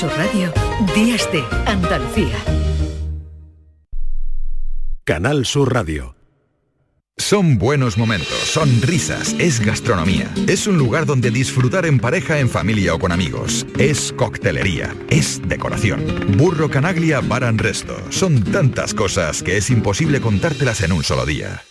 Sur 0.00 0.10
Radio, 0.16 0.50
Días 0.94 1.30
de 1.30 1.44
Andalucía. 1.66 2.34
Canal 5.04 5.44
Sur 5.44 5.74
Radio. 5.74 6.16
Son 7.18 7.58
buenos 7.58 7.98
momentos, 7.98 8.38
son 8.38 8.80
risas, 8.80 9.36
es 9.38 9.60
gastronomía. 9.60 10.32
Es 10.48 10.66
un 10.66 10.78
lugar 10.78 11.04
donde 11.04 11.30
disfrutar 11.30 11.84
en 11.84 11.98
pareja, 11.98 12.38
en 12.38 12.48
familia 12.48 12.94
o 12.94 12.98
con 12.98 13.12
amigos. 13.12 13.66
Es 13.78 14.14
coctelería, 14.14 14.96
es 15.10 15.46
decoración. 15.46 16.02
Burro 16.38 16.70
Canaglia 16.70 17.20
Bar 17.20 17.44
and 17.44 17.60
Resto. 17.60 17.94
Son 18.08 18.42
tantas 18.42 18.94
cosas 18.94 19.42
que 19.42 19.58
es 19.58 19.68
imposible 19.68 20.22
contártelas 20.22 20.80
en 20.80 20.92
un 20.92 21.04
solo 21.04 21.26
día. 21.26 21.62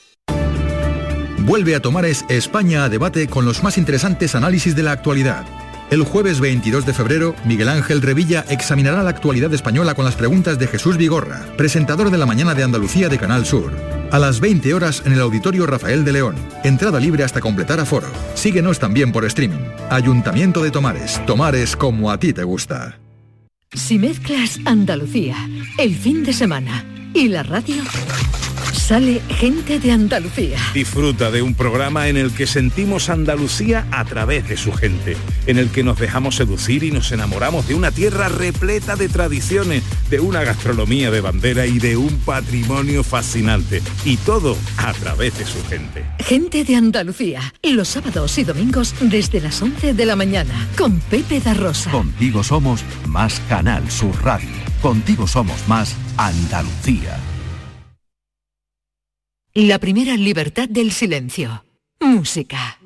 Vuelve 1.40 1.74
a 1.74 1.82
Tomares 1.82 2.26
España 2.30 2.84
a 2.84 2.90
debate 2.90 3.26
con 3.26 3.46
los 3.46 3.64
más 3.64 3.80
interesantes 3.80 4.36
análisis 4.36 4.76
de 4.76 4.84
la 4.84 4.92
actualidad. 4.92 5.48
El 5.90 6.04
jueves 6.04 6.40
22 6.40 6.86
de 6.86 6.94
febrero, 6.94 7.36
Miguel 7.46 7.68
Ángel 7.68 8.04
Revilla 8.04 8.46
examinará 8.48 9.02
la 9.02 9.10
actualidad 9.10 9.52
española 9.56 9.96
con 9.96 10.06
las 10.06 10.16
preguntas 10.16 10.60
de 10.60 10.68
Jesús 10.68 10.98
Vigorra, 10.98 11.48
presentador 11.58 12.12
de 12.12 12.20
la 12.20 12.28
Mañana 12.28 12.54
de 12.54 12.64
Andalucía 12.64 13.10
de 13.10 13.18
Canal 13.18 13.44
Sur. 13.48 13.72
A 14.12 14.20
las 14.20 14.40
20 14.40 14.72
horas 14.76 15.02
en 15.06 15.14
el 15.14 15.20
Auditorio 15.20 15.66
Rafael 15.66 16.06
de 16.06 16.14
León. 16.14 16.36
Entrada 16.64 17.00
libre 17.00 17.24
hasta 17.24 17.42
completar 17.42 17.80
aforo. 17.80 18.08
Síguenos 18.36 18.78
también 18.78 19.12
por 19.12 19.26
streaming. 19.26 19.66
Ayuntamiento 19.90 20.62
de 20.62 20.70
Tomares. 20.70 21.26
Tomares 21.26 21.76
como 21.76 22.12
a 22.12 22.20
ti 22.20 22.34
te 22.34 22.44
gusta. 22.44 23.00
Si 23.74 23.98
mezclas 23.98 24.60
Andalucía, 24.66 25.38
el 25.80 25.96
fin 25.96 26.24
de 26.24 26.34
semana 26.34 26.86
y 27.16 27.30
la 27.30 27.42
radio, 27.42 27.82
sale 28.90 29.22
gente 29.30 29.80
de 29.80 29.92
Andalucía. 29.92 30.58
Disfruta 30.74 31.30
de 31.30 31.44
un 31.44 31.54
programa 31.54 32.08
en 32.08 32.18
el 32.18 32.32
que 32.32 32.48
sentimos 32.48 33.12
Andalucía 33.12 33.86
a 33.92 34.04
través 34.04 34.50
de 34.50 34.58
su 34.58 34.72
gente, 34.72 35.16
en 35.46 35.60
el 35.60 35.70
que 35.70 35.84
nos 35.84 36.00
dejamos 36.00 36.38
seducir 36.38 36.84
y 36.84 36.90
nos 36.90 37.12
enamoramos 37.12 37.68
de 37.68 37.76
una 37.76 37.92
tierra 37.92 38.30
repleta 38.30 38.96
de 38.96 39.08
tradiciones, 39.08 39.84
de 40.10 40.20
una 40.20 40.44
gastronomía 40.44 41.12
de 41.12 41.22
bandera 41.22 41.68
y 41.68 41.78
de 41.78 41.98
un 41.98 42.18
patrimonio 42.22 43.04
fascinante. 43.04 43.84
Y 44.06 44.18
todo 44.18 44.58
a 44.78 44.92
través 44.94 45.38
de 45.38 45.46
su 45.46 45.64
gente. 45.68 46.04
Gente 46.18 46.64
de 46.64 46.76
Andalucía, 46.76 47.54
los 47.62 47.90
sábados 47.90 48.40
y 48.40 48.44
domingos 48.44 48.96
desde 49.02 49.40
las 49.40 49.62
11 49.62 49.94
de 49.94 50.06
la 50.08 50.16
mañana, 50.16 50.68
con 50.76 51.00
Pepe 51.00 51.40
da 51.42 51.54
Rosa. 51.54 51.92
Contigo 51.92 52.44
somos 52.44 52.84
más 53.06 53.40
Canal 53.50 53.92
Sur 53.92 54.20
Radio. 54.24 54.50
Contigo 54.82 55.28
somos 55.28 55.60
más 55.68 55.96
Andalucía. 56.18 57.20
La 59.56 59.80
primera 59.80 60.16
libertad 60.16 60.70
del 60.70 60.92
silencio. 60.92 61.66
Música. 62.00 62.78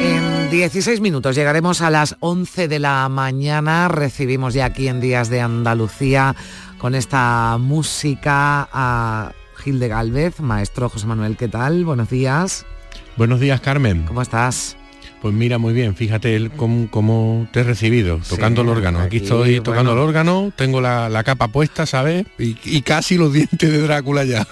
En 0.00 0.50
16 0.50 1.00
minutos 1.00 1.34
llegaremos 1.34 1.82
a 1.82 1.90
las 1.90 2.16
11 2.20 2.68
de 2.68 2.78
la 2.78 3.08
mañana. 3.08 3.88
Recibimos 3.88 4.54
ya 4.54 4.66
aquí 4.66 4.86
en 4.86 5.00
Días 5.00 5.28
de 5.28 5.40
Andalucía 5.40 6.36
con 6.78 6.94
esta 6.94 7.58
música 7.58 8.68
a 8.72 9.32
Gil 9.56 9.80
de 9.80 9.88
Galvez, 9.88 10.38
maestro 10.38 10.88
José 10.88 11.08
Manuel, 11.08 11.36
¿qué 11.36 11.48
tal? 11.48 11.84
Buenos 11.84 12.10
días. 12.10 12.64
Buenos 13.16 13.40
días, 13.40 13.62
Carmen. 13.62 14.02
¿Cómo 14.02 14.20
estás? 14.20 14.75
Pues 15.22 15.34
mira, 15.34 15.58
muy 15.58 15.72
bien, 15.72 15.96
fíjate 15.96 16.36
el 16.36 16.50
cómo, 16.52 16.88
cómo 16.90 17.48
te 17.50 17.60
he 17.60 17.62
recibido, 17.64 18.20
tocando 18.28 18.60
el 18.62 18.68
órgano. 18.68 18.98
Aquí, 19.00 19.16
aquí, 19.16 19.24
estoy 19.24 19.60
tocando 19.60 19.92
el 19.92 19.98
órgano, 19.98 20.52
tengo 20.54 20.80
la, 20.80 21.08
la 21.08 21.24
capa 21.24 21.48
puesta, 21.48 21.84
¿sabes? 21.86 22.26
Y, 22.38 22.56
y 22.64 22.82
casi 22.82 23.16
los 23.16 23.32
dientes 23.32 23.70
de 23.72 23.80
Drácula 23.80 24.24
ya. 24.24 24.46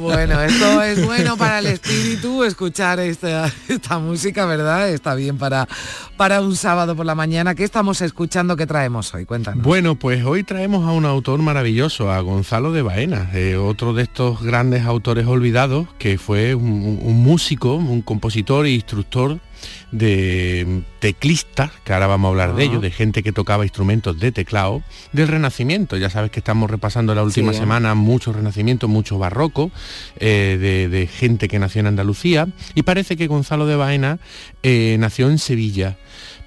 Bueno, 0.00 0.40
esto 0.42 0.82
es 0.82 1.04
bueno 1.04 1.36
para 1.36 1.58
el 1.60 1.66
espíritu, 1.66 2.42
escuchar 2.44 2.98
esta, 2.98 3.52
esta 3.68 3.98
música, 3.98 4.46
¿verdad? 4.46 4.88
Está 4.88 5.14
bien 5.14 5.36
para, 5.38 5.68
para 6.16 6.40
un 6.40 6.56
sábado 6.56 6.96
por 6.96 7.06
la 7.06 7.14
mañana. 7.14 7.54
¿Qué 7.54 7.62
estamos 7.64 8.00
escuchando? 8.00 8.56
¿Qué 8.56 8.66
traemos 8.66 9.12
hoy? 9.14 9.26
Cuéntanos. 9.26 9.62
Bueno, 9.64 9.94
pues 9.96 10.24
hoy 10.24 10.42
traemos 10.42 10.88
a 10.88 10.92
un 10.92 11.04
autor 11.04 11.40
maravilloso, 11.42 12.10
a 12.10 12.18
Gonzalo 12.20 12.72
de 12.72 12.82
Baena, 12.82 13.30
eh, 13.34 13.56
otro 13.56 13.92
de 13.92 14.02
estos 14.02 14.42
grandes 14.42 14.84
autores 14.86 15.26
olvidados, 15.26 15.86
que 15.98 16.18
fue 16.18 16.54
un- 16.54 16.98
un 17.02 17.22
músico, 17.22 17.74
un 17.76 18.00
compositor 18.02 18.66
e 18.66 18.70
instructor 18.70 19.38
de 19.92 20.82
teclistas, 20.98 21.70
que 21.84 21.92
ahora 21.92 22.06
vamos 22.06 22.28
a 22.28 22.30
hablar 22.30 22.54
de 22.54 22.62
Ah. 22.62 22.66
ello, 22.66 22.80
de 22.80 22.90
gente 22.90 23.22
que 23.22 23.32
tocaba 23.32 23.64
instrumentos 23.64 24.18
de 24.18 24.32
teclado, 24.32 24.82
del 25.12 25.28
Renacimiento. 25.28 25.96
Ya 25.96 26.10
sabes 26.10 26.30
que 26.30 26.40
estamos 26.40 26.70
repasando 26.70 27.14
la 27.14 27.22
última 27.22 27.52
Sí. 27.52 27.58
semana 27.58 27.94
mucho 27.94 28.32
Renacimiento, 28.32 28.88
mucho 28.88 29.18
barroco, 29.18 29.70
eh, 30.18 30.58
de, 30.60 30.88
de 30.88 31.06
gente 31.06 31.48
que 31.48 31.58
nació 31.58 31.80
en 31.80 31.86
Andalucía. 31.88 32.48
Y 32.74 32.82
parece 32.82 33.16
que 33.16 33.26
Gonzalo 33.26 33.66
de 33.66 33.76
Baena 33.76 34.18
eh, 34.62 34.96
nació 34.98 35.30
en 35.30 35.38
Sevilla 35.38 35.96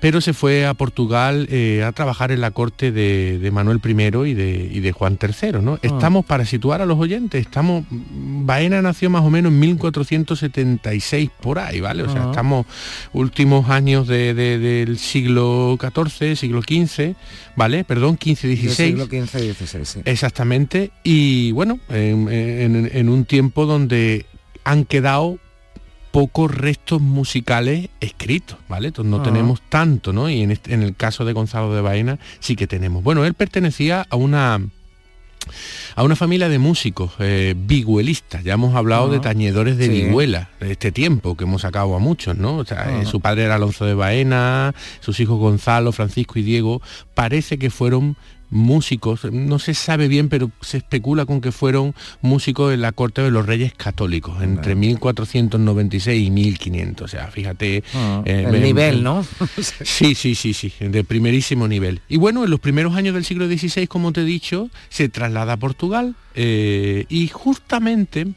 pero 0.02 0.22
se 0.22 0.34
fue 0.34 0.66
a 0.66 0.74
Portugal 0.74 1.47
eh, 1.52 1.84
a 1.84 1.91
trabajar 1.91 2.32
en 2.32 2.39
la 2.41 2.52
corte 2.52 2.91
de, 2.91 3.38
de 3.39 3.52
Manuel 3.52 3.80
I 3.84 4.30
y 4.30 4.34
de, 4.34 4.70
y 4.72 4.80
de 4.80 4.91
Juan 4.91 5.18
III. 5.22 5.60
¿no? 5.62 5.78
Estamos, 5.82 6.26
para 6.26 6.45
situar 6.45 6.82
a 6.82 6.86
los 6.86 6.97
oyentes, 6.97 7.41
estamos. 7.41 7.84
Baena 7.89 8.82
nació 8.82 9.10
más 9.10 9.24
o 9.24 9.30
menos 9.30 9.52
en 9.52 9.60
1476 9.60 11.30
por 11.41 11.60
ahí, 11.60 11.80
¿vale? 11.82 12.04
O 12.04 12.10
sea, 12.12 12.24
Ah. 12.24 12.30
estamos 12.30 12.66
últimos 13.14 13.70
años 13.70 14.08
de- 14.08 14.34
de- 14.34 14.58
del 14.60 14.97
siglo 14.97 15.78
XIV, 15.80 16.36
siglo 16.36 16.62
XV, 16.62 17.16
¿vale? 17.56 17.84
Perdón, 17.84 18.18
XV, 18.20 18.56
XVI. 18.56 18.70
siglo 18.70 19.06
XV, 19.06 19.54
XVI, 19.54 19.86
sí. 19.86 20.00
Exactamente. 20.06 20.91
Y 21.04 21.52
bueno, 21.52 21.80
en, 21.89 22.30
en- 22.32 22.89
en 22.93 23.10
un 23.10 23.26
tiempo 23.26 23.66
donde 23.66 24.26
han 24.64 24.86
quedado 24.86 25.39
pocos 26.12 26.49
restos 26.53 27.01
musicales 27.01 27.89
escritos, 27.99 28.57
¿vale? 28.68 28.88
Entonces 28.88 29.10
no 29.12 29.18
Ah. 29.18 29.24
tenemos 29.24 29.62
tanto, 29.70 30.12
¿no? 30.14 30.30
Y 30.30 30.41
en, 30.41 30.51
este- 30.51 30.74
en 30.74 30.82
el 30.82 30.95
caso 30.95 31.24
de 31.26 31.34
Gonzalo 31.34 31.74
de 31.74 31.82
Baena 31.82 32.18
sí 32.39 32.55
que 32.55 32.68
tenemos. 32.68 33.03
Bueno, 33.03 33.26
él 33.26 33.34
pertenecía 33.34 34.05
a 34.10 34.16
una 34.16 34.60
a 35.95 36.03
una 36.03 36.16
familia 36.16 36.47
de 36.49 36.60
músicos 36.60 37.12
eh, 37.20 37.55
vigüelistas. 37.57 38.43
Ya 38.43 38.53
hemos 38.53 38.76
hablado 38.76 39.07
Ah. 39.07 39.12
de 39.14 39.20
tañedores 39.20 39.78
de 39.78 39.86
Sí. 39.86 39.91
vihuela 39.91 40.49
de 40.60 40.72
este 40.74 40.91
tiempo, 40.91 41.36
que 41.36 41.45
hemos 41.45 41.62
sacado 41.64 41.95
a 41.95 41.99
muchos, 41.99 42.38
¿no? 42.38 42.57
O 42.57 42.66
sea, 42.66 42.84
Ah. 42.88 43.01
eh, 43.01 43.05
su 43.05 43.20
padre 43.20 43.43
era 43.45 43.55
Alonso 43.55 43.86
de 43.86 43.93
Baena, 43.95 44.76
sus 44.99 45.20
hijos 45.20 45.39
Gonzalo, 45.39 45.91
Francisco 45.91 46.38
y 46.38 46.43
Diego. 46.43 46.82
Parece 47.16 47.57
que 47.57 47.70
fueron 47.70 48.16
músicos, 48.50 49.26
no 49.32 49.60
se 49.60 49.74
sabe 49.74 50.08
bien, 50.08 50.30
pero 50.30 50.52
se 50.62 50.78
especula 50.78 51.26
con 51.26 51.41
que 51.41 51.52
fueron 51.52 51.93
músicos 52.22 52.74
en 52.74 52.82
la 52.82 52.91
corte 52.91 53.22
de 53.22 53.32
los 53.32 53.45
reyes 53.45 53.74
católicos, 53.74 54.41
entre 54.41 54.76
1496 54.76 56.28
y 56.28 56.32
1500. 56.32 57.06
O 57.06 57.08
sea, 57.08 57.28
fíjate... 57.28 57.84
Ah, 57.93 58.22
eh, 58.26 58.45
el 58.50 58.62
nivel, 58.62 59.04
¿no? 59.04 59.26
Sí, 59.84 60.16
sí, 60.16 60.36
sí, 60.36 60.54
sí, 60.54 60.74
de 60.80 61.04
primerísimo 61.04 61.68
nivel. 61.68 62.02
Y 62.10 62.18
bueno, 62.18 62.43
en 62.43 62.50
los 62.50 62.60
primeros 62.60 62.95
años 62.95 63.14
del 63.14 63.26
siglo 63.26 63.47
XVI, 63.47 63.88
como 63.88 64.12
te 64.12 64.22
he 64.22 64.26
dicho, 64.26 64.70
se 64.89 65.10
traslada 65.10 65.54
a 65.54 65.58
Portugal 65.58 66.16
eh, 66.36 67.06
y 67.10 67.28
justamente 67.28 68.28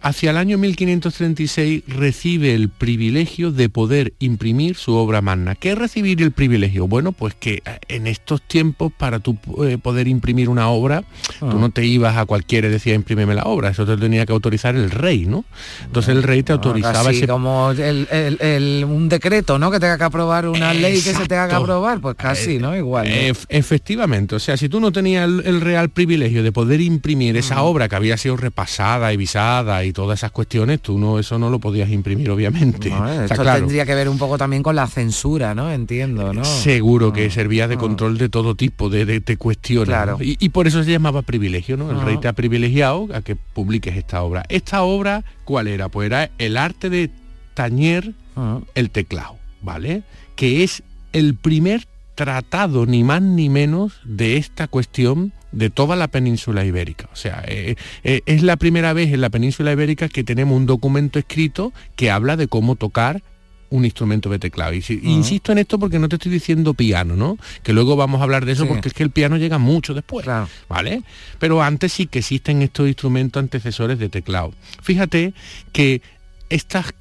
hacia 0.00 0.30
el 0.30 0.36
año 0.36 0.58
1536 0.58 1.82
recibe 1.88 2.54
el 2.54 2.68
privilegio 2.68 3.50
de 3.52 3.68
poder 3.68 4.12
imprimir 4.18 4.76
su 4.76 4.94
obra 4.94 5.20
magna. 5.22 5.54
¿Qué 5.54 5.72
es 5.72 5.78
recibir 5.78 6.22
el 6.22 6.32
privilegio? 6.32 6.86
Bueno, 6.88 7.12
pues 7.12 7.34
que 7.34 7.62
eh, 7.64 7.78
en 7.88 8.06
estos 8.06 8.42
tiempos 8.42 8.92
para 8.96 9.18
tú 9.20 9.36
eh, 9.64 9.78
poder 9.82 10.08
imprimir 10.08 10.48
una 10.48 10.68
obra, 10.68 11.04
Ah. 11.40 11.48
tú 11.50 11.58
no 11.58 11.70
te 11.70 11.84
ibas 11.84 12.16
a 12.16 12.24
cualquiera 12.26 12.68
y 12.68 12.70
decías 12.70 12.96
imprímeme 12.96 13.34
la 13.34 13.44
obra, 13.44 13.68
eso 13.70 13.86
te 13.86 13.96
tenía 13.96 14.24
que 14.26 14.32
autorizar 14.32 14.74
el 14.74 14.90
rey, 14.90 15.26
¿no? 15.26 15.44
Entonces 15.84 16.14
el 16.16 16.22
rey 16.22 16.42
te 16.42 16.52
autorizaba 16.52 17.04
Casi 17.04 17.18
ese 17.18 17.28
como 17.28 17.70
el- 17.72 18.08
el- 18.10 18.38
el- 18.40 18.84
un 18.84 19.08
decreto, 19.08 19.58
¿no? 19.58 19.70
Que 19.70 19.78
tenga 19.80 19.98
que 19.98 20.04
aprobar 20.04 20.48
una 20.48 20.72
ley 20.74 20.94
que 20.94 21.14
se 21.14 21.26
tenga 21.26 21.48
que 21.48 21.54
aprobar, 21.54 22.00
pues 22.00 22.14
casi, 22.16 22.58
¿no? 22.58 22.76
Igual. 22.76 23.06
efectivamente, 23.48 24.34
o 24.34 24.38
sea, 24.38 24.56
si 24.56 24.68
tú 24.68 24.80
no 24.80 24.92
tenías 24.92 25.28
el, 25.28 25.60
real 25.60 25.88
privilegio 25.90 26.42
de 26.42 26.52
poder 26.52 26.80
imprimir 26.80 27.36
esa 27.36 27.56
Mm. 27.56 27.64
obra 27.66 27.88
que 27.88 27.96
había 27.96 28.16
sido 28.16 28.36
repasada 28.36 29.12
y 29.12 29.16
visada 29.16 29.84
y 29.84 29.87
todas 29.92 30.20
esas 30.20 30.30
cuestiones, 30.30 30.80
tú 30.80 30.98
no 30.98 31.18
eso 31.18 31.38
no 31.38 31.50
lo 31.50 31.58
podías 31.58 31.90
imprimir, 31.90 32.30
obviamente. 32.30 32.90
No, 32.90 33.08
Está 33.08 33.24
Esto 33.24 33.42
claro. 33.42 33.60
tendría 33.60 33.84
que 33.86 33.94
ver 33.94 34.08
un 34.08 34.18
poco 34.18 34.38
también 34.38 34.62
con 34.62 34.74
la 34.76 34.86
censura, 34.86 35.54
¿no? 35.54 35.70
Entiendo, 35.70 36.32
¿no? 36.32 36.44
Seguro 36.44 37.12
que 37.12 37.30
servía 37.30 37.68
de 37.68 37.76
control 37.76 38.18
de 38.18 38.28
todo 38.28 38.54
tipo 38.54 38.88
de, 38.90 39.04
de- 39.04 39.20
de 39.20 39.36
cuestiones. 39.36 39.88
Claro. 39.88 40.18
Y, 40.20 40.36
y 40.40 40.48
por 40.50 40.66
eso 40.66 40.82
se 40.84 40.90
llamaba 40.90 41.22
privilegio, 41.22 41.76
¿no? 41.76 41.90
El 41.90 41.98
Ah. 41.98 42.04
rey 42.04 42.16
te 42.18 42.28
ha 42.28 42.32
privilegiado 42.32 43.08
a 43.14 43.20
que 43.22 43.36
publiques 43.36 43.96
esta 43.96 44.22
obra. 44.22 44.44
Esta 44.48 44.82
obra, 44.82 45.24
¿cuál 45.44 45.68
era? 45.68 45.88
Pues 45.88 46.06
era 46.06 46.30
el 46.38 46.56
arte 46.56 46.90
de 46.90 47.10
tañer 47.54 48.12
Ah. 48.36 48.60
el 48.74 48.90
teclado, 48.90 49.36
¿vale? 49.62 50.02
Que 50.36 50.62
es 50.62 50.82
el 51.12 51.34
primer 51.34 51.86
tratado, 52.14 52.84
ni 52.86 53.04
más 53.04 53.22
ni 53.22 53.48
menos, 53.48 53.94
de 54.04 54.36
esta 54.36 54.66
cuestión 54.68 55.32
de 55.52 55.70
toda 55.70 55.96
la 55.96 56.08
península 56.08 56.64
ibérica. 56.64 57.08
O 57.12 57.16
sea, 57.16 57.42
eh, 57.46 57.76
eh, 58.04 58.20
es 58.26 58.42
la 58.42 58.56
primera 58.56 58.92
vez 58.92 59.12
en 59.12 59.20
la 59.20 59.30
península 59.30 59.72
ibérica 59.72 60.08
que 60.08 60.24
tenemos 60.24 60.56
un 60.56 60.66
documento 60.66 61.18
escrito 61.18 61.72
que 61.96 62.10
habla 62.10 62.36
de 62.36 62.48
cómo 62.48 62.76
tocar 62.76 63.22
un 63.70 63.84
instrumento 63.84 64.30
de 64.30 64.38
teclado. 64.38 64.72
Y 64.72 64.80
si- 64.80 65.00
insisto 65.02 65.52
en 65.52 65.58
esto 65.58 65.78
porque 65.78 65.98
no 65.98 66.08
te 66.08 66.16
estoy 66.16 66.32
diciendo 66.32 66.72
piano, 66.72 67.16
¿no? 67.16 67.36
Que 67.62 67.74
luego 67.74 67.96
vamos 67.96 68.20
a 68.20 68.24
hablar 68.24 68.46
de 68.46 68.52
eso 68.52 68.62
Sí. 68.62 68.68
porque 68.68 68.88
es 68.88 68.94
que 68.94 69.02
el 69.02 69.10
piano 69.10 69.36
llega 69.36 69.58
mucho 69.58 69.92
después, 69.92 70.26
¿vale? 70.68 71.02
Pero 71.38 71.62
antes 71.62 71.92
sí 71.92 72.06
que 72.06 72.20
existen 72.20 72.62
estos 72.62 72.88
instrumentos 72.88 73.40
antecesores 73.42 73.98
de 73.98 74.08
teclado. 74.08 74.54
Fíjate 74.82 75.34
que 75.72 76.00
estas 76.48 76.94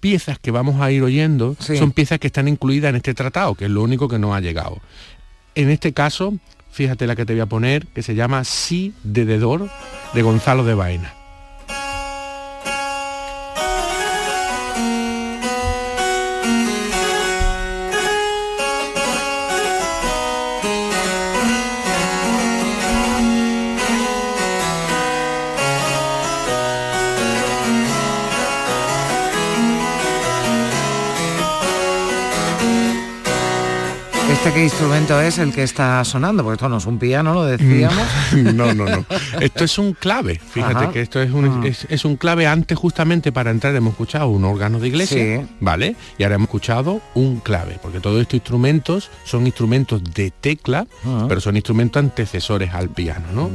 piezas 0.00 0.38
que 0.40 0.50
vamos 0.50 0.80
a 0.80 0.90
ir 0.90 1.02
oyendo 1.02 1.56
Sí. 1.60 1.76
son 1.76 1.92
piezas 1.92 2.18
que 2.18 2.26
están 2.26 2.48
incluidas 2.48 2.90
en 2.90 2.96
este 2.96 3.14
tratado, 3.14 3.54
que 3.54 3.66
es 3.66 3.70
lo 3.70 3.82
único 3.82 4.08
que 4.08 4.18
no 4.18 4.34
ha 4.34 4.40
llegado. 4.40 4.80
En 5.54 5.70
este 5.70 5.92
caso, 5.92 6.34
fíjate 6.74 7.06
la 7.06 7.14
que 7.14 7.24
te 7.24 7.34
voy 7.34 7.40
a 7.40 7.46
poner, 7.46 7.86
que 7.86 8.02
se 8.02 8.16
llama 8.16 8.42
Sí 8.42 8.94
de 9.04 9.24
Dedor, 9.24 9.70
de 10.12 10.22
Gonzalo 10.22 10.64
de 10.64 10.74
Baena. 10.74 11.23
¿Este 34.44 34.56
qué 34.56 34.64
instrumento 34.64 35.18
es 35.22 35.38
el 35.38 35.54
que 35.54 35.62
está 35.62 36.04
sonando? 36.04 36.42
Porque 36.44 36.56
esto 36.56 36.68
no 36.68 36.76
es 36.76 36.84
un 36.84 36.98
piano, 36.98 37.32
lo 37.32 37.44
decíamos. 37.46 38.06
No, 38.34 38.74
no, 38.74 38.84
no. 38.84 39.06
Esto 39.40 39.64
es 39.64 39.78
un 39.78 39.94
clave. 39.94 40.38
Fíjate 40.38 40.74
Ajá. 40.84 40.90
que 40.92 41.00
esto 41.00 41.22
es 41.22 41.30
un, 41.30 41.46
Ah. 41.46 41.66
es, 41.66 41.86
es 41.88 42.04
un 42.04 42.16
clave. 42.16 42.46
Antes 42.46 42.76
justamente 42.76 43.32
para 43.32 43.50
entrar 43.50 43.74
hemos 43.74 43.92
escuchado 43.92 44.28
un 44.28 44.44
órgano 44.44 44.80
de 44.80 44.88
iglesia, 44.88 45.40
Sí. 45.40 45.46
¿vale? 45.60 45.96
Y 46.18 46.24
ahora 46.24 46.34
hemos 46.34 46.48
escuchado 46.48 47.00
un 47.14 47.40
clave, 47.40 47.78
porque 47.80 48.00
todos 48.00 48.20
estos 48.20 48.34
instrumentos 48.34 49.10
son 49.24 49.46
instrumentos 49.46 50.04
de 50.04 50.30
tecla, 50.30 50.86
Ah. 51.06 51.24
pero 51.26 51.40
son 51.40 51.56
instrumentos 51.56 52.00
antecesores 52.02 52.74
al 52.74 52.90
piano, 52.90 53.24
¿no? 53.34 53.50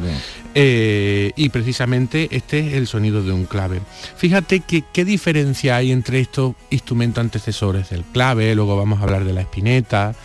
Eh, 0.55 1.33
y 1.35 1.49
precisamente 1.49 2.29
este 2.31 2.67
es 2.67 2.73
el 2.73 2.87
sonido 2.87 3.21
de 3.21 3.31
un 3.31 3.45
clave. 3.45 3.79
Fíjate 4.17 4.61
que 4.61 4.83
qué 4.91 5.05
diferencia 5.05 5.75
hay 5.75 5.91
entre 5.91 6.19
estos 6.19 6.55
instrumentos 6.71 7.21
antecesores 7.21 7.91
del 7.91 8.03
clave, 8.05 8.55
luego 8.55 8.75
vamos 8.75 8.99
a 9.01 9.03
hablar 9.03 9.23
de 9.23 9.33
la 9.33 9.41
espineta. 9.41 10.15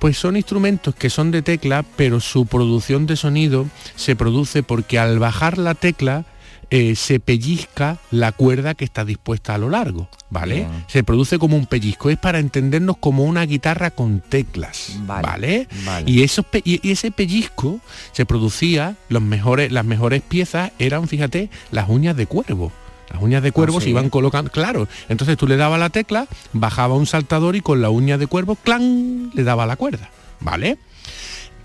Pues 0.00 0.18
son 0.18 0.36
instrumentos 0.36 0.94
que 0.96 1.10
son 1.10 1.30
de 1.30 1.42
tecla, 1.42 1.84
pero 1.96 2.18
su 2.20 2.46
producción 2.46 3.06
de 3.06 3.14
sonido 3.16 3.66
se 3.96 4.16
produce 4.16 4.62
porque 4.64 4.98
al 4.98 5.18
bajar 5.20 5.58
la 5.58 5.74
tecla 5.74 6.24
eh, 6.70 6.94
se 6.96 7.18
pellizca 7.20 7.98
la 8.10 8.30
cuerda 8.32 8.74
que 8.74 8.84
está 8.84 9.04
dispuesta 9.04 9.54
a 9.54 9.58
lo 9.58 9.68
largo, 9.70 10.08
¿vale? 10.30 10.54
Bien. 10.54 10.84
Se 10.86 11.02
produce 11.04 11.38
como 11.38 11.56
un 11.56 11.66
pellizco, 11.66 12.10
es 12.10 12.16
para 12.16 12.38
entendernos 12.38 12.96
como 12.98 13.24
una 13.24 13.44
guitarra 13.44 13.90
con 13.90 14.20
teclas, 14.20 14.96
¿vale? 15.22 15.68
vale. 15.84 16.10
Y, 16.10 16.22
esos 16.22 16.44
pe- 16.46 16.62
y 16.64 16.80
y 16.86 16.92
ese 16.92 17.10
pellizco 17.10 17.80
se 18.12 18.24
producía, 18.24 18.96
los 19.08 19.20
mejores, 19.22 19.70
las 19.72 19.84
mejores 19.84 20.22
piezas 20.22 20.70
eran, 20.78 21.08
fíjate, 21.08 21.50
las 21.72 21.88
uñas 21.88 22.16
de 22.16 22.26
cuervo. 22.26 22.72
Las 23.12 23.22
uñas 23.22 23.42
de 23.42 23.52
cuervo 23.52 23.78
Ah, 23.78 23.80
se 23.80 23.84
sí. 23.86 23.90
iban 23.90 24.08
colocando, 24.10 24.50
claro. 24.50 24.86
Entonces 25.08 25.36
tú 25.36 25.46
le 25.48 25.56
dabas 25.56 25.80
la 25.80 25.90
tecla, 25.90 26.26
bajaba 26.52 26.94
un 26.94 27.06
saltador 27.06 27.56
y 27.56 27.60
con 27.60 27.82
la 27.82 27.90
uña 27.90 28.18
de 28.18 28.26
cuervo, 28.26 28.54
clan, 28.56 29.30
le 29.34 29.42
daba 29.44 29.66
la 29.66 29.76
cuerda, 29.76 30.10
¿vale? 30.40 30.78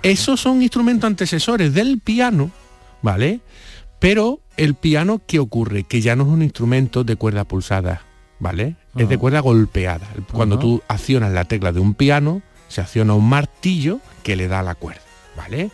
Esos 0.03 0.39
son 0.41 0.61
instrumentos 0.61 1.07
antecesores 1.07 1.73
del 1.73 1.99
piano, 1.99 2.51
¿vale? 3.01 3.39
Pero 3.99 4.39
el 4.57 4.75
piano, 4.75 5.21
¿qué 5.25 5.39
ocurre? 5.39 5.83
Que 5.83 6.01
ya 6.01 6.15
no 6.15 6.23
es 6.23 6.29
un 6.29 6.41
instrumento 6.41 7.03
de 7.03 7.15
cuerda 7.15 7.43
pulsada, 7.43 8.01
¿vale? 8.39 8.75
Es 8.97 9.07
de 9.09 9.15
Ah. 9.15 9.17
cuerda 9.19 9.39
golpeada. 9.39 10.07
Cuando 10.31 10.59
tú 10.59 10.81
accionas 10.87 11.31
la 11.31 11.45
tecla 11.45 11.71
de 11.71 11.79
un 11.79 11.93
piano, 11.93 12.41
se 12.67 12.81
acciona 12.81 13.13
un 13.13 13.27
martillo 13.29 13.99
que 14.23 14.35
le 14.35 14.47
da 14.47 14.61
la 14.63 14.75
cuerda. 14.75 15.01
¿Vale? 15.35 15.69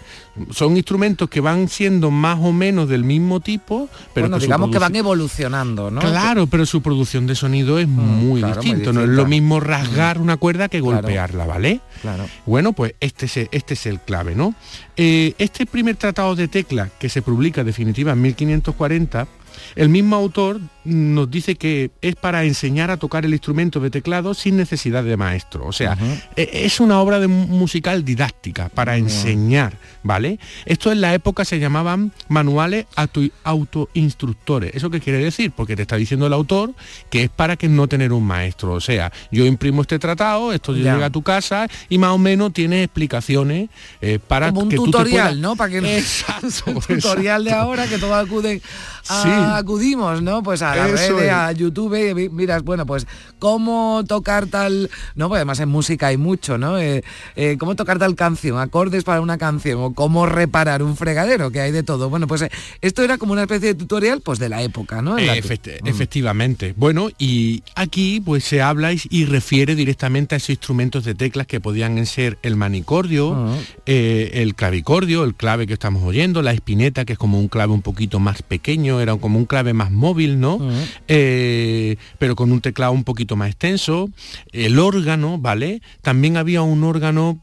Son 0.50 0.76
instrumentos 0.76 1.30
que 1.30 1.40
van 1.40 1.70
siendo 1.70 2.10
más 2.10 2.40
o 2.42 2.52
menos 2.52 2.90
del 2.90 3.04
mismo 3.04 3.42
tipo, 3.42 3.88
pero 4.14 4.26
bueno, 4.26 4.38
que 4.38 4.42
su 4.42 4.46
digamos 4.48 4.72
que 4.72 4.80
van 4.80 4.96
evolucionando, 4.96 5.92
¿no? 5.92 6.02
Claro, 6.02 6.48
pero 6.48 6.66
su 6.66 6.82
producción 6.82 7.28
de 7.28 7.36
sonido 7.36 7.78
es 7.78 7.88
muy, 7.88 8.42
claro, 8.42 8.56
muy 8.56 8.64
distinto. 8.64 8.92
No 8.92 9.02
es 9.02 9.06
distinta. 9.08 9.22
lo 9.24 9.28
mismo 9.28 9.60
rasgar 9.60 10.18
una 10.20 10.38
cuerda 10.38 10.68
que 10.68 10.80
Claro. 10.82 10.96
golpearla, 11.04 11.46
¿vale? 11.46 11.80
Claro. 12.02 12.26
Bueno, 12.48 12.74
pues 12.74 12.96
este 13.00 13.28
es, 13.28 13.38
este 13.52 13.76
es 13.76 13.86
el 13.86 14.00
clave, 14.00 14.34
¿no? 14.36 14.56
Eh, 14.98 15.36
este 15.38 15.66
primer 15.68 15.96
tratado 15.96 16.36
de 16.36 16.48
tecla 16.48 16.90
que 17.00 17.08
se 17.10 17.22
publica 17.22 17.64
definitiva 17.64 18.14
en 18.14 18.22
1540, 18.22 19.28
el 19.76 19.90
mismo 19.90 20.16
autor 20.16 20.60
nos 20.84 21.30
dice 21.30 21.56
que 21.56 21.92
es 22.02 22.16
para 22.16 22.44
enseñar 22.44 22.90
a 22.90 22.98
tocar 22.98 23.24
el 23.26 23.34
instrumento 23.34 23.80
de 23.80 23.92
teclado 23.92 24.34
sin 24.34 24.58
necesidad 24.58 25.04
de 25.04 25.16
maestro. 25.16 25.66
O 25.68 25.72
sea, 25.72 25.96
e- 26.36 26.50
es 26.66 26.80
una 26.80 27.00
obra 27.00 27.20
de 27.20 27.28
mu- 27.28 27.46
musical 27.48 28.04
didáctica 28.04 28.70
para 28.70 28.98
enseñar, 28.98 29.78
¿vale? 30.02 30.40
Esto 30.66 30.92
en 30.92 31.02
la 31.02 31.14
época 31.14 31.46
se 31.46 31.60
llamaban 31.60 32.12
manuales 32.30 32.88
auto- 32.96 33.22
autoinstructores. 33.44 34.74
¿Eso 34.74 34.90
qué 34.90 35.00
quiere 35.00 35.20
decir? 35.24 35.52
Porque 35.52 35.76
te 35.76 35.84
está 35.84 35.96
diciendo 35.98 36.26
el 36.28 36.34
autor 36.34 36.74
que 37.10 37.24
es 37.24 37.30
para 37.30 37.56
que 37.58 37.68
no 37.68 37.88
tener 37.88 38.12
un 38.14 38.24
maestro. 38.26 38.74
O 38.74 38.82
sea, 38.82 39.12
yo 39.32 39.46
imprimo 39.46 39.82
este 39.84 40.00
tratado, 40.00 40.52
esto 40.54 40.76
Ya. 40.76 40.94
llega 40.94 41.08
a 41.08 41.10
tu 41.12 41.22
casa 41.22 41.68
y 41.90 41.98
más 41.98 42.12
o 42.12 42.18
menos 42.18 42.54
tiene 42.54 42.84
explicaciones 42.84 43.70
eh, 44.02 44.20
para 44.28 44.50
Como 44.50 44.62
un 44.62 44.70
que 44.70 44.76
tú 44.78 44.86
te 44.86 44.92
tutorial, 44.92 45.12
puedas- 45.28 45.38
¿no? 45.38 45.56
Para 45.56 45.70
que 45.72 45.78
Exacto, 45.98 46.72
un 46.72 46.82
tutorial 46.82 47.44
de 47.44 47.52
ahora 47.52 47.88
que 47.88 47.98
todos 47.98 48.14
acuden 48.16 48.62
a- 49.10 49.22
Sí. 49.22 49.30
Acudimos, 49.56 50.22
¿no? 50.22 50.44
Pues 50.44 50.62
a 50.62 50.74
Eso 50.88 51.16
redes, 51.18 51.26
es. 51.28 51.32
a 51.32 51.52
YouTube, 51.52 52.10
y 52.10 52.14
mi- 52.14 52.30
miras, 52.30 52.64
bueno, 52.64 52.86
pues 52.86 53.08
cómo 53.40 54.04
tocar 54.08 54.46
tal, 54.48 54.90
no, 55.16 55.28
pues 55.30 55.38
además 55.40 55.60
en 55.60 55.70
música 55.70 56.08
hay 56.08 56.18
mucho, 56.18 56.58
¿no? 56.58 56.78
Eh, 56.78 57.04
eh, 57.36 57.58
cómo 57.60 57.76
tocar 57.76 57.98
tal 58.00 58.16
canción, 58.16 58.60
acordes 58.60 59.04
para 59.04 59.22
una 59.22 59.38
canción, 59.38 59.80
o 59.82 59.94
cómo 59.94 60.26
reparar 60.26 60.84
un 60.84 60.96
fregadero, 60.96 61.52
que 61.52 61.60
hay 61.62 61.72
de 61.72 61.84
todo. 61.84 62.10
Bueno, 62.10 62.28
pues 62.28 62.44
eh, 62.44 62.52
esto 62.82 63.04
era 63.04 63.18
como 63.18 63.34
una 63.34 63.44
especie 63.44 63.70
de 63.70 63.76
tutorial, 63.76 64.22
pues 64.22 64.38
de 64.40 64.50
la 64.50 64.62
época, 64.62 65.02
¿no? 65.02 65.18
La 65.18 65.36
Efecti- 65.36 65.80
Efectivamente. 65.86 66.74
Bueno, 66.78 67.10
y 67.18 67.64
aquí 67.76 68.22
pues 68.24 68.44
se 68.44 68.62
habla 68.62 68.94
y, 68.94 69.02
y 69.10 69.26
refiere 69.26 69.76
directamente 69.76 70.36
a 70.36 70.38
esos 70.38 70.50
instrumentos 70.52 71.04
de 71.04 71.16
teclas 71.16 71.48
que 71.48 71.60
podían 71.60 72.06
ser 72.06 72.38
el 72.44 72.56
manicordio, 72.56 73.34
Ah. 73.36 73.56
eh, 73.86 74.32
el 74.36 74.56
clavicordio, 74.56 75.24
el 75.24 75.36
clave 75.36 75.68
que 75.68 75.74
estamos 75.74 76.04
oyendo, 76.04 76.42
la 76.42 76.52
espineta, 76.52 77.06
que 77.06 77.14
es 77.14 77.20
como 77.20 77.40
un 77.40 77.48
clave 77.48 77.74
un 77.74 77.82
poquito 77.82 78.20
más 78.20 78.42
pequeño, 78.42 79.00
era 79.00 79.16
como 79.16 79.38
un 79.38 79.41
clave 79.46 79.74
más 79.74 79.92
móvil, 79.92 80.40
¿no? 80.40 80.60
Eh, 81.08 81.98
pero 82.20 82.36
con 82.36 82.52
un 82.52 82.62
teclado 82.62 82.92
un 82.92 83.04
poquito 83.04 83.36
más 83.36 83.50
extenso. 83.50 84.10
El 84.52 84.80
órgano, 84.80 85.38
¿vale? 85.38 85.82
También 86.02 86.38
había 86.38 86.62
un 86.62 86.84
órgano 86.84 87.40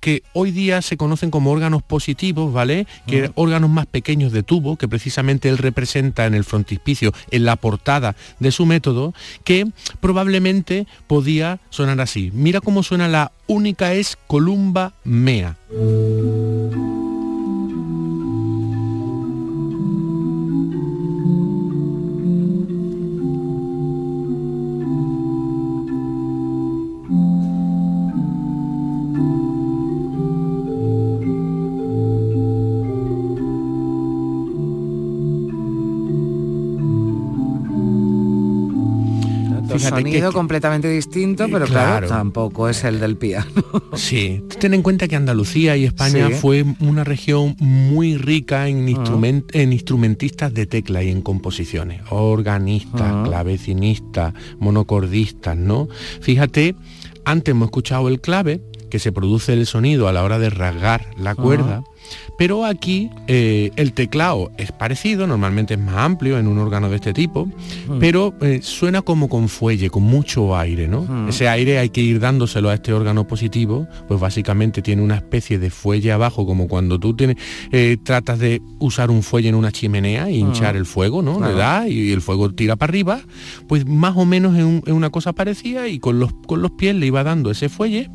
que 0.00 0.22
hoy 0.32 0.50
día 0.50 0.82
se 0.82 0.96
conocen 0.96 1.30
como 1.30 1.50
órganos 1.50 1.82
positivos, 1.82 2.52
¿vale? 2.52 2.86
Que 3.06 3.30
órganos 3.34 3.70
más 3.70 3.86
pequeños 3.86 4.32
de 4.32 4.42
tubo, 4.42 4.76
que 4.76 4.88
precisamente 4.88 5.48
él 5.48 5.58
representa 5.58 6.26
en 6.26 6.34
el 6.34 6.44
frontispicio, 6.44 7.12
en 7.30 7.44
la 7.44 7.56
portada 7.56 8.16
de 8.38 8.52
su 8.52 8.66
método, 8.66 9.14
que 9.44 9.66
probablemente 10.00 10.86
podía 11.06 11.60
sonar 11.70 12.00
así. 12.00 12.30
Mira 12.34 12.60
cómo 12.60 12.82
suena 12.82 13.08
la 13.08 13.32
única 13.46 13.94
es 13.94 14.18
columba 14.26 14.94
mea. 15.04 15.56
Que- 39.74 39.78
sonido 39.88 40.30
que- 40.30 40.34
completamente 40.34 40.88
distinto, 40.88 41.46
pero 41.50 41.66
claro, 41.66 42.06
claro. 42.06 42.08
tampoco 42.08 42.68
es 42.68 42.84
el 42.84 43.00
del 43.00 43.16
piano. 43.16 43.50
Sí, 43.94 44.42
ten 44.58 44.74
en 44.74 44.82
cuenta 44.82 45.06
que 45.08 45.16
Andalucía 45.16 45.76
y 45.76 45.84
España 45.84 46.28
Sí. 46.28 46.34
fue 46.34 46.64
una 46.80 47.04
región 47.04 47.56
muy 47.58 48.16
rica 48.16 48.68
en, 48.68 48.86
instrument- 48.88 49.44
en 49.52 49.72
instrumentistas 49.72 50.52
de 50.54 50.66
tecla 50.66 51.02
y 51.02 51.10
en 51.10 51.22
composiciones, 51.22 52.00
organistas, 52.10 53.02
Ah. 53.02 53.22
clavecinistas, 53.26 54.34
monocordistas, 54.58 55.56
¿no? 55.56 55.88
Fíjate, 56.20 56.74
antes 57.24 57.52
hemos 57.52 57.66
escuchado 57.66 58.08
el 58.08 58.20
clave, 58.20 58.60
que 58.90 58.98
se 58.98 59.12
produce 59.12 59.52
el 59.54 59.66
sonido 59.66 60.08
a 60.08 60.12
la 60.12 60.22
hora 60.22 60.38
de 60.38 60.50
rasgar 60.50 61.06
la 61.16 61.34
cuerda, 61.34 61.82
pero 62.38 62.64
aquí 62.64 63.10
eh, 63.26 63.70
el 63.76 63.92
teclado 63.92 64.50
es 64.58 64.72
parecido, 64.72 65.26
normalmente 65.26 65.74
es 65.74 65.80
más 65.80 65.96
amplio 65.96 66.38
en 66.38 66.46
un 66.48 66.58
órgano 66.58 66.88
de 66.88 66.96
este 66.96 67.12
tipo, 67.12 67.48
pero 68.00 68.34
eh, 68.40 68.60
suena 68.62 69.02
como 69.02 69.28
con 69.28 69.48
fuelle, 69.48 69.90
con 69.90 70.02
mucho 70.02 70.56
aire, 70.56 70.88
¿no? 70.88 71.02
Mm. 71.02 71.28
Ese 71.28 71.48
aire 71.48 71.78
hay 71.78 71.90
que 71.90 72.00
ir 72.00 72.20
dándoselo 72.20 72.70
a 72.70 72.74
este 72.74 72.92
órgano 72.92 73.26
positivo, 73.26 73.86
pues 74.08 74.18
básicamente 74.20 74.82
tiene 74.82 75.02
una 75.02 75.16
especie 75.16 75.58
de 75.58 75.70
fuelle 75.70 76.12
abajo, 76.12 76.46
como 76.46 76.68
cuando 76.68 76.98
tú 76.98 77.14
tienes, 77.14 77.36
eh, 77.70 77.96
tratas 78.02 78.38
de 78.38 78.60
usar 78.78 79.10
un 79.10 79.22
fuelle 79.22 79.48
en 79.48 79.54
una 79.54 79.70
chimenea 79.72 80.28
e 80.28 80.32
hinchar 80.36 80.74
Mm. 80.74 80.78
el 80.78 80.86
fuego, 80.86 81.22
¿no? 81.22 81.38
Claro. 81.38 81.52
Le 81.52 81.58
da 81.58 81.88
y 81.88 82.12
el 82.12 82.20
fuego 82.22 82.50
tira 82.52 82.76
para 82.76 82.90
arriba, 82.90 83.20
pues 83.68 83.86
más 83.86 84.16
o 84.16 84.24
menos 84.24 84.56
es, 84.56 84.64
un- 84.64 84.82
es 84.86 84.92
una 84.92 85.10
cosa 85.10 85.32
parecida 85.32 85.88
y 85.88 85.98
con 85.98 86.18
los, 86.18 86.32
con 86.46 86.62
los 86.62 86.70
pies 86.72 86.94
le 86.96 87.06
iba 87.06 87.22
dando 87.24 87.50
ese 87.50 87.68
fuelle 87.68 88.10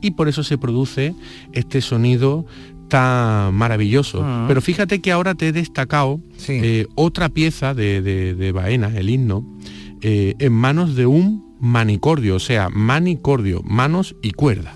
y 0.00 0.12
por 0.12 0.28
eso 0.28 0.42
se 0.42 0.56
produce 0.56 1.14
este 1.52 1.80
sonido 1.80 2.46
tan 2.90 3.54
maravilloso. 3.54 4.20
Ah. 4.22 4.44
Pero 4.46 4.60
fíjate 4.60 5.00
que 5.00 5.10
ahora 5.10 5.34
te 5.34 5.48
he 5.48 5.52
destacado 5.52 6.20
eh, 6.48 6.86
otra 6.94 7.30
pieza 7.30 7.72
de, 7.72 8.02
de, 8.02 8.34
de 8.34 8.52
Baena, 8.52 8.92
el 8.94 9.08
himno, 9.08 9.46
eh, 10.02 10.34
en 10.38 10.52
manos 10.52 10.94
de 10.94 11.06
un 11.06 11.56
manicordio, 11.60 12.36
o 12.36 12.40
sea, 12.40 12.68
manicordio, 12.68 13.62
manos 13.64 14.16
y 14.22 14.32
cuerda. 14.32 14.74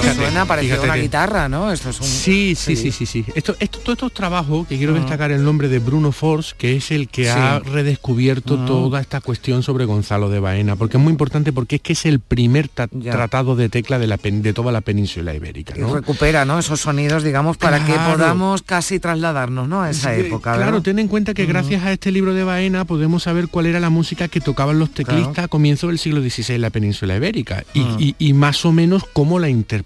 Fíjate, 0.00 0.14
suena 0.16 0.44
parecido 0.46 0.74
a 0.74 0.78
una 0.78 0.82
fíjate. 0.84 1.02
guitarra, 1.02 1.48
¿no? 1.48 1.70
Esto 1.72 1.90
es 1.90 2.00
un... 2.00 2.06
Sí, 2.06 2.54
sí, 2.56 2.76
sí, 2.76 2.90
sí, 2.92 3.06
sí. 3.06 3.24
Esto, 3.34 3.54
esto, 3.60 3.78
todos 3.80 3.96
estos 3.96 4.12
trabajos 4.12 4.66
que 4.66 4.76
quiero 4.78 4.94
Ah. 4.94 4.98
destacar 4.98 5.30
el 5.30 5.44
nombre 5.44 5.68
de 5.68 5.78
Bruno 5.78 6.12
Force, 6.12 6.54
que 6.56 6.76
es 6.76 6.90
el 6.90 7.08
que 7.08 7.24
Sí. 7.24 7.30
ha 7.30 7.58
redescubierto 7.60 8.58
Ah. 8.62 8.66
toda 8.66 9.00
esta 9.00 9.20
cuestión 9.20 9.62
sobre 9.62 9.84
Gonzalo 9.84 10.28
de 10.30 10.40
Baena, 10.40 10.76
porque 10.76 10.96
es 10.96 11.02
muy 11.02 11.10
importante 11.10 11.52
porque 11.52 11.76
es 11.76 11.82
que 11.82 11.92
es 11.92 12.06
el 12.06 12.20
primer 12.20 12.68
ta- 12.68 12.88
tratado 12.88 13.54
de 13.56 13.68
tecla 13.68 13.98
de, 13.98 14.06
la 14.06 14.16
de 14.22 14.52
toda 14.52 14.72
la 14.72 14.80
península 14.80 15.34
ibérica. 15.34 15.74
Y 15.76 15.82
recupera, 15.82 16.44
¿no? 16.44 16.58
Esos 16.58 16.80
sonidos, 16.80 17.22
digamos, 17.22 17.56
para 17.56 17.84
que 17.84 17.92
podamos 17.92 18.62
casi 18.62 18.98
trasladarnos, 18.98 19.68
¿no? 19.68 19.82
A 19.82 19.90
esa 19.90 20.14
Sí, 20.14 20.22
época, 20.22 20.54
Claro, 20.54 20.80
ten 20.82 20.98
en 20.98 21.08
cuenta 21.08 21.34
que 21.34 21.44
gracias 21.46 21.82
a 21.84 21.92
este 21.92 22.10
libro 22.12 22.34
de 22.34 22.44
Baena 22.44 22.84
podemos 22.84 23.24
saber 23.24 23.48
cuál 23.48 23.66
era 23.66 23.80
la 23.80 23.90
música 23.90 24.28
que 24.28 24.40
tocaban 24.40 24.78
los 24.78 24.90
teclistas 24.90 25.32
Claro. 25.34 25.44
a 25.44 25.48
comienzos 25.48 25.88
del 25.90 25.98
siglo 25.98 26.20
XVI 26.22 26.54
en 26.54 26.60
la 26.62 26.70
península 26.70 27.16
ibérica 27.16 27.64
y, 27.74 27.80
Ah. 27.82 27.96
y- 27.98 28.14
y 28.18 28.32
más 28.32 28.64
o 28.64 28.72
menos 28.72 29.04
cómo 29.12 29.38
la 29.38 29.48
interpretaban, 29.48 29.81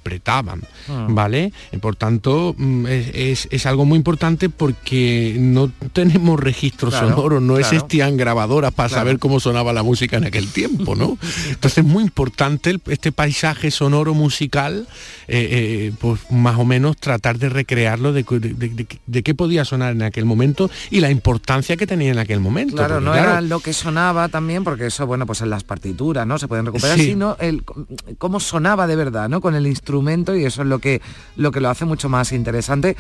Ah. 0.88 1.06
¿vale? 1.08 1.52
Y 1.72 1.78
por 1.78 1.96
tanto, 1.96 2.54
mm, 2.56 2.86
es, 2.86 3.10
es- 3.14 3.48
es 3.50 3.66
algo 3.66 3.84
muy 3.84 3.96
importante 3.96 4.48
porque 4.48 5.36
no 5.38 5.70
tenemos 5.92 6.38
registros 6.40 6.92
Claro, 6.94 7.10
sonoros, 7.10 7.42
no 7.42 7.54
claro. 7.54 7.66
existían 7.76 8.16
grabadoras 8.16 8.72
para 8.72 8.88
Claro. 8.88 9.00
saber 9.02 9.18
cómo 9.18 9.40
sonaba 9.40 9.72
la 9.72 9.82
música 9.82 10.16
en 10.16 10.24
aquel 10.24 10.48
tiempo, 10.48 10.94
¿no? 10.94 11.18
Entonces 11.50 11.78
es 11.78 11.84
muy 11.84 12.02
importante 12.04 12.70
el- 12.70 12.80
este 12.86 13.12
paisaje 13.12 13.70
sonoro 13.70 14.14
musical, 14.14 14.86
eh, 15.28 15.48
eh, 15.50 15.92
pues 16.00 16.20
más 16.30 16.58
o 16.58 16.64
menos 16.64 16.96
tratar 16.96 17.38
de 17.38 17.48
recrearlo, 17.48 18.12
de, 18.12 18.22
de- 18.22 18.86
de- 19.06 19.22
qué 19.22 19.34
podía 19.34 19.64
sonar 19.64 19.92
en 19.92 20.02
aquel 20.02 20.24
momento 20.24 20.70
y 20.90 21.00
la 21.00 21.10
importancia 21.10 21.76
que 21.76 21.86
tenía 21.86 22.12
en 22.12 22.18
aquel 22.18 22.40
momento. 22.40 22.76
Claro, 22.76 23.00
no 23.00 23.14
era 23.14 23.40
lo 23.40 23.60
que 23.60 23.72
sonaba 23.72 24.28
también, 24.28 24.62
porque 24.64 24.86
eso, 24.86 25.06
bueno, 25.06 25.26
pues 25.26 25.40
en 25.40 25.50
las 25.50 25.64
partituras, 25.64 26.26
¿no? 26.26 26.38
Se 26.38 26.46
pueden 26.48 26.66
recuperar, 26.66 26.96
Sí. 26.98 27.06
sino 27.06 27.36
el 27.40 27.64
cómo 28.18 28.40
sonaba 28.40 28.86
de 28.86 28.96
verdad, 28.96 29.28
¿no? 29.28 29.40
Con 29.40 29.54
el 29.54 29.66
instrumento 29.86 30.34
y 30.36 30.44
eso 30.44 30.62
es 30.62 30.68
lo 30.68 30.80
que 30.80 31.00
lo 31.36 31.52
que 31.52 31.60
lo 31.60 31.68
hace 31.70 31.84
mucho 31.84 32.08
más 32.08 32.32
interesante, 32.32 32.96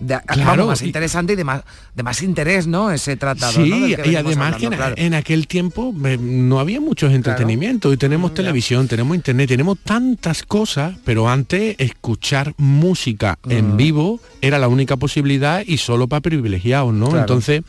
de, 0.00 0.18
claro, 0.26 0.44
vamos, 0.62 0.66
más 0.68 0.82
y- 0.82 0.86
interesante 0.86 1.34
y 1.34 1.36
de 1.36 1.44
más 1.44 1.62
de 1.94 2.02
más 2.02 2.22
interés, 2.22 2.66
¿no? 2.66 2.90
Ese 2.90 3.16
tratado. 3.16 3.52
Sí, 3.52 3.94
que 4.02 4.10
y 4.10 4.16
además 4.16 4.56
que 4.56 4.66
en, 4.66 4.72
claro. 4.72 4.96
aquel 5.18 5.46
tiempo 5.46 5.94
eh, 6.06 6.16
no 6.18 6.58
había 6.60 6.80
muchos 6.80 7.12
entretenimientos 7.12 7.92
y 7.92 7.96
tenemos 7.98 8.32
televisión, 8.32 8.88
tenemos 8.88 9.14
internet, 9.16 9.48
tenemos 9.48 9.78
tantas 9.84 10.42
cosas, 10.44 10.94
pero 11.04 11.28
antes 11.28 11.76
escuchar 11.78 12.54
música 12.56 13.38
en 13.48 13.74
Mm. 13.74 13.76
vivo 13.76 14.20
era 14.40 14.58
la 14.58 14.68
única 14.68 14.96
posibilidad 14.96 15.62
y 15.66 15.76
solo 15.76 16.08
para 16.08 16.20
privilegiados, 16.22 16.94
¿no? 16.94 17.06
Claro. 17.08 17.20
Entonces, 17.20 17.62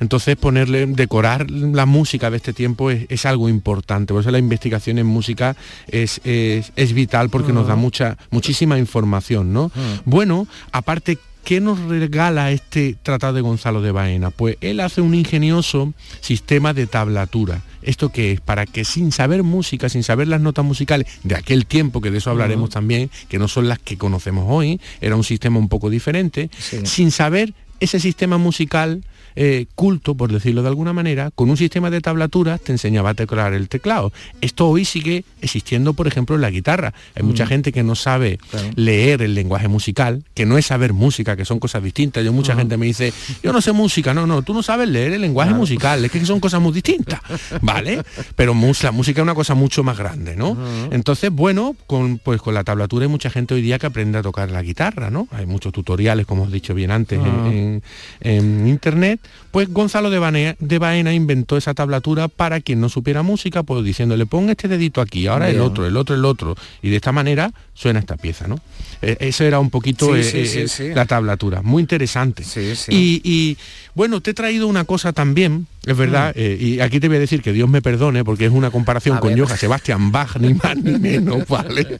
entonces 0.00 0.36
ponerle, 0.36 0.86
decorar 0.86 1.50
la 1.50 1.84
música 1.84 2.30
de 2.30 2.38
este 2.38 2.52
tiempo 2.54 2.90
es, 2.90 3.04
es 3.10 3.26
algo 3.26 3.48
importante. 3.50 4.14
Por 4.14 4.22
eso 4.22 4.30
la 4.30 4.38
investigación 4.38 4.96
en 4.98 5.06
música 5.06 5.54
es, 5.88 6.20
es, 6.24 6.72
es 6.76 6.92
vital 6.94 7.28
porque 7.28 7.52
nos 7.52 7.66
da 7.66 7.76
Mm. 7.76 7.80
Mucha, 8.10 8.28
muchísima 8.30 8.78
información, 8.78 9.52
¿no? 9.52 9.70
Bueno, 10.04 10.46
aparte 10.72 11.18
¿Qué 11.46 11.60
nos 11.60 11.78
regala 11.78 12.50
este 12.50 12.96
tratado 13.04 13.34
de 13.34 13.40
Gonzalo 13.40 13.80
de 13.80 13.92
Baena? 13.92 14.32
Pues 14.32 14.56
él 14.62 14.80
hace 14.80 15.00
un 15.00 15.14
ingenioso 15.14 15.94
sistema 16.20 16.74
de 16.74 16.88
tablatura. 16.88 17.62
¿Esto 17.82 18.08
qué 18.08 18.32
es? 18.32 18.40
Para 18.40 18.66
que 18.66 18.84
sin 18.84 19.12
saber 19.12 19.44
música, 19.44 19.88
sin 19.88 20.02
saber 20.02 20.26
las 20.26 20.40
notas 20.40 20.64
musicales 20.64 21.06
de 21.22 21.36
aquel 21.36 21.66
tiempo, 21.66 22.00
que 22.00 22.10
de 22.10 22.18
eso 22.18 22.30
hablaremos 22.30 22.70
también, 22.70 23.12
que 23.28 23.38
no 23.38 23.46
son 23.46 23.68
las 23.68 23.78
que 23.78 23.96
conocemos 23.96 24.46
hoy, 24.48 24.80
era 25.00 25.14
un 25.14 25.22
sistema 25.22 25.60
un 25.60 25.68
poco 25.68 25.88
diferente, 25.88 26.50
sin 26.82 27.12
saber 27.12 27.54
ese 27.78 28.00
sistema 28.00 28.38
musical 28.38 29.04
eh, 29.36 29.66
culto, 29.74 30.14
por 30.14 30.32
decirlo 30.32 30.62
de 30.62 30.68
alguna 30.68 30.92
manera, 30.92 31.30
con 31.34 31.50
un 31.50 31.56
sistema 31.56 31.90
de 31.90 32.00
tablaturas 32.00 32.60
te 32.60 32.72
enseñaba 32.72 33.10
a 33.10 33.14
teclar 33.14 33.52
el 33.54 33.68
teclado. 33.68 34.12
Esto 34.40 34.68
hoy 34.68 34.84
sigue 34.84 35.24
existiendo, 35.42 35.92
por 35.94 36.06
ejemplo, 36.06 36.34
en 36.36 36.42
la 36.42 36.50
guitarra. 36.50 36.94
Hay 37.14 37.22
mucha 37.22 37.44
Mm. 37.44 37.48
gente 37.48 37.72
que 37.72 37.82
no 37.82 37.94
sabe 37.94 38.38
Claro. 38.50 38.68
leer 38.76 39.22
el 39.22 39.34
lenguaje 39.34 39.68
musical, 39.68 40.24
que 40.34 40.46
no 40.46 40.58
es 40.58 40.66
saber 40.66 40.92
música, 40.92 41.36
que 41.36 41.44
son 41.44 41.58
cosas 41.58 41.82
distintas. 41.82 42.24
Yo 42.24 42.32
mucha 42.32 42.56
gente 42.56 42.76
me 42.76 42.86
dice, 42.86 43.12
yo 43.42 43.52
no 43.52 43.60
sé 43.60 43.72
música, 43.72 44.14
no, 44.14 44.26
no, 44.26 44.42
tú 44.42 44.54
no 44.54 44.62
sabes 44.62 44.88
leer 44.88 45.12
el 45.12 45.20
lenguaje 45.20 45.50
Claro. 45.50 45.60
musical, 45.60 46.04
es 46.04 46.10
que 46.10 46.24
son 46.24 46.40
cosas 46.40 46.60
muy 46.60 46.72
distintas, 46.72 47.20
¿vale? 47.62 48.02
Pero 48.34 48.54
la 48.82 48.92
música 48.92 49.20
es 49.20 49.22
una 49.22 49.34
cosa 49.34 49.54
mucho 49.54 49.84
más 49.84 49.96
grande, 49.98 50.34
¿no? 50.34 50.56
Entonces, 50.90 51.30
bueno, 51.30 51.76
con, 51.86 52.18
pues 52.18 52.40
con 52.40 52.54
la 52.54 52.64
tablatura 52.64 53.04
hay 53.04 53.10
mucha 53.10 53.30
gente 53.30 53.54
hoy 53.54 53.62
día 53.62 53.78
que 53.78 53.86
aprende 53.86 54.18
a 54.18 54.22
tocar 54.22 54.50
la 54.50 54.62
guitarra, 54.62 55.10
¿no? 55.10 55.28
Hay 55.30 55.46
muchos 55.46 55.72
tutoriales, 55.72 56.26
como 56.26 56.44
os 56.44 56.48
he 56.48 56.52
dicho 56.52 56.74
bien 56.74 56.90
antes, 56.90 57.18
en- 57.18 57.46
en, 57.46 57.82
en 58.20 58.66
internet. 58.68 59.20
Pues 59.50 59.72
Gonzalo 59.72 60.10
de 60.10 60.18
Baena, 60.18 60.56
de 60.58 60.78
Baena 60.78 61.14
inventó 61.14 61.56
esa 61.56 61.74
tablatura 61.74 62.28
para 62.28 62.60
quien 62.60 62.80
no 62.80 62.88
supiera 62.88 63.22
música, 63.22 63.62
pues 63.62 63.84
diciéndole, 63.84 64.26
pon 64.26 64.50
este 64.50 64.68
dedito 64.68 65.00
aquí, 65.00 65.26
ahora 65.26 65.48
el 65.48 65.60
otro, 65.60 65.86
el 65.86 65.96
otro, 65.96 66.14
el 66.14 66.24
otro. 66.24 66.56
Y 66.82 66.90
de 66.90 66.96
esta 66.96 67.12
manera 67.12 67.52
suena 67.76 68.00
esta 68.00 68.16
pieza, 68.16 68.48
¿no? 68.48 68.58
Eh, 69.02 69.16
eso 69.20 69.44
era 69.44 69.60
un 69.60 69.68
poquito 69.70 70.14
Sí, 70.14 70.20
eh, 70.38 70.46
sí, 70.46 70.68
sí, 70.68 70.82
eh, 70.84 70.92
la 70.94 71.04
tablatura. 71.04 71.60
Muy 71.62 71.82
interesante. 71.82 72.42
sí. 72.42 72.72
Y, 72.88 73.20
y, 73.22 73.58
bueno, 73.94 74.20
te 74.20 74.30
he 74.30 74.34
traído 74.34 74.66
una 74.66 74.84
cosa 74.84 75.12
también, 75.12 75.66
es 75.86 75.96
verdad, 75.96 76.32
eh, 76.36 76.56
y 76.60 76.80
aquí 76.80 76.98
te 77.00 77.08
voy 77.08 77.18
a 77.18 77.20
decir 77.20 77.40
que 77.42 77.52
Dios 77.52 77.68
me 77.68 77.80
perdone, 77.82 78.24
porque 78.24 78.46
es 78.46 78.52
una 78.52 78.70
comparación. 78.70 79.16
A 79.18 79.20
con. 79.20 79.38
Johann 79.38 79.56
Sebastian 79.58 80.10
Bach, 80.12 80.36
ni 80.38 80.54
más 80.54 80.76
ni 80.76 80.98
menos, 80.98 81.46
¿vale? 81.48 81.98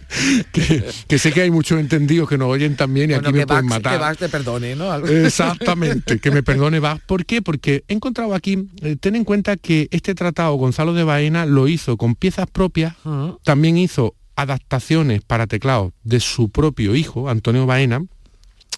que, 0.53 0.85
que 1.07 1.19
sé 1.19 1.33
que 1.33 1.43
hay 1.43 1.51
muchos 1.51 1.79
entendidos 1.79 2.29
que 2.29 2.37
nos 2.39 2.49
oyen 2.49 2.75
también 2.77 3.11
y 3.11 3.15
Bueno, 3.15 3.29
aquí 3.29 3.39
me 3.39 3.47
pueden 3.47 3.67
matar. 3.67 3.93
que 3.93 3.99
Bach 3.99 4.19
te 4.19 4.29
perdone, 4.29 4.75
¿no? 4.77 4.95
Exactamente, 5.07 6.19
que 6.19 6.31
me 6.31 6.43
perdone 6.43 6.81
Bach. 6.81 7.01
¿Por 7.07 7.25
qué? 7.27 7.43
Porque 7.43 7.85
he 7.89 7.95
encontrado 7.95 8.35
aquí, 8.35 8.69
ten 9.01 9.17
en 9.17 9.25
cuenta 9.25 9.57
que 9.57 9.89
este 9.91 10.15
tratado 10.15 10.55
Gonzalo 10.55 10.93
de 10.95 11.05
Baena 11.05 11.47
lo 11.47 11.69
hizo 11.69 11.97
con 11.97 12.15
piezas 12.15 12.47
propias, 12.51 12.95
Ah. 13.05 13.35
también 13.45 13.77
hizo 13.79 14.15
adaptaciones 14.37 15.23
para 15.23 15.47
teclado 15.47 15.93
de 16.05 16.21
su 16.21 16.49
propio 16.51 16.95
hijo, 16.95 17.29
Antonio 17.29 17.67
Baena, 17.67 18.05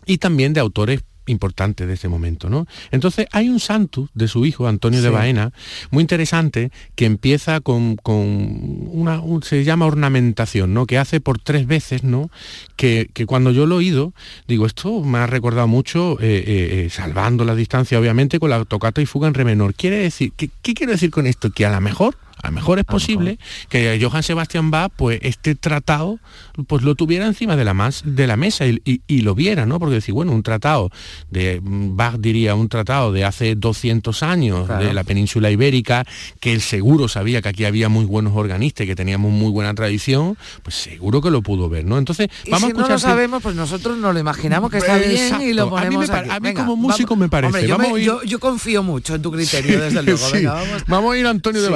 y 0.07 0.19
también 0.19 0.53
de 0.55 0.61
autores 0.61 1.01
importantes 1.27 1.87
de 1.87 1.93
ese 1.93 2.09
momento, 2.09 2.49
¿no? 2.49 2.67
Entonces 2.91 3.27
hay 3.33 3.51
un 3.51 3.61
santus 3.61 4.09
de 4.15 4.29
su 4.29 4.47
hijo, 4.47 4.67
Antonio 4.67 5.03
de. 5.03 5.11
Baena, 5.11 5.53
muy 5.91 6.01
interesante, 6.01 6.71
que 6.95 7.05
empieza 7.05 7.61
con, 7.61 7.97
con 7.97 8.17
una, 8.91 9.21
un- 9.21 9.43
se 9.43 9.63
llama 9.63 9.85
ornamentación, 9.85 10.73
¿no? 10.73 10.87
Que 10.87 10.97
hace 10.97 11.21
por 11.21 11.39
tres 11.39 11.67
veces, 11.67 12.03
¿no? 12.03 12.31
Que, 12.77 13.11
que 13.13 13.27
cuando 13.27 13.51
yo 13.51 13.67
lo 13.67 13.75
he 13.75 13.79
oído, 13.79 14.15
digo, 14.47 14.65
esto 14.65 15.03
me 15.03 15.19
ha 15.19 15.27
recordado 15.27 15.69
mucho, 15.69 16.19
eh, 16.19 16.43
eh, 16.47 16.85
eh, 16.87 16.91
salvando 16.91 17.45
la 17.45 17.55
distancia, 17.55 18.01
obviamente, 18.01 18.39
con 18.41 18.49
la 18.49 18.65
tocata 18.65 19.03
y 19.03 19.07
fuga 19.07 19.29
en 19.29 19.35
re 19.35 19.45
menor. 19.45 19.75
Quiere 19.75 19.99
decir, 19.99 20.33
¿qué, 20.35 20.49
qué 20.63 20.73
quiero 20.73 20.93
decir 20.93 21.11
con 21.11 21.27
esto? 21.27 21.51
Que 21.51 21.67
a 21.67 21.71
lo 21.71 21.81
mejor 21.83 22.17
a 22.43 22.49
lo 22.49 22.53
mejor 22.53 22.79
es 22.79 22.85
posible 22.85 23.39
que 23.69 23.99
Johann 24.01 24.23
Sebastian 24.23 24.71
Bach, 24.71 24.91
pues 24.97 25.19
este 25.23 25.55
tratado, 25.55 26.19
pues 26.67 26.83
lo 26.83 26.95
tuviera 26.95 27.27
encima 27.27 27.57
de 27.57 27.65
la, 27.65 27.75
más, 27.75 28.03
de 28.05 28.27
la 28.27 28.37
mesa 28.37 28.67
y, 28.67 28.81
y- 28.85 29.01
y 29.07 29.21
lo 29.23 29.35
viera, 29.35 29.67
¿no? 29.67 29.79
Porque 29.79 29.97
decir, 29.97 30.15
bueno, 30.15 30.33
un 30.33 30.43
tratado 30.43 30.91
de, 31.31 31.61
Bach 31.63 32.17
diría, 32.19 32.55
un 32.55 32.69
tratado 32.69 33.13
de 33.13 33.25
hace 33.25 33.55
200 33.55 34.23
años 34.23 34.67
Claro. 34.67 34.85
de 34.85 34.93
la 34.95 35.05
península 35.05 35.51
ibérica, 35.51 36.05
que 36.41 36.53
él 36.53 36.61
seguro 36.61 37.09
sabía 37.09 37.43
que 37.43 37.49
aquí 37.49 37.65
había 37.65 37.89
muy 37.89 38.05
buenos 38.05 38.35
organistas 38.37 38.85
y 38.85 38.87
que 38.89 38.97
teníamos 38.97 39.33
muy 39.33 39.51
buena 39.51 39.75
tradición, 39.75 40.37
pues 40.63 40.77
seguro 40.77 41.21
que 41.21 41.31
lo 41.31 41.43
pudo 41.43 41.69
ver, 41.69 41.85
¿no? 41.85 41.99
Entonces, 41.99 42.29
Y 42.45 42.51
vamos 42.51 42.67
si 42.67 42.71
a 42.71 42.75
no 42.75 42.81
lo 42.81 42.95
escuchar... 42.95 43.11
sabemos, 43.11 43.43
pues 43.43 43.57
nosotros 43.57 43.97
nos 43.99 44.15
lo 44.15 44.21
imaginamos 44.21 44.71
que 44.71 44.79
está 44.79 44.97
bien 44.99 45.41
y 45.43 45.53
lo 45.55 45.77
A 45.77 45.83
mí 45.85 45.97
me 45.97 46.07
ponemos 46.07 46.11
aquí. 46.11 46.31
a 46.31 46.41
mí 46.41 46.49
Venga, 46.49 46.65
como 46.65 46.77
músico 46.77 47.11
vamos- 47.15 47.21
me 47.23 47.29
parece. 47.29 47.47
Hombre, 47.49 47.69
yo, 47.69 47.77
Vamos 47.79 47.87
me- 47.87 47.93
a 47.93 47.97
oír- 47.97 48.05
yo- 48.05 48.23
yo 48.25 48.39
confío 48.41 48.83
mucho 48.83 49.15
en 49.15 49.23
tu 49.23 49.31
criterio, 49.33 49.81
desde 49.81 50.03
luego. 50.03 50.19
Sí. 50.31 50.45
Vamos. 50.45 50.85
Vamos 50.87 51.15
a 51.15 51.19
ir 51.19 51.27
a 51.27 51.31
Antonio 51.31 51.61
de 51.63 51.69
Sí. 51.69 51.73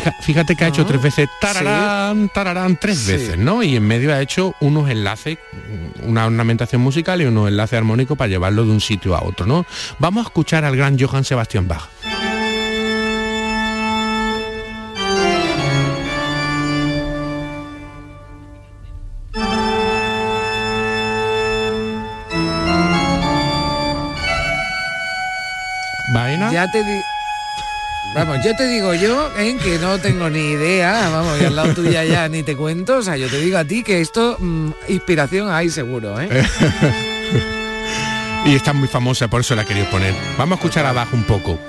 Fija- 0.00 0.14
Fíjate 0.20 0.56
que 0.56 0.64
ha 0.64 0.68
hecho 0.68 0.84
tres 0.84 1.00
veces 1.02 1.28
tararán, 1.40 2.28
tararán, 2.28 2.76
tres 2.76 2.98
Sí. 2.98 3.12
veces, 3.12 3.38
¿no? 3.38 3.62
Y 3.62 3.76
en 3.76 3.82
medio 3.86 4.12
ha 4.14 4.20
hecho 4.20 4.54
unos 4.60 4.90
enlaces, 4.90 5.38
una 6.02 6.26
ornamentación 6.26 6.80
musical 6.82 7.22
y 7.22 7.24
unos 7.24 7.48
enlaces 7.48 7.76
armónicos 7.78 8.16
para 8.16 8.28
llevarlo 8.28 8.64
de 8.64 8.70
un 8.72 8.80
sitio 8.80 9.14
a 9.16 9.22
otro, 9.24 9.46
¿no? 9.46 9.64
Vamos 9.98 10.24
a 10.24 10.28
escuchar 10.28 10.64
al 10.64 10.76
gran 10.76 10.98
Johann 10.98 11.24
Sebastian 11.24 11.66
Bach. 11.68 11.88
Ya 26.52 26.66
te 26.70 26.82
di- 26.84 27.02
Vamos, 28.16 28.42
yo 28.42 28.56
te 28.56 28.66
digo 28.66 28.94
yo 28.94 29.30
¿eh? 29.36 29.58
que 29.62 29.78
no 29.78 29.98
tengo 29.98 30.30
ni 30.30 30.38
idea, 30.38 31.10
vamos, 31.10 31.38
y 31.38 31.44
al 31.44 31.54
lado 31.54 31.74
tuya 31.74 32.02
ya 32.02 32.26
ni 32.30 32.42
te 32.42 32.56
cuento, 32.56 32.96
o 32.96 33.02
sea, 33.02 33.18
yo 33.18 33.28
te 33.28 33.38
digo 33.38 33.58
a 33.58 33.64
ti 33.66 33.82
que 33.82 34.00
esto, 34.00 34.38
mm, 34.38 34.70
inspiración 34.88 35.50
hay 35.50 35.68
seguro, 35.68 36.18
¿eh? 36.18 36.30
y 38.46 38.54
está 38.54 38.72
muy 38.72 38.88
famosa, 38.88 39.28
por 39.28 39.42
eso 39.42 39.54
la 39.54 39.66
quería 39.66 39.90
poner. 39.90 40.14
Vamos 40.38 40.56
a 40.56 40.60
escuchar 40.60 40.86
abajo 40.86 41.14
un 41.14 41.24
poco. 41.24 41.60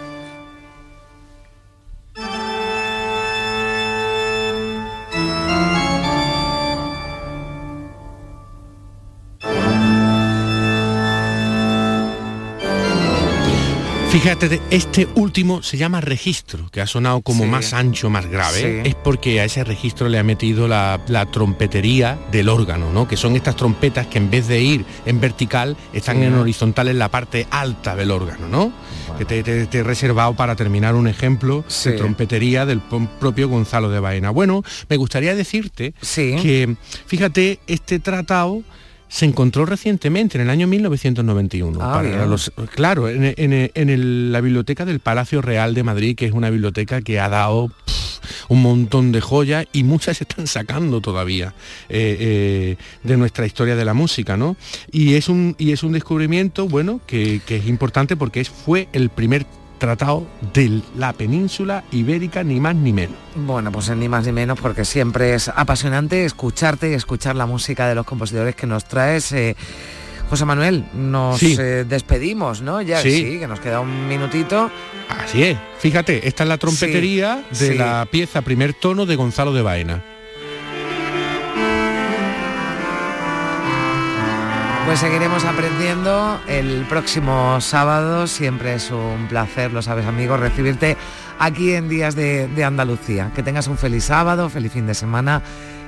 Fíjate, 14.22 14.60
este 14.72 15.08
último 15.14 15.62
se 15.62 15.78
llama 15.78 16.02
registro, 16.02 16.70
que 16.72 16.82
ha 16.82 16.88
sonado 16.88 17.22
como 17.22 17.44
Sí. 17.44 17.50
más 17.52 17.74
ancho, 17.74 18.10
más 18.10 18.26
grave. 18.26 18.82
Sí. 18.84 18.90
Es 18.90 18.96
porque 18.96 19.40
a 19.42 19.46
ese 19.46 19.64
registro 19.64 20.10
le 20.10 20.18
ha 20.18 20.24
metido 20.24 20.68
la, 20.68 21.00
la 21.08 21.28
trompetería 21.28 22.18
del 22.32 22.50
órgano, 22.50 22.92
¿no? 22.92 23.08
Que 23.08 23.16
son 23.16 23.36
estas 23.36 23.56
trompetas 23.56 24.08
que 24.08 24.18
en 24.18 24.32
vez 24.32 24.48
de 24.48 24.60
ir 24.60 24.86
en 25.06 25.20
vertical, 25.22 25.78
están 25.94 26.18
Sí. 26.18 26.24
en 26.24 26.34
horizontal 26.34 26.88
en 26.88 26.98
la 26.98 27.10
parte 27.10 27.46
alta 27.52 27.96
del 27.96 28.10
órgano, 28.10 28.48
¿no? 28.48 28.72
Que 29.20 29.26
te, 29.26 29.44
te- 29.44 29.68
te 29.68 29.78
he 29.80 29.84
reservado 29.84 30.34
para 30.36 30.56
terminar 30.56 30.96
un 30.96 31.08
ejemplo 31.08 31.64
de 31.86 31.92
trompetería 31.94 32.66
del 32.66 32.82
propio 32.82 33.48
Gonzalo 33.48 33.90
de 33.92 34.00
Baena. 34.00 34.32
Bueno, 34.32 34.64
me 34.90 34.98
gustaría 34.98 35.36
decirte 35.36 35.94
que, 36.16 36.76
fíjate, 37.06 37.60
este 37.68 38.00
tratado 38.00 38.64
se 39.10 39.26
encontró 39.26 39.66
recientemente, 39.66 40.38
en 40.38 40.44
el 40.44 40.50
año 40.50 40.68
1991. 40.68 41.80
Ah, 41.82 41.94
para 41.94 42.08
bien. 42.10 42.30
los- 42.30 42.52
claro, 42.76 43.08
en, 43.10 43.24
en- 43.38 43.72
en 43.74 43.90
el- 43.90 44.32
la 44.32 44.42
biblioteca 44.42 44.86
del 44.86 45.00
Palacio 45.00 45.42
Real 45.42 45.74
de 45.74 45.84
Madrid, 45.84 46.16
que 46.16 46.26
es 46.26 46.32
una 46.34 46.50
biblioteca 46.50 47.02
que 47.02 47.20
ha 47.20 47.30
dado 47.30 47.70
pff, 47.70 47.96
un 48.50 48.62
montón 48.62 49.12
de 49.12 49.22
joyas 49.22 49.66
y 49.72 49.84
muchas 49.84 50.18
se 50.18 50.24
están 50.26 50.48
sacando 50.48 51.00
todavía 51.02 51.54
eh, 51.90 52.18
eh, 52.20 52.78
de 53.04 53.18
nuestra 53.18 53.46
historia 53.46 53.76
de 53.76 53.86
la 53.86 53.94
música, 53.94 54.36
¿no? 54.38 54.58
Y 54.92 55.14
es 55.16 55.30
un, 55.30 55.56
y 55.58 55.72
es 55.72 55.84
un 55.84 55.94
descubrimiento, 55.94 56.68
bueno, 56.68 57.00
que, 57.08 57.42
que 57.46 57.58
es 57.58 57.68
importante 57.68 58.16
porque 58.18 58.42
es, 58.42 58.50
fue 58.50 58.90
el 58.94 59.10
primer 59.10 59.46
tratado 59.78 60.28
de 60.54 60.82
la 60.96 61.14
península 61.14 61.84
ibérica, 61.92 62.44
ni 62.44 62.60
más 62.60 62.76
ni 62.76 62.94
menos. 62.94 63.16
Bueno, 63.36 63.72
pues 63.72 63.90
ni 63.96 64.08
más 64.10 64.26
ni 64.26 64.32
menos 64.32 64.60
porque 64.60 64.86
siempre 64.86 65.34
es 65.34 65.48
apasionante 65.50 66.26
escucharte 66.26 66.90
y 66.92 66.94
escuchar 66.94 67.36
la 67.36 67.46
música 67.46 67.88
de 67.88 67.96
los 67.96 68.06
compositores 68.06 68.56
que 68.56 68.68
nos 68.68 68.86
traes. 68.86 69.32
eh, 69.32 69.56
José 70.30 70.44
Manuel, 70.44 70.84
nos 70.94 71.40
Sí. 71.40 71.56
eh, 71.58 71.86
despedimos, 71.88 72.62
¿no? 72.62 72.82
Ya 72.82 73.00
Sí. 73.02 73.12
sí, 73.12 73.40
que 73.40 73.48
nos 73.48 73.62
queda 73.62 73.80
un 73.80 74.08
minutito. 74.10 74.70
Así 75.24 75.42
es. 75.44 75.58
Fíjate, 75.80 76.28
esta 76.28 76.44
es 76.44 76.50
la 76.50 76.58
trompetería 76.58 77.44
Sí, 77.54 77.70
de 77.70 77.76
la 77.76 78.06
pieza 78.12 78.42
primer 78.42 78.74
tono 78.74 79.06
de 79.06 79.16
Gonzalo 79.16 79.54
de 79.54 79.62
Baena. 79.62 80.04
Pues 84.88 85.00
seguiremos 85.00 85.44
aprendiendo 85.44 86.40
el 86.48 86.86
próximo 86.88 87.60
sábado. 87.60 88.26
Siempre 88.26 88.74
es 88.74 88.90
un 88.90 89.28
placer, 89.28 89.74
lo 89.74 89.82
sabes 89.82 90.06
amigos, 90.06 90.40
recibirte 90.40 90.96
aquí 91.40 91.74
en 91.74 91.90
Días 91.90 92.16
de, 92.16 92.64
Andalucía. 92.64 93.30
Que 93.36 93.44
tengas 93.44 93.68
un 93.68 93.78
feliz 93.78 94.06
sábado, 94.06 94.50
feliz 94.50 94.72
fin 94.72 94.88
de 94.88 94.94
semana 94.94 95.42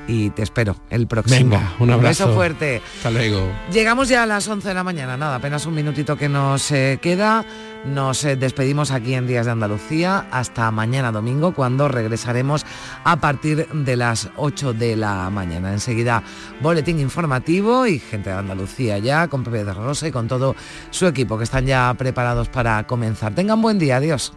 y 0.07 0.29
te 0.31 0.43
espero 0.43 0.75
el 0.89 1.07
próximo. 1.07 1.37
Venga, 1.37 1.73
un 1.79 1.91
abrazo. 1.91 2.25
beso 2.25 2.35
fuerte. 2.35 2.81
Hasta 2.97 3.11
luego. 3.11 3.51
Llegamos 3.71 4.09
ya 4.09 4.23
a 4.23 4.25
las 4.25 4.47
11 4.47 4.67
de 4.67 4.73
la 4.73 4.83
mañana, 4.83 5.17
nada, 5.17 5.35
apenas 5.35 5.65
un 5.65 5.75
minutito 5.75 6.15
que 6.17 6.29
nos 6.29 6.71
eh, 6.71 6.99
queda. 7.01 7.45
Nos 7.85 8.25
eh, 8.25 8.35
despedimos 8.35 8.91
aquí 8.91 9.13
en 9.13 9.25
Días 9.25 9.45
de 9.45 9.53
Andalucía 9.53 10.27
hasta 10.31 10.69
mañana 10.71 11.11
domingo 11.11 11.53
cuando 11.53 11.87
regresaremos 11.87 12.65
a 13.03 13.17
partir 13.17 13.67
de 13.67 13.95
las 13.95 14.29
8 14.35 14.73
de 14.73 14.95
la 14.95 15.29
mañana. 15.29 15.71
Enseguida 15.71 16.23
boletín 16.61 16.99
informativo 16.99 17.87
y 17.87 17.99
gente 17.99 18.29
de 18.29 18.35
Andalucía 18.35 18.97
ya 18.97 19.27
con 19.27 19.43
Pepe 19.43 19.63
de 19.63 19.73
Rosa 19.73 20.07
y 20.07 20.11
con 20.11 20.27
todo 20.27 20.55
su 20.89 21.07
equipo 21.07 21.37
que 21.37 21.45
están 21.45 21.65
ya 21.65 21.93
preparados 21.97 22.49
para 22.49 22.85
comenzar. 22.85 23.33
Tengan 23.33 23.61
buen 23.61 23.79
día, 23.79 23.97
adiós. 23.97 24.33